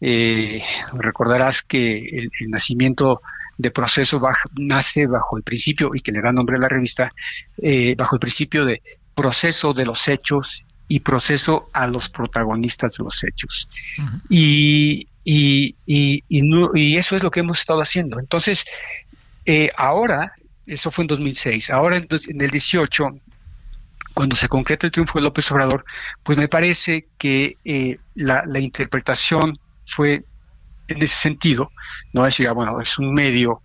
Eh, 0.00 0.62
recordarás 0.94 1.62
que 1.62 2.08
el, 2.08 2.30
nacimiento 2.48 3.22
de 3.56 3.70
proceso 3.70 4.20
nace 4.56 5.06
bajo 5.06 5.36
el 5.36 5.44
principio, 5.44 5.92
y 5.94 6.00
que 6.00 6.12
le 6.12 6.20
da 6.20 6.32
nombre 6.32 6.56
a 6.56 6.60
la 6.60 6.68
revista, 6.68 7.12
eh, 7.58 7.94
bajo 7.96 8.16
el 8.16 8.20
principio 8.20 8.64
de 8.64 8.82
proceso 9.14 9.72
de 9.72 9.84
los 9.84 10.08
hechos 10.08 10.64
y 10.88 11.00
proceso 11.00 11.70
a 11.72 11.86
los 11.86 12.10
protagonistas 12.10 12.96
de 12.98 13.04
los 13.04 13.22
hechos. 13.22 13.68
y, 14.28 15.06
y, 15.24 15.76
y, 15.86 16.96
eso 16.96 17.16
es 17.16 17.22
lo 17.22 17.30
que 17.30 17.40
hemos 17.40 17.58
estado 17.58 17.80
haciendo. 17.80 18.18
Entonces, 18.18 18.64
eh, 19.46 19.70
ahora, 19.76 20.34
eso 20.66 20.90
fue 20.90 21.04
en 21.04 21.08
2006, 21.08 21.70
ahora 21.70 21.96
en, 21.96 22.08
en 22.28 22.40
el 22.40 22.50
18 22.50 23.20
cuando 24.14 24.36
se 24.36 24.48
concreta 24.48 24.86
el 24.86 24.92
triunfo 24.92 25.18
de 25.18 25.24
López 25.24 25.50
Obrador, 25.50 25.84
pues 26.22 26.38
me 26.38 26.48
parece 26.48 27.08
que 27.18 27.56
eh, 27.64 27.98
la, 28.14 28.44
interpretación 28.58 29.58
fue 29.86 30.24
en 30.88 31.02
ese 31.02 31.16
sentido, 31.16 31.70
no 32.12 32.24
decir, 32.24 32.48
ah, 32.48 32.52
bueno, 32.52 32.80
es 32.80 32.98
un 32.98 33.14
medio 33.14 33.62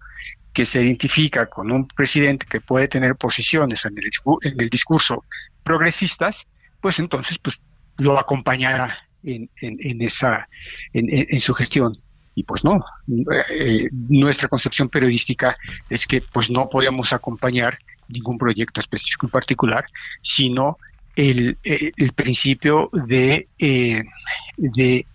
que 0.53 0.65
se 0.65 0.81
identifica 0.81 1.47
con 1.47 1.71
un 1.71 1.87
presidente 1.87 2.45
que 2.49 2.61
puede 2.61 2.87
tener 2.87 3.15
posiciones 3.15 3.85
en 3.85 3.97
el, 3.97 4.09
en 4.41 4.61
el 4.61 4.69
discurso 4.69 5.23
progresistas, 5.63 6.47
pues 6.81 6.99
entonces 6.99 7.37
pues 7.39 7.61
lo 7.97 8.17
acompañará 8.17 9.06
en, 9.35 9.49
en, 9.61 10.01
esa 10.01 10.49
en, 10.93 11.39
su 11.39 11.53
gestión. 11.53 11.97
Y 12.35 12.43
pues 12.43 12.63
no 12.63 12.83
eh, 13.49 13.89
nuestra 13.91 14.47
concepción 14.47 14.89
periodística 14.89 15.57
es 15.89 16.05
que 16.05 16.21
pues 16.21 16.51
no 16.51 16.69
podíamos 16.69 17.11
acompañar 17.13 17.79
ningún 18.07 18.37
proyecto 18.37 18.79
específico 18.79 19.25
en 19.25 19.31
particular, 19.31 19.85
sino 20.21 20.77
el, 21.17 21.57
principio 22.15 22.89
de, 22.93 23.47
eh, 23.57 24.03
de, 24.55 25.05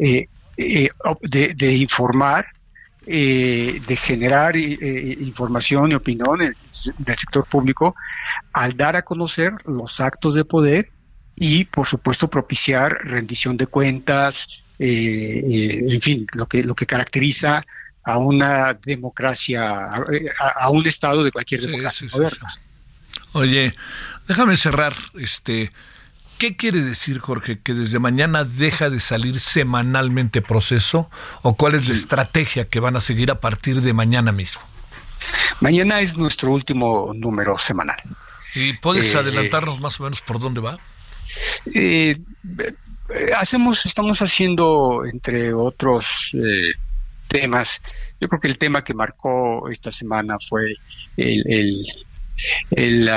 eh, 0.00 0.26
eh, 0.56 0.88
de, 1.22 1.72
informar, 1.76 2.46
de 3.06 3.98
generar 4.00 4.56
información 4.56 5.92
y 5.92 5.94
opinión 5.94 6.38
del 6.38 6.54
sector 7.18 7.44
público 7.46 7.94
al 8.52 8.76
dar 8.76 8.96
a 8.96 9.02
conocer 9.02 9.52
los 9.66 10.00
actos 10.00 10.34
de 10.34 10.44
poder 10.44 10.90
y, 11.42 11.64
por 11.64 11.86
supuesto, 11.86 12.28
propiciar 12.28 12.98
rendición 13.02 13.56
de 13.56 13.66
cuentas, 13.66 14.62
en 14.78 16.00
fin, 16.02 16.26
lo 16.34 16.46
que, 16.46 16.62
lo 16.62 16.74
que 16.74 16.84
caracteriza 16.84 17.64
a 18.04 18.18
una 18.18 18.74
democracia, 18.74 19.86
a, 19.86 20.70
un 20.70 20.86
Estado 20.86 21.24
de 21.24 21.32
cualquier 21.32 21.62
democracia 21.62 22.08
Oye, 23.32 23.72
déjame 24.28 24.58
cerrar, 24.58 24.94
este, 25.18 25.72
¿qué 26.36 26.56
quiere 26.56 26.82
decir, 26.82 27.18
Jorge, 27.20 27.60
que 27.60 27.72
desde 27.72 27.98
mañana 27.98 28.44
deja 28.44 28.90
de 28.90 29.00
salir 29.00 29.40
semanalmente 29.40 30.42
proceso 30.42 31.08
o 31.40 31.56
cuál 31.56 31.74
es 31.74 31.88
la 31.88 31.94
estrategia 31.94 32.66
que 32.66 32.80
van 32.80 32.96
a 32.96 33.00
seguir 33.00 33.30
a 33.30 33.40
partir 33.40 33.80
de 33.80 33.94
mañana 33.94 34.30
mismo? 34.30 34.60
Mañana 35.60 36.02
es 36.02 36.18
nuestro 36.18 36.50
último 36.52 37.12
número 37.14 37.58
semanal. 37.58 38.02
¿Y 38.54 38.74
puedes 38.74 39.14
eh, 39.14 39.18
adelantarnos 39.18 39.80
más 39.80 39.98
o 40.00 40.02
menos 40.02 40.20
por 40.20 40.38
dónde 40.38 40.60
va? 40.60 40.78
Eh, 41.74 42.16
hacemos, 43.36 43.86
estamos 43.86 44.20
haciendo, 44.20 45.04
entre 45.04 45.52
otros 45.52 46.34
eh, 46.34 46.72
temas. 47.28 47.80
Yo 48.20 48.28
creo 48.28 48.40
que 48.40 48.48
el 48.48 48.58
tema 48.58 48.84
que 48.84 48.94
marcó 48.94 49.68
esta 49.68 49.90
semana 49.90 50.36
fue 50.48 50.74
el, 51.16 51.42
el, 52.70 53.10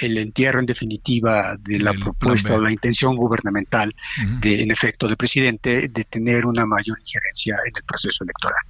el, 0.00 0.18
entierro 0.18 0.60
en 0.60 0.66
definitiva 0.66 1.56
de 1.58 1.78
la 1.80 1.92
propuesta 1.92 2.54
o 2.54 2.60
la 2.60 2.70
intención 2.70 3.16
gubernamental, 3.16 3.94
de, 4.40 4.62
en 4.62 4.70
efecto, 4.70 5.06
del 5.06 5.16
presidente 5.16 5.88
de 5.88 6.04
tener 6.04 6.46
una 6.46 6.66
mayor 6.66 6.98
injerencia 6.98 7.54
en 7.66 7.72
el 7.74 7.82
proceso 7.84 8.24
electoral. 8.24 8.62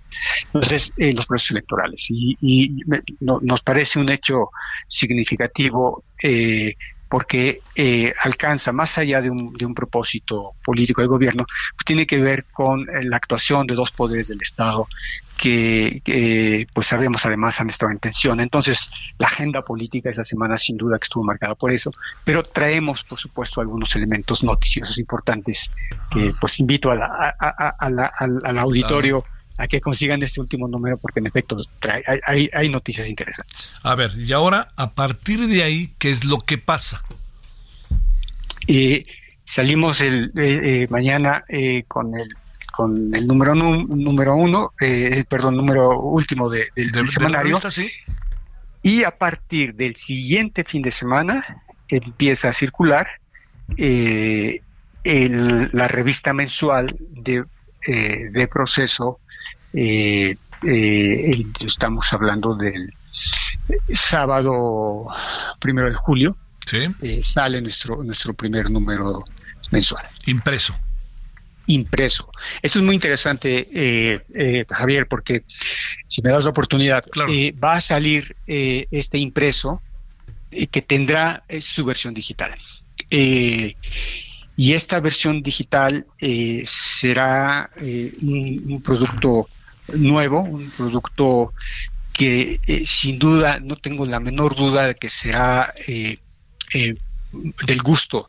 Entonces, 0.47 0.93
en 0.97 1.17
los 1.17 1.27
procesos 1.27 1.53
electorales. 1.53 2.07
Y, 2.09 2.37
y 2.41 2.81
nos 3.21 3.61
parece 3.63 3.99
un 3.99 4.11
hecho 4.11 4.51
significativo 4.87 6.05
eh, 6.23 6.75
porque 7.09 7.63
eh, 7.75 8.13
alcanza 8.23 8.73
más 8.73 8.99
allá 8.99 9.21
de 9.21 9.31
un, 9.31 9.53
de 9.55 9.65
un, 9.65 9.75
propósito 9.75 10.53
político 10.65 11.01
de 11.01 11.09
gobierno, 11.09 11.47
pues 11.75 11.85
tiene 11.85 12.07
que 12.07 12.21
ver 12.21 12.45
con 12.53 12.83
eh, 12.83 13.05
la 13.05 13.17
actuación 13.17 13.67
de 13.67 13.75
dos 13.75 13.93
poderes 13.93 14.29
del 14.29 14.39
Estado 14.43 14.87
que, 15.39 16.67
pues 16.75 16.89
sabemos 16.89 17.25
además 17.25 17.61
han 17.61 17.69
estado 17.69 17.93
en 17.93 17.99
tensión. 17.99 18.41
Entonces, 18.41 18.91
la 19.19 19.29
agenda 19.29 19.63
política 19.63 20.11
esa 20.11 20.25
semana 20.25 20.59
sin 20.59 20.77
duda 20.77 20.99
que 20.99 21.05
estuvo 21.05 21.23
marcada 21.25 21.55
por 21.55 21.73
eso, 21.73 21.93
pero 22.25 22.43
traemos, 22.43 23.05
por 23.05 23.19
supuesto, 23.19 23.61
algunos 23.61 23.95
elementos 23.95 24.43
noticiosos 24.43 24.99
importantes 24.99 25.71
que 26.11 26.33
pues 26.41 26.59
invito 26.59 26.91
a 26.91 26.97
la, 26.97 27.35
al, 27.79 28.59
auditorio 28.59 29.25
a 29.59 29.67
que 29.67 29.81
consigan 29.81 30.23
este 30.23 30.41
último 30.41 30.69
número 30.69 30.97
porque 30.99 31.21
en 31.21 31.27
efecto 31.27 31.57
hay, 32.27 32.49
hay, 32.53 32.69
noticias 32.69 33.09
interesantes. 33.09 33.69
A 33.83 33.95
ver, 33.95 34.13
y 34.17 34.33
ahora 34.33 34.73
a 34.77 34.93
partir 34.93 35.47
de 35.47 35.65
ahí, 35.65 35.95
¿qué 35.99 36.11
es 36.11 36.25
lo 36.25 36.39
que 36.39 36.59
pasa? 36.59 37.03
Eh, 38.69 39.05
salimos 39.49 40.03
el 40.03 40.31
eh, 40.37 40.61
eh, 40.63 40.87
mañana 40.91 41.45
eh, 41.49 41.85
con 41.89 42.15
el 42.15 42.29
con 42.71 43.13
el 43.13 43.27
número 43.27 43.55
número 43.57 44.37
uno, 44.37 44.73
perdón, 45.29 45.57
número 45.57 45.99
último 45.99 46.49
de, 46.49 46.69
del 46.77 47.09
semanario. 47.09 47.59
Y 48.83 49.03
a 49.03 49.19
partir 49.19 49.75
del 49.75 49.97
siguiente 49.97 50.63
fin 50.63 50.83
de 50.83 50.93
semana 50.93 51.65
empieza 51.89 52.51
a 52.51 52.53
circular 52.53 53.09
el, 53.77 54.61
la 55.73 55.89
revista 55.89 56.33
mensual 56.33 56.95
de, 57.01 57.43
de 57.85 58.47
proceso 58.47 59.19
eh, 59.81 60.37
eh, 60.67 61.47
estamos 61.65 62.13
hablando 62.13 62.57
del 62.57 62.93
sábado 63.93 65.07
primero 65.61 65.89
de 65.89 65.95
julio. 65.95 66.37
Eh, 66.73 67.23
sale 67.23 67.63
nuestro, 67.63 68.03
nuestro 68.03 68.35
primer 68.35 68.71
número 68.71 69.23
mensual. 69.71 70.09
Impreso. 70.27 70.75
Impreso. 71.67 72.33
Esto 72.61 72.79
es 72.81 72.85
muy 72.85 72.95
interesante, 72.95 74.25
Javier, 74.69 75.07
porque 75.07 75.45
si 76.07 76.23
me 76.23 76.31
das 76.31 76.45
la 76.45 76.51
oportunidad, 76.51 77.05
va 77.63 77.75
a 77.75 77.81
salir 77.81 78.37
este 78.47 79.19
impreso 79.19 79.83
que 80.51 80.83
tendrá 80.83 81.45
su 81.61 81.85
versión 81.85 82.15
digital. 82.15 82.55
y 83.11 84.73
esta 84.73 84.99
versión 85.01 85.43
digital 85.43 86.07
será 86.65 87.71
un, 87.77 88.81
producto 88.83 89.49
nuevo, 89.95 90.41
un 90.41 90.71
producto 90.71 91.53
que 92.13 92.61
eh, 92.67 92.85
sin 92.85 93.19
duda, 93.19 93.61
no 93.61 93.77
tengo 93.77 94.05
la 94.05 94.21
menor 94.21 94.57
duda 94.57 94.87
de 94.87 94.95
que 94.97 95.09
será 95.09 95.73
eh, 95.87 96.19
eh, 96.75 96.97
del 97.67 97.83
gusto 97.83 98.27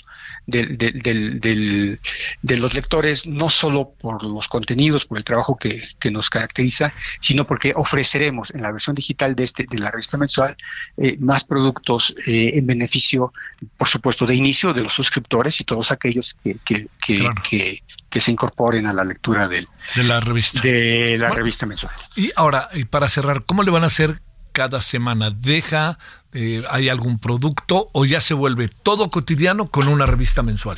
del, 0.49 0.77
del, 0.77 1.39
del, 1.39 1.99
de 2.41 2.57
los 2.57 2.73
lectores, 2.73 3.27
no 3.27 3.49
solo 3.49 3.91
por 3.99 4.23
los 4.23 4.47
contenidos, 4.47 5.05
por 5.05 5.17
el 5.17 5.23
trabajo 5.23 5.57
que, 5.57 5.83
que, 5.99 6.11
nos 6.11 6.29
caracteriza, 6.29 6.93
sino 7.19 7.45
porque 7.45 7.73
ofreceremos 7.75 8.51
en 8.51 8.61
la 8.61 8.71
versión 8.71 8.95
digital 8.95 9.35
de, 9.35 9.43
este, 9.43 9.65
de 9.69 9.77
la 9.79 9.91
revista 9.91 10.17
mensual 10.17 10.55
eh, 10.97 11.17
más 11.19 11.43
productos 11.43 12.15
eh, 12.25 12.51
en 12.55 12.65
beneficio, 12.65 13.33
por 13.77 13.87
supuesto, 13.87 14.25
de 14.25 14.35
inicio 14.35 14.73
de 14.73 14.83
los 14.83 14.93
suscriptores 14.93 15.59
y 15.61 15.63
todos 15.63 15.91
aquellos 15.91 16.35
que, 16.43 16.57
que, 16.65 16.87
que, 17.05 17.83
que 18.09 18.21
se 18.21 18.31
incorporen 18.31 18.87
a 18.87 18.93
la 18.93 19.03
lectura 19.03 19.47
del, 19.47 19.67
de 19.95 20.03
la 20.03 20.19
revista, 20.19 20.59
de 20.61 21.17
la 21.17 21.29
revista 21.29 21.65
mensual. 21.65 21.93
Y 22.15 22.31
ahora, 22.35 22.69
y 22.73 22.85
para 22.85 23.09
cerrar, 23.09 23.45
¿cómo 23.45 23.63
le 23.63 23.71
van 23.71 23.83
a 23.83 23.87
hacer 23.87 24.21
cada 24.59 24.81
semana? 24.81 25.31
¿Deja 25.31 25.97
eh, 26.33 26.61
hay 26.69 26.89
algún 26.89 27.17
producto 27.17 27.89
o 27.93 28.03
ya 28.03 28.19
se 28.19 28.33
vuelve 28.33 28.67
todo 28.67 29.09
cotidiano 29.09 29.67
con 29.67 29.87
una 29.87 30.05
revista 30.05 30.43
mensual? 30.43 30.77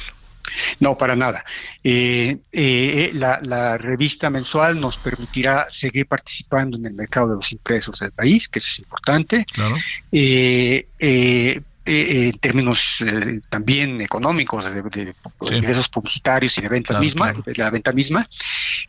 No, 0.80 1.00
para 1.00 1.16
nada. 1.16 1.44
Eh, 1.84 2.38
eh, 2.52 3.10
la, 3.16 3.80
revista 3.80 4.30
mensual 4.30 4.80
nos 4.80 4.98
permitirá 4.98 5.66
seguir 5.72 6.06
participando 6.06 6.78
en 6.78 6.86
el 6.86 6.94
mercado 6.94 7.30
de 7.30 7.38
los 7.38 7.52
impresos 7.52 7.98
del 7.98 8.12
país, 8.12 8.48
que 8.48 8.60
eso 8.60 8.68
es 8.70 8.78
importante. 8.78 9.46
Claro. 9.52 9.76
en 10.12 10.84
términos 12.40 13.04
también 13.50 14.00
económicos, 14.00 14.64
de, 14.72 15.16
ingresos 15.58 15.90
publicitarios 15.90 16.56
y 16.60 16.62
de 16.62 16.70
ventas 16.70 17.00
misma, 17.00 17.34
la 17.48 17.72
venta 17.72 17.92
misma. 17.94 18.30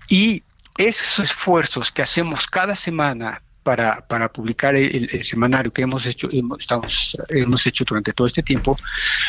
Y 0.06 0.42
esos 0.76 1.18
esfuerzos 1.30 1.90
que 1.90 2.02
hacemos 2.02 2.46
cada 2.46 2.74
semana 2.74 3.40
para, 3.62 4.06
para 4.06 4.32
publicar 4.32 4.74
el, 4.74 5.22
semanario 5.22 5.72
que 5.72 5.82
hemos 5.82 6.06
hecho, 6.06 6.28
hemos, 6.32 6.60
estamos, 6.60 7.16
hemos 7.28 7.66
hecho 7.66 7.84
durante 7.84 8.12
todo 8.12 8.26
este 8.26 8.42
tiempo, 8.42 8.78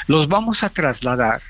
los 0.08 0.28
vamos 0.28 0.64
a 0.64 0.70
trasladar 0.70 1.42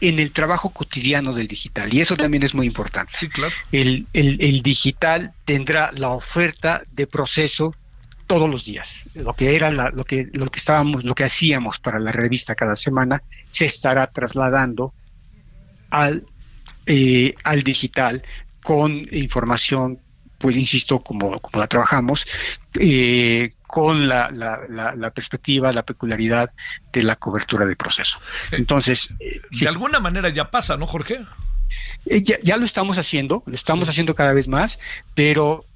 en 0.00 0.20
el 0.20 0.30
trabajo 0.30 0.70
cotidiano 0.70 1.34
del 1.34 1.48
digital. 1.48 1.92
Y 1.92 2.00
eso 2.00 2.16
también 2.16 2.42
es 2.42 2.54
muy 2.54 2.66
importante. 2.66 3.12
Sí, 3.18 3.28
claro. 3.28 3.52
El, 3.72 4.06
el, 4.12 4.62
digital 4.62 5.32
tendrá 5.44 5.90
la 5.92 6.10
oferta 6.10 6.82
de 6.92 7.06
proceso 7.06 7.74
todos 8.26 8.48
los 8.48 8.64
días. 8.64 9.04
Lo 9.14 9.34
que 9.34 9.56
era 9.56 9.70
lo 9.70 10.04
que 10.04 10.28
lo 10.32 10.50
que 10.50 10.58
estábamos, 10.58 11.02
lo 11.02 11.14
que 11.14 11.24
hacíamos 11.24 11.78
para 11.80 11.98
la 11.98 12.12
revista 12.12 12.54
cada 12.54 12.76
semana, 12.76 13.22
se 13.50 13.66
estará 13.66 14.06
trasladando 14.06 14.92
al, 15.90 16.26
eh, 16.86 17.34
al 17.42 17.62
digital 17.62 18.22
con 18.62 19.08
información 19.10 19.98
pues 20.38 20.56
insisto, 20.56 21.00
como, 21.00 21.38
como 21.38 21.60
la 21.60 21.66
trabajamos, 21.66 22.26
eh, 22.78 23.52
con 23.66 24.08
la, 24.08 24.30
la, 24.30 25.10
perspectiva, 25.10 25.72
la 25.72 25.84
peculiaridad 25.84 26.52
de 26.92 27.02
la 27.02 27.16
cobertura 27.16 27.66
del 27.66 27.76
proceso. 27.76 28.20
Eh, 28.50 28.56
Entonces, 28.56 29.14
de 29.50 29.68
alguna 29.68 30.00
manera 30.00 30.30
ya 30.30 30.50
pasa, 30.50 30.76
¿no, 30.76 30.86
Jorge? 30.86 31.20
ya, 32.06 32.56
lo 32.56 32.64
estamos 32.64 32.96
haciendo, 32.96 33.42
lo 33.44 33.54
estamos 33.54 33.88
haciendo 33.88 34.14
cada 34.14 34.32
vez 34.32 34.48
más, 34.48 34.78
pero 35.14 35.66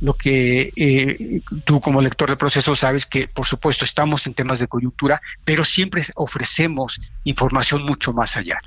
lo 0.00 0.14
que 0.14 0.72
eh, 0.76 1.40
tú 1.64 1.80
como 1.80 2.02
lector 2.02 2.30
de 2.30 2.36
proceso 2.36 2.74
sabes 2.76 3.06
que 3.06 3.28
por 3.28 3.46
supuesto 3.46 3.84
estamos 3.84 4.26
en 4.26 4.34
temas 4.34 4.58
de 4.58 4.68
coyuntura, 4.68 5.20
pero 5.44 5.64
siempre 5.64 6.02
ofrecemos 6.14 7.00
información 7.24 7.84
mucho 7.84 8.12
más 8.12 8.36
allá. 8.36 8.58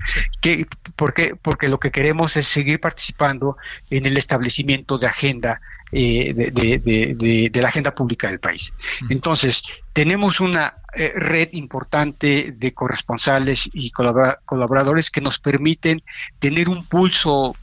por 0.95 1.13
qué? 1.13 1.35
Porque 1.35 1.67
lo 1.67 1.79
que 1.79 1.91
queremos 1.91 2.37
es 2.37 2.47
seguir 2.47 2.79
participando 2.79 3.57
en 3.89 4.05
el 4.05 4.17
establecimiento 4.17 4.97
de 4.97 5.07
agenda 5.07 5.61
eh, 5.91 6.33
de, 6.33 7.61
la 7.61 7.69
agenda 7.69 7.95
pública 7.95 8.29
del 8.29 8.39
país. 8.39 8.73
Entonces, 9.09 9.63
tenemos 9.93 10.41
una 10.41 10.75
eh, 10.93 11.13
red 11.15 11.49
importante 11.53 12.53
de 12.57 12.73
corresponsales 12.73 13.69
y 13.71 13.91
colaboradores 13.91 15.09
que 15.09 15.21
nos 15.21 15.39
permiten 15.39 16.03
tener 16.39 16.67
un 16.67 16.85
pulso 16.85 17.55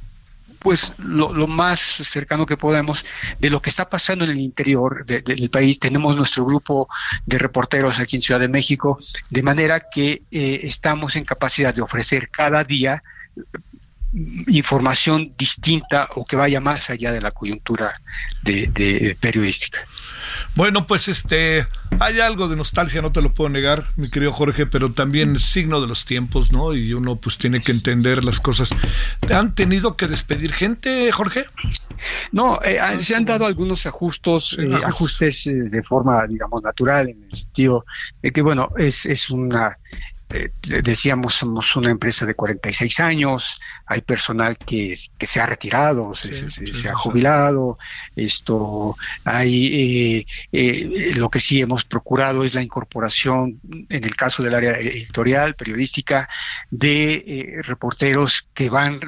pues 0.65 0.95
lo, 0.97 1.47
más 1.47 1.79
cercano 1.79 2.47
que 2.47 2.57
podemos 2.57 3.05
de 3.39 3.51
lo 3.51 3.61
que 3.61 3.69
está 3.69 3.91
pasando 3.91 4.25
en 4.25 4.31
el 4.31 4.41
interior 4.41 5.05
del 5.05 5.51
país. 5.51 5.79
Tenemos 5.79 6.17
nuestro 6.17 6.47
grupo 6.47 6.89
de 7.27 7.37
reporteros 7.37 8.01
aquí 8.01 8.17
en 8.17 8.23
Ciudad 8.23 8.41
de 8.41 8.49
México, 8.49 8.99
de 9.29 9.43
manera 9.43 9.91
que 9.91 10.23
eh, 10.31 10.61
estamos 10.63 11.17
en 11.17 11.27
capacidad 11.27 11.75
de 11.75 11.83
ofrecer 11.83 12.31
cada 12.31 12.65
día 12.65 13.03
información 14.47 15.35
distinta 15.37 16.09
o 16.15 16.25
que 16.25 16.37
vaya 16.37 16.63
más 16.63 16.89
allá 16.89 17.13
de 17.13 17.21
la 17.21 17.31
coyuntura 17.31 18.01
de, 18.43 19.19
periodística. 19.21 19.81
Bueno, 20.57 20.87
pues 20.87 21.09
este 21.09 21.67
hay 22.01 22.21
algo 22.21 22.49
de 22.49 22.57
nostalgia, 22.57 23.03
no 23.03 23.13
te 23.13 23.23
lo 23.23 23.33
puedo 23.33 23.51
negar, 23.51 23.89
mi 23.97 24.11
querido 24.11 24.33
Jorge, 24.33 24.67
pero 24.67 24.93
también 24.93 25.37
es 25.37 25.45
signo 25.45 25.81
de 25.81 25.87
los 25.87 26.05
tiempos, 26.05 26.53
¿no? 26.53 26.75
Y 26.75 26.93
uno 26.93 27.17
pues 27.17 27.39
tiene 27.39 27.61
que 27.61 27.73
entender 27.73 28.25
las 28.25 28.41
cosas. 28.41 28.71
¿Te 29.21 29.35
han 29.35 29.55
tenido 29.55 29.97
que 29.97 30.07
despedir 30.07 30.53
gente, 30.53 31.11
Jorge? 31.13 31.47
No, 32.33 32.61
eh, 32.63 32.81
se 33.01 33.15
han 33.15 33.25
dado 33.25 33.47
algunos 33.47 33.87
ajustes, 33.87 34.57
eh, 34.59 34.71
ajustes 34.85 35.47
eh, 35.47 35.55
de 35.55 35.83
forma, 35.83 36.27
digamos, 36.27 36.63
natural, 36.63 37.09
en 37.09 37.25
el 37.25 37.37
sentido 37.37 37.85
de 38.23 38.33
que, 38.33 38.43
bueno, 38.43 38.71
es, 38.77 39.07
es 39.07 39.31
una 39.31 39.79
eh, 40.35 40.51
decíamos, 40.83 41.35
somos 41.35 41.77
una 41.77 41.91
empresa 41.91 42.27
de 42.27 42.35
46 42.35 43.01
años, 43.01 43.61
hay 43.87 44.01
personal 44.01 44.59
que, 44.59 44.97
se 44.97 45.41
ha 45.41 45.47
retirado, 45.47 46.15
se, 46.15 46.89
ha 46.89 46.95
jubilado, 46.95 47.79
esto, 48.17 48.97
hay, 49.25 50.19
eh, 50.21 50.27
eh, 50.51 51.13
lo 51.15 51.31
que 51.31 51.39
sí 51.39 51.61
hemos 51.61 51.85
procurado 51.85 52.43
es 52.43 52.55
la 52.55 52.63
incorporación, 52.63 53.61
en 53.89 54.05
el 54.05 54.17
caso 54.17 54.43
del 54.43 54.55
área 54.55 54.73
editorial, 54.73 55.55
periodística, 55.55 56.29
de 56.71 57.61
reporteros 57.65 58.49
que 58.55 58.69
van 58.71 59.01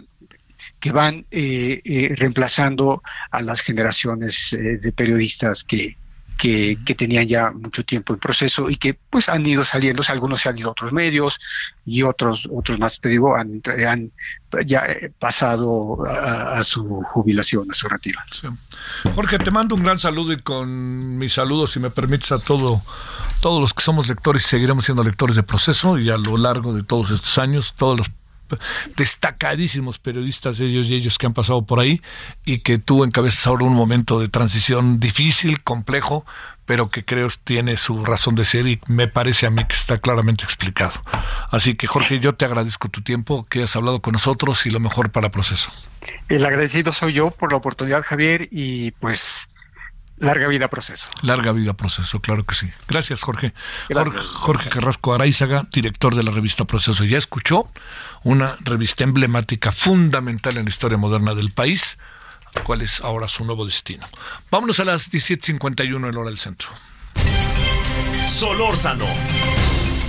que 0.79 0.93
van 0.93 1.27
reemplazando 1.31 3.03
a 3.31 3.43
las 3.43 3.62
generaciones 3.62 4.51
de 4.53 4.93
periodistas 4.93 5.64
que, 5.64 5.97
que, 6.37 6.78
tenían 6.97 7.26
ya 7.26 7.51
mucho 7.51 7.84
tiempo 7.84 8.12
en 8.12 8.20
proceso 8.20 8.68
y 8.68 8.76
que 8.76 8.95
pues 8.95 9.28
han 9.28 9.45
ido 9.47 9.64
saliendo, 9.64 10.03
algunos 10.09 10.41
se 10.41 10.49
han 10.49 10.59
ido 10.59 10.68
a 10.68 10.72
otros 10.72 10.93
medios 10.93 11.39
y 11.84 12.03
otros, 12.03 12.49
otros 12.53 12.78
más, 12.78 13.01
te 13.01 13.09
digo, 13.09 13.37
han, 13.37 13.62
han 13.87 14.12
ya 14.64 14.87
eh, 14.87 15.12
pasado 15.18 15.99
a, 16.07 16.62
su 16.64 17.03
jubilación, 17.03 17.70
a 17.70 17.74
su 17.74 17.89
retiro. 17.89 18.20
Jorge, 19.14 19.39
te 19.39 19.51
mando 19.51 19.74
un 19.74 19.82
gran 19.82 19.99
saludo 19.99 20.32
y 20.32 20.39
con 20.39 21.18
mis 21.18 21.34
saludos, 21.34 21.72
si 21.72 21.80
me 21.80 21.91
permites, 21.91 22.32
a 22.32 22.39
todo, 22.39 22.82
todos 23.41 23.61
los 23.61 23.74
que 23.74 23.82
somos 23.82 24.09
lectores 24.09 24.45
y 24.45 24.49
seguiremos 24.49 24.84
siendo 24.84 25.05
lectores 25.05 25.37
de 25.37 25.43
proceso 25.43 25.99
y 25.99 26.11
a 26.11 26.16
lo 26.16 26.37
largo 26.37 26.74
de 26.74 26.82
todos 26.82 27.11
estos 27.11 27.39
años, 27.39 27.74
todos 27.76 27.99
los 27.99 28.09
destacadísimos 28.97 29.99
periodistas 29.99 30.61
ellos 30.61 30.86
y 30.86 30.94
ellos 30.94 31.18
que 31.18 31.26
han 31.26 31.34
pasado 31.34 31.62
por 31.62 31.80
ahí 31.80 32.01
y 32.44 32.59
que 32.61 32.78
tú 32.78 33.05
encabezas 33.05 33.47
ahora 33.47 33.64
un 33.64 33.74
momento 33.74 34.20
de 34.20 34.28
transición 34.28 35.01
difícil, 35.01 35.62
complejo, 35.62 36.24
pero 36.64 36.90
que 36.90 37.05
creo 37.05 37.28
tiene 37.44 37.76
su 37.76 38.05
razón 38.05 38.34
de 38.34 38.44
ser 38.44 38.66
y 38.66 38.80
me 38.86 39.09
parece 39.09 39.47
a 39.47 39.51
mí 39.51 39.64
que 39.64 39.76
está 39.76 39.99
claramente 39.99 40.44
explicado. 40.44 41.01
Así 41.51 41.76
que 41.76 41.86
Jorge, 41.86 42.20
yo 42.20 42.34
te 42.34 42.44
agradezco 42.44 42.88
tu 42.88 43.03
tiempo, 43.03 43.47
que 43.49 43.62
has 43.62 43.76
hablado 43.76 44.01
con 44.01 44.12
nosotros 44.12 44.66
y 44.66 44.70
lo 44.70 44.80
mejor 44.80 45.11
para 45.11 45.30
Proceso. 45.30 45.70
El 46.28 46.44
agradecido 46.44 46.92
soy 46.92 47.14
yo 47.14 47.30
por 47.30 47.53
la 47.53 47.59
oportunidad, 47.59 48.03
Javier, 48.03 48.49
y 48.51 48.90
pues 48.92 49.49
larga 50.19 50.49
vida 50.49 50.69
proceso. 50.69 51.09
Larga 51.23 51.53
vida 51.53 51.75
proceso, 51.75 52.21
claro 52.21 52.45
que 52.45 52.55
sí. 52.55 52.71
Gracias, 52.89 53.23
Jorge. 53.23 53.53
Jorge, 53.93 54.19
Jorge 54.19 54.71
Carrasco 54.71 55.14
Araizaga, 55.14 55.67
director 55.71 56.14
de 56.14 56.23
la 56.23 56.31
revista 56.31 56.64
Proceso. 56.64 57.05
Ya 57.05 57.19
escuchó 57.19 57.69
una 58.23 58.57
revista 58.61 59.05
emblemática, 59.05 59.73
fundamental 59.73 60.57
en 60.57 60.64
la 60.64 60.71
historia 60.71 60.99
moderna 60.99 61.35
del 61.35 61.51
país, 61.53 61.99
cuál 62.64 62.83
es 62.83 63.01
ahora 63.01 63.29
su 63.29 63.45
nuevo 63.45 63.67
destino. 63.67 64.07
Vámonos 64.51 64.81
a 64.81 64.85
las 64.85 65.11
17.51 65.11 66.09
en 66.09 66.17
hora 66.17 66.31
del 66.31 66.39
centro. 66.39 66.69
Solórzano, 68.27 69.07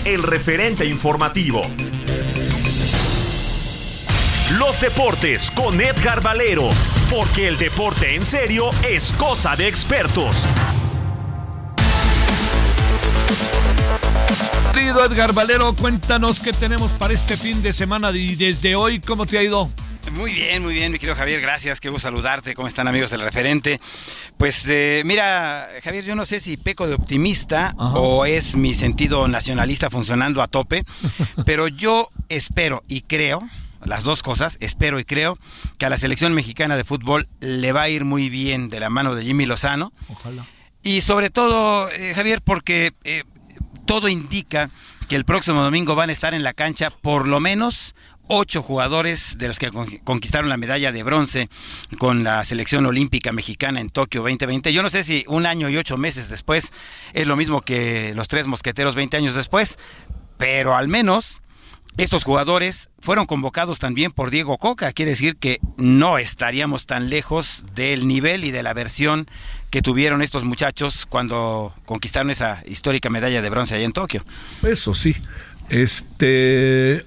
el 0.06 0.24
referente 0.24 0.86
informativo. 0.86 1.62
Los 4.54 4.80
deportes 4.80 5.52
con 5.52 5.82
Edgar 5.82 6.24
Valero, 6.24 6.70
porque 7.10 7.50
el 7.50 7.58
deporte 7.58 8.16
en 8.16 8.26
serio 8.26 8.70
es 8.82 9.12
cosa 9.12 9.58
de 9.58 9.68
expertos. 9.68 10.38
Querido 14.74 15.04
Edgar 15.04 15.34
Valero, 15.34 15.76
cuéntanos 15.76 16.40
qué 16.40 16.54
tenemos 16.54 16.92
para 16.94 17.14
este 17.14 17.36
fin 17.36 17.62
de 17.62 17.74
semana 17.74 18.12
y 18.12 18.36
desde 18.36 18.78
hoy, 18.78 19.02
¿cómo 19.02 19.26
te 19.26 19.38
ha 19.38 19.44
ido? 19.44 19.70
Muy 20.14 20.32
bien, 20.32 20.64
muy 20.64 20.76
bien, 20.76 20.94
mi 20.94 20.98
querido 20.98 21.18
Javier, 21.18 21.42
gracias, 21.42 21.82
qué 21.82 21.90
gusto 21.90 22.08
saludarte, 22.08 22.54
¿cómo 22.54 22.70
están 22.70 22.88
amigos 22.88 23.12
del 23.12 23.20
referente? 23.20 23.82
Pues 24.38 24.64
eh, 24.70 25.02
mira, 25.04 25.68
Javier, 25.84 26.06
yo 26.06 26.16
no 26.16 26.26
sé 26.26 26.40
si 26.40 26.56
peco 26.56 26.88
de 26.88 26.94
optimista 26.94 27.76
o 27.78 28.26
es 28.26 28.56
mi 28.56 28.74
sentido 28.74 29.28
nacionalista 29.28 29.90
funcionando 29.90 30.42
a 30.42 30.48
tope, 30.48 30.86
pero 31.46 31.68
yo 31.68 32.08
espero 32.30 32.82
y 32.88 33.02
creo, 33.02 33.42
las 33.84 34.04
dos 34.04 34.24
cosas, 34.24 34.58
espero 34.60 35.00
y 35.00 35.06
creo 35.06 35.38
que 35.78 35.86
a 35.86 35.90
la 35.90 35.98
selección 35.98 36.34
mexicana 36.34 36.76
de 36.78 36.84
fútbol 36.84 37.28
le 37.40 37.72
va 37.72 37.84
a 37.84 37.90
ir 37.90 38.06
muy 38.06 38.30
bien 38.30 38.70
de 38.70 38.80
la 38.80 38.90
mano 38.90 39.16
de 39.16 39.24
Jimmy 39.24 39.46
Lozano. 39.46 39.94
Ojalá. 40.10 40.46
Y 40.84 41.02
sobre 41.02 41.30
todo, 41.30 41.90
eh, 41.90 42.14
Javier, 42.16 42.42
porque 42.42 42.94
eh, 43.04 43.24
todo 43.86 44.08
indica 44.08 44.70
que 45.08 45.16
el 45.16 45.26
próximo 45.26 45.62
domingo 45.62 45.96
van 45.96 46.10
a 46.10 46.14
estar 46.14 46.34
en 46.34 46.44
la 46.44 46.54
cancha 46.54 46.90
por 46.90 47.28
lo 47.28 47.40
menos 47.40 47.96
ocho 48.28 48.62
jugadores 48.62 49.38
de 49.38 49.48
los 49.48 49.58
que 49.58 49.72
conquistaron 50.04 50.50
la 50.50 50.58
medalla 50.58 50.92
de 50.92 51.04
bronce 51.04 51.50
con 51.98 52.24
la 52.24 52.44
selección 52.44 52.86
olímpica 52.86 53.32
mexicana 53.32 53.80
en 53.80 53.90
Tokio 53.90 54.22
2020. 54.22 54.74
Yo 54.74 54.84
no 54.84 54.90
sé 54.90 55.04
si 55.04 55.24
un 55.28 55.46
año 55.46 55.70
y 55.70 55.78
ocho 55.78 55.98
meses 55.98 56.30
después 56.30 56.72
es 57.14 57.26
lo 57.26 57.36
mismo 57.36 57.62
que 57.62 58.14
los 58.16 58.28
tres 58.28 58.46
mosqueteros 58.46 58.96
20 58.96 59.18
años 59.18 59.34
después, 59.34 59.78
pero 60.38 60.76
al 60.76 60.88
menos 60.88 61.40
estos 61.98 62.24
jugadores 62.24 62.90
fueron 63.00 63.26
convocados 63.26 63.80
también 63.80 64.12
por 64.12 64.30
Diego 64.30 64.58
Coca, 64.58 64.92
quiere 64.94 65.12
decir 65.12 65.36
que 65.36 65.60
no 65.78 66.18
estaríamos 66.18 66.86
tan 66.86 67.10
lejos 67.10 67.66
del 67.76 68.08
nivel 68.08 68.44
y 68.44 68.52
de 68.52 68.64
la 68.64 68.74
versión 68.74 69.28
que 69.70 69.82
tuvieron 69.82 70.22
estos 70.22 70.44
muchachos 70.44 71.06
cuando 71.08 71.74
conquistaron 71.86 72.30
esa 72.30 72.62
histórica 72.66 73.10
medalla 73.10 73.42
de 73.42 73.50
bronce 73.50 73.76
allá 73.76 73.86
en 73.86 73.94
Tokio. 73.94 74.24
Eso 74.64 74.94
sí. 74.94 75.16
Este 75.70 77.04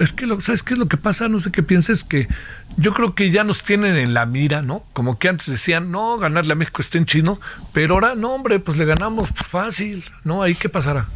es 0.00 0.12
que 0.12 0.26
lo, 0.26 0.40
¿sabes 0.40 0.62
qué 0.62 0.74
es 0.74 0.78
lo 0.78 0.88
que 0.88 0.96
pasa? 0.96 1.28
No 1.28 1.38
sé 1.38 1.50
qué 1.52 1.62
pienses 1.62 2.04
que 2.04 2.28
yo 2.76 2.92
creo 2.92 3.14
que 3.14 3.30
ya 3.30 3.44
nos 3.44 3.62
tienen 3.62 3.96
en 3.96 4.14
la 4.14 4.26
mira, 4.26 4.62
¿no? 4.62 4.84
Como 4.92 5.18
que 5.18 5.28
antes 5.28 5.46
decían, 5.46 5.90
no, 5.90 6.18
ganarle 6.18 6.52
a 6.52 6.56
México 6.56 6.82
está 6.82 6.98
en 6.98 7.06
chino, 7.06 7.40
pero 7.72 7.94
ahora, 7.94 8.14
no, 8.14 8.34
hombre, 8.34 8.58
pues 8.58 8.78
le 8.78 8.84
ganamos 8.84 9.30
fácil, 9.30 10.04
¿no? 10.24 10.42
Ahí 10.42 10.54
qué 10.54 10.68
pasará. 10.68 11.08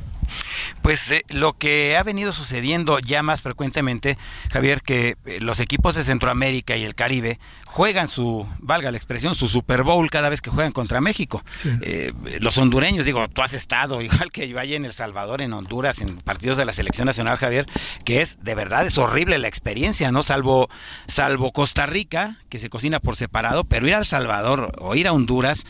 Pues 0.82 1.10
eh, 1.10 1.24
lo 1.28 1.54
que 1.54 1.96
ha 1.96 2.02
venido 2.02 2.32
sucediendo 2.32 2.98
ya 2.98 3.22
más 3.22 3.42
frecuentemente, 3.42 4.16
Javier, 4.52 4.82
que 4.82 5.16
eh, 5.26 5.38
los 5.40 5.60
equipos 5.60 5.94
de 5.94 6.04
Centroamérica 6.04 6.76
y 6.76 6.84
el 6.84 6.94
Caribe 6.94 7.38
juegan 7.66 8.08
su, 8.08 8.46
valga 8.58 8.90
la 8.90 8.96
expresión, 8.96 9.34
su 9.34 9.48
Super 9.48 9.82
Bowl 9.82 10.08
cada 10.10 10.28
vez 10.28 10.40
que 10.40 10.50
juegan 10.50 10.72
contra 10.72 11.00
México. 11.00 11.42
Eh, 11.82 12.12
los 12.40 12.56
hondureños, 12.58 13.04
digo, 13.04 13.28
tú 13.28 13.42
has 13.42 13.52
estado, 13.52 14.00
igual 14.02 14.32
que 14.32 14.48
yo 14.48 14.58
allá 14.58 14.76
en 14.76 14.84
El 14.84 14.92
Salvador, 14.92 15.42
en 15.42 15.52
Honduras, 15.52 16.00
en 16.00 16.16
partidos 16.18 16.56
de 16.56 16.64
la 16.64 16.72
selección 16.72 17.06
nacional, 17.06 17.36
Javier, 17.36 17.66
que 18.04 18.20
es, 18.20 18.42
de 18.42 18.54
verdad, 18.54 18.86
es 18.86 18.98
horrible 18.98 19.38
la 19.38 19.48
experiencia, 19.48 20.12
¿no? 20.12 20.22
Salvo, 20.22 20.68
salvo 21.06 21.52
Costa 21.52 21.86
Rica, 21.86 22.38
que 22.48 22.58
se 22.58 22.70
cocina 22.70 23.00
por 23.00 23.16
separado, 23.16 23.64
pero 23.64 23.86
ir 23.86 23.94
a 23.94 23.98
El 23.98 24.06
Salvador 24.06 24.72
o 24.78 24.94
ir 24.94 25.08
a 25.08 25.12
Honduras, 25.12 25.64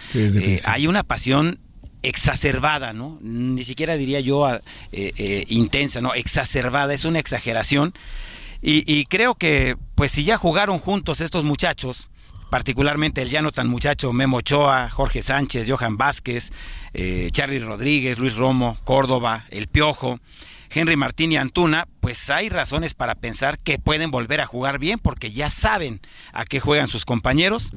hay 0.66 0.86
una 0.86 1.02
pasión 1.02 1.58
exacerbada, 2.06 2.92
¿no? 2.92 3.18
Ni 3.20 3.64
siquiera 3.64 3.96
diría 3.96 4.20
yo 4.20 4.48
eh, 4.48 4.60
eh, 4.92 5.44
intensa, 5.48 6.00
¿no? 6.00 6.14
Exacerbada, 6.14 6.94
es 6.94 7.04
una 7.04 7.18
exageración. 7.18 7.94
Y, 8.62 9.04
creo 9.04 9.34
que, 9.34 9.76
pues 9.94 10.10
si 10.10 10.24
ya 10.24 10.38
jugaron 10.38 10.78
juntos 10.80 11.20
estos 11.20 11.44
muchachos, 11.44 12.08
particularmente 12.50 13.22
el 13.22 13.30
ya 13.30 13.40
no 13.40 13.52
tan 13.52 13.68
muchacho 13.68 14.12
Memo 14.12 14.38
Ochoa, 14.38 14.88
Jorge 14.90 15.22
Sánchez, 15.22 15.68
Johan 15.70 15.96
Vázquez, 15.96 16.50
eh, 16.92 17.30
Rodríguez, 17.60 18.18
Luis 18.18 18.34
Romo, 18.34 18.76
Córdoba, 18.82 19.44
El 19.50 19.68
Piojo, 19.68 20.18
Henry 20.70 20.96
Martín 20.96 21.30
y 21.30 21.36
Antuna, 21.36 21.86
pues 22.00 22.28
hay 22.28 22.48
razones 22.48 22.94
para 22.94 23.14
pensar 23.14 23.58
que 23.60 23.78
pueden 23.78 24.10
volver 24.10 24.40
a 24.40 24.46
jugar 24.46 24.80
bien 24.80 24.98
porque 24.98 25.30
ya 25.30 25.48
saben 25.48 26.00
a 26.32 26.44
qué 26.44 26.58
juegan 26.58 26.88
sus 26.88 27.04
compañeros. 27.04 27.72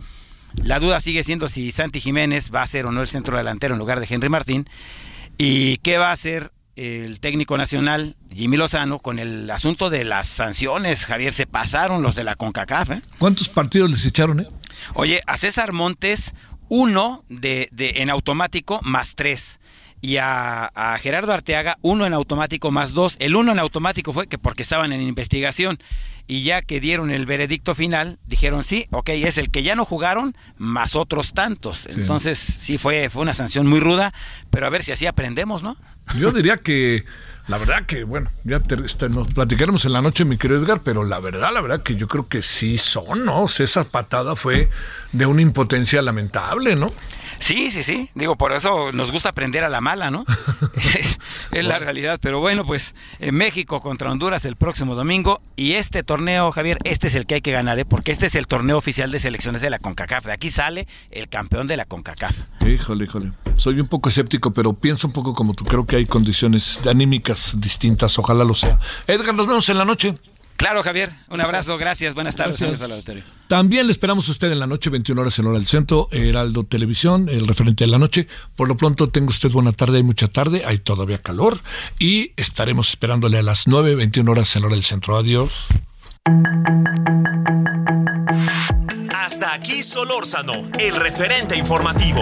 La 0.63 0.79
duda 0.79 0.99
sigue 0.99 1.23
siendo 1.23 1.49
si 1.49 1.71
Santi 1.71 2.01
Jiménez 2.01 2.51
va 2.53 2.61
a 2.61 2.67
ser 2.67 2.85
o 2.85 2.91
no 2.91 3.01
el 3.01 3.07
centro 3.07 3.37
delantero 3.37 3.75
en 3.75 3.79
lugar 3.79 3.99
de 3.99 4.07
Henry 4.09 4.29
Martín 4.29 4.69
y 5.37 5.77
qué 5.77 5.97
va 5.97 6.09
a 6.09 6.13
hacer 6.13 6.51
el 6.75 7.19
técnico 7.19 7.57
nacional 7.57 8.15
Jimmy 8.33 8.55
Lozano 8.55 8.99
con 8.99 9.19
el 9.19 9.49
asunto 9.49 9.89
de 9.89 10.05
las 10.05 10.27
sanciones. 10.27 11.05
Javier, 11.05 11.33
se 11.33 11.45
pasaron 11.45 12.01
los 12.01 12.15
de 12.15 12.23
la 12.23 12.35
CONCACAF. 12.35 12.91
¿eh? 12.91 13.01
¿Cuántos 13.17 13.49
partidos 13.49 13.89
les 13.89 14.05
echaron? 14.05 14.39
Eh? 14.39 14.47
Oye, 14.93 15.21
a 15.27 15.37
César 15.37 15.73
Montes, 15.73 16.33
uno 16.69 17.23
de, 17.27 17.67
de, 17.71 17.95
en 17.97 18.09
automático 18.09 18.79
más 18.83 19.15
tres. 19.15 19.58
Y 20.01 20.17
a, 20.17 20.65
a, 20.65 20.97
Gerardo 20.97 21.33
Arteaga, 21.33 21.77
uno 21.81 22.05
en 22.05 22.13
automático 22.13 22.71
más 22.71 22.93
dos. 22.93 23.17
El 23.19 23.35
uno 23.35 23.51
en 23.51 23.59
automático 23.59 24.13
fue 24.13 24.27
que 24.27 24.37
porque 24.37 24.63
estaban 24.63 24.93
en 24.93 25.01
investigación. 25.01 25.79
Y 26.25 26.43
ya 26.43 26.61
que 26.61 26.79
dieron 26.79 27.09
el 27.09 27.25
veredicto 27.25 27.73
final, 27.73 28.19
dijeron 28.27 28.63
sí, 28.63 28.85
ok, 28.91 29.09
es 29.09 29.39
el 29.39 29.49
que 29.49 29.63
ya 29.63 29.75
no 29.75 29.83
jugaron 29.83 30.35
más 30.57 30.95
otros 30.95 31.33
tantos. 31.33 31.87
Sí. 31.89 31.99
Entonces 31.99 32.37
sí 32.37 32.77
fue, 32.77 33.09
fue 33.09 33.23
una 33.23 33.33
sanción 33.33 33.65
muy 33.65 33.79
ruda, 33.79 34.13
pero 34.51 34.67
a 34.67 34.69
ver 34.69 34.83
si 34.83 34.91
así 34.91 35.07
aprendemos, 35.07 35.63
¿no? 35.63 35.75
Yo 36.17 36.31
diría 36.31 36.57
que 36.57 37.03
la 37.49 37.57
verdad 37.57 37.87
que, 37.87 38.03
bueno, 38.03 38.29
ya 38.43 38.59
te, 38.59 38.75
este, 38.85 39.09
nos 39.09 39.33
platicaremos 39.33 39.83
en 39.83 39.93
la 39.93 40.03
noche, 40.03 40.23
mi 40.23 40.37
querido 40.37 40.61
Edgar, 40.61 40.81
pero 40.83 41.03
la 41.03 41.19
verdad, 41.19 41.51
la 41.51 41.61
verdad 41.61 41.81
que 41.81 41.95
yo 41.95 42.07
creo 42.07 42.27
que 42.27 42.43
sí 42.43 42.77
son, 42.77 43.25
¿no? 43.25 43.43
O 43.43 43.47
sea, 43.47 43.63
esa 43.63 43.85
patada 43.85 44.35
fue 44.35 44.69
de 45.13 45.25
una 45.25 45.41
impotencia 45.41 45.99
lamentable, 46.03 46.75
¿no? 46.75 46.93
Sí, 47.39 47.71
sí, 47.71 47.81
sí. 47.81 48.11
Digo, 48.13 48.35
por 48.35 48.51
eso 48.51 48.91
nos 48.91 49.11
gusta 49.11 49.29
aprender 49.29 49.63
a 49.63 49.69
la 49.69 49.81
mala, 49.81 50.11
¿no? 50.11 50.25
es 51.51 51.65
la 51.65 51.79
realidad. 51.79 52.19
Pero 52.21 52.39
bueno, 52.39 52.65
pues 52.65 52.95
en 53.19 53.35
México 53.35 53.81
contra 53.81 54.11
Honduras 54.11 54.45
el 54.45 54.55
próximo 54.55 54.95
domingo. 54.95 55.41
Y 55.55 55.73
este 55.73 56.03
torneo, 56.03 56.51
Javier, 56.51 56.77
este 56.83 57.07
es 57.07 57.15
el 57.15 57.25
que 57.25 57.35
hay 57.35 57.41
que 57.41 57.51
ganar, 57.51 57.79
¿eh? 57.79 57.85
porque 57.85 58.11
este 58.11 58.27
es 58.27 58.35
el 58.35 58.47
torneo 58.47 58.77
oficial 58.77 59.11
de 59.11 59.19
selecciones 59.19 59.61
de 59.61 59.69
la 59.69 59.79
CONCACAF. 59.79 60.25
De 60.25 60.31
aquí 60.31 60.49
sale 60.49 60.87
el 61.11 61.29
campeón 61.29 61.67
de 61.67 61.77
la 61.77 61.85
CONCACAF. 61.85 62.35
Híjole, 62.65 63.05
híjole. 63.05 63.31
Soy 63.55 63.79
un 63.79 63.87
poco 63.87 64.09
escéptico, 64.09 64.51
pero 64.51 64.73
pienso 64.73 65.07
un 65.07 65.13
poco 65.13 65.33
como 65.33 65.53
tú. 65.53 65.65
Creo 65.65 65.85
que 65.85 65.97
hay 65.97 66.05
condiciones 66.05 66.79
anímicas 66.87 67.57
distintas. 67.59 68.17
Ojalá 68.19 68.43
lo 68.43 68.53
sea. 68.53 68.79
Edgar, 69.07 69.35
nos 69.35 69.47
vemos 69.47 69.67
en 69.69 69.77
la 69.77 69.85
noche. 69.85 70.15
Claro, 70.59 70.83
Javier. 70.83 71.09
Un 71.29 71.39
abrazo. 71.39 71.77
Gracias. 71.77 72.13
Buenas 72.13 72.35
tardes. 72.35 72.59
Gracias. 72.59 73.23
También 73.47 73.87
le 73.87 73.93
esperamos 73.93 74.27
a 74.27 74.31
usted 74.31 74.51
en 74.51 74.59
la 74.59 74.67
noche, 74.67 74.89
21 74.89 75.21
horas 75.21 75.39
en 75.39 75.45
hora 75.45 75.57
del 75.57 75.65
centro, 75.65 76.09
Heraldo 76.11 76.65
Televisión, 76.65 77.29
el 77.29 77.47
referente 77.47 77.85
de 77.85 77.89
la 77.89 77.97
noche. 77.97 78.27
Por 78.57 78.67
lo 78.67 78.75
pronto, 78.75 79.07
tenga 79.07 79.29
usted 79.29 79.49
buena 79.51 79.71
tarde, 79.71 79.97
hay 79.97 80.03
mucha 80.03 80.27
tarde, 80.27 80.63
hay 80.65 80.79
todavía 80.79 81.17
calor 81.17 81.59
y 81.97 82.33
estaremos 82.35 82.89
esperándole 82.89 83.39
a 83.39 83.41
las 83.41 83.67
9, 83.67 83.95
21 83.95 84.29
horas 84.29 84.53
en 84.57 84.65
hora 84.65 84.75
del 84.75 84.83
centro. 84.83 85.17
Adiós. 85.17 85.67
Hasta 89.15 89.53
aquí 89.53 89.81
Solórzano, 89.81 90.69
el 90.77 90.97
referente 90.97 91.55
informativo. 91.55 92.21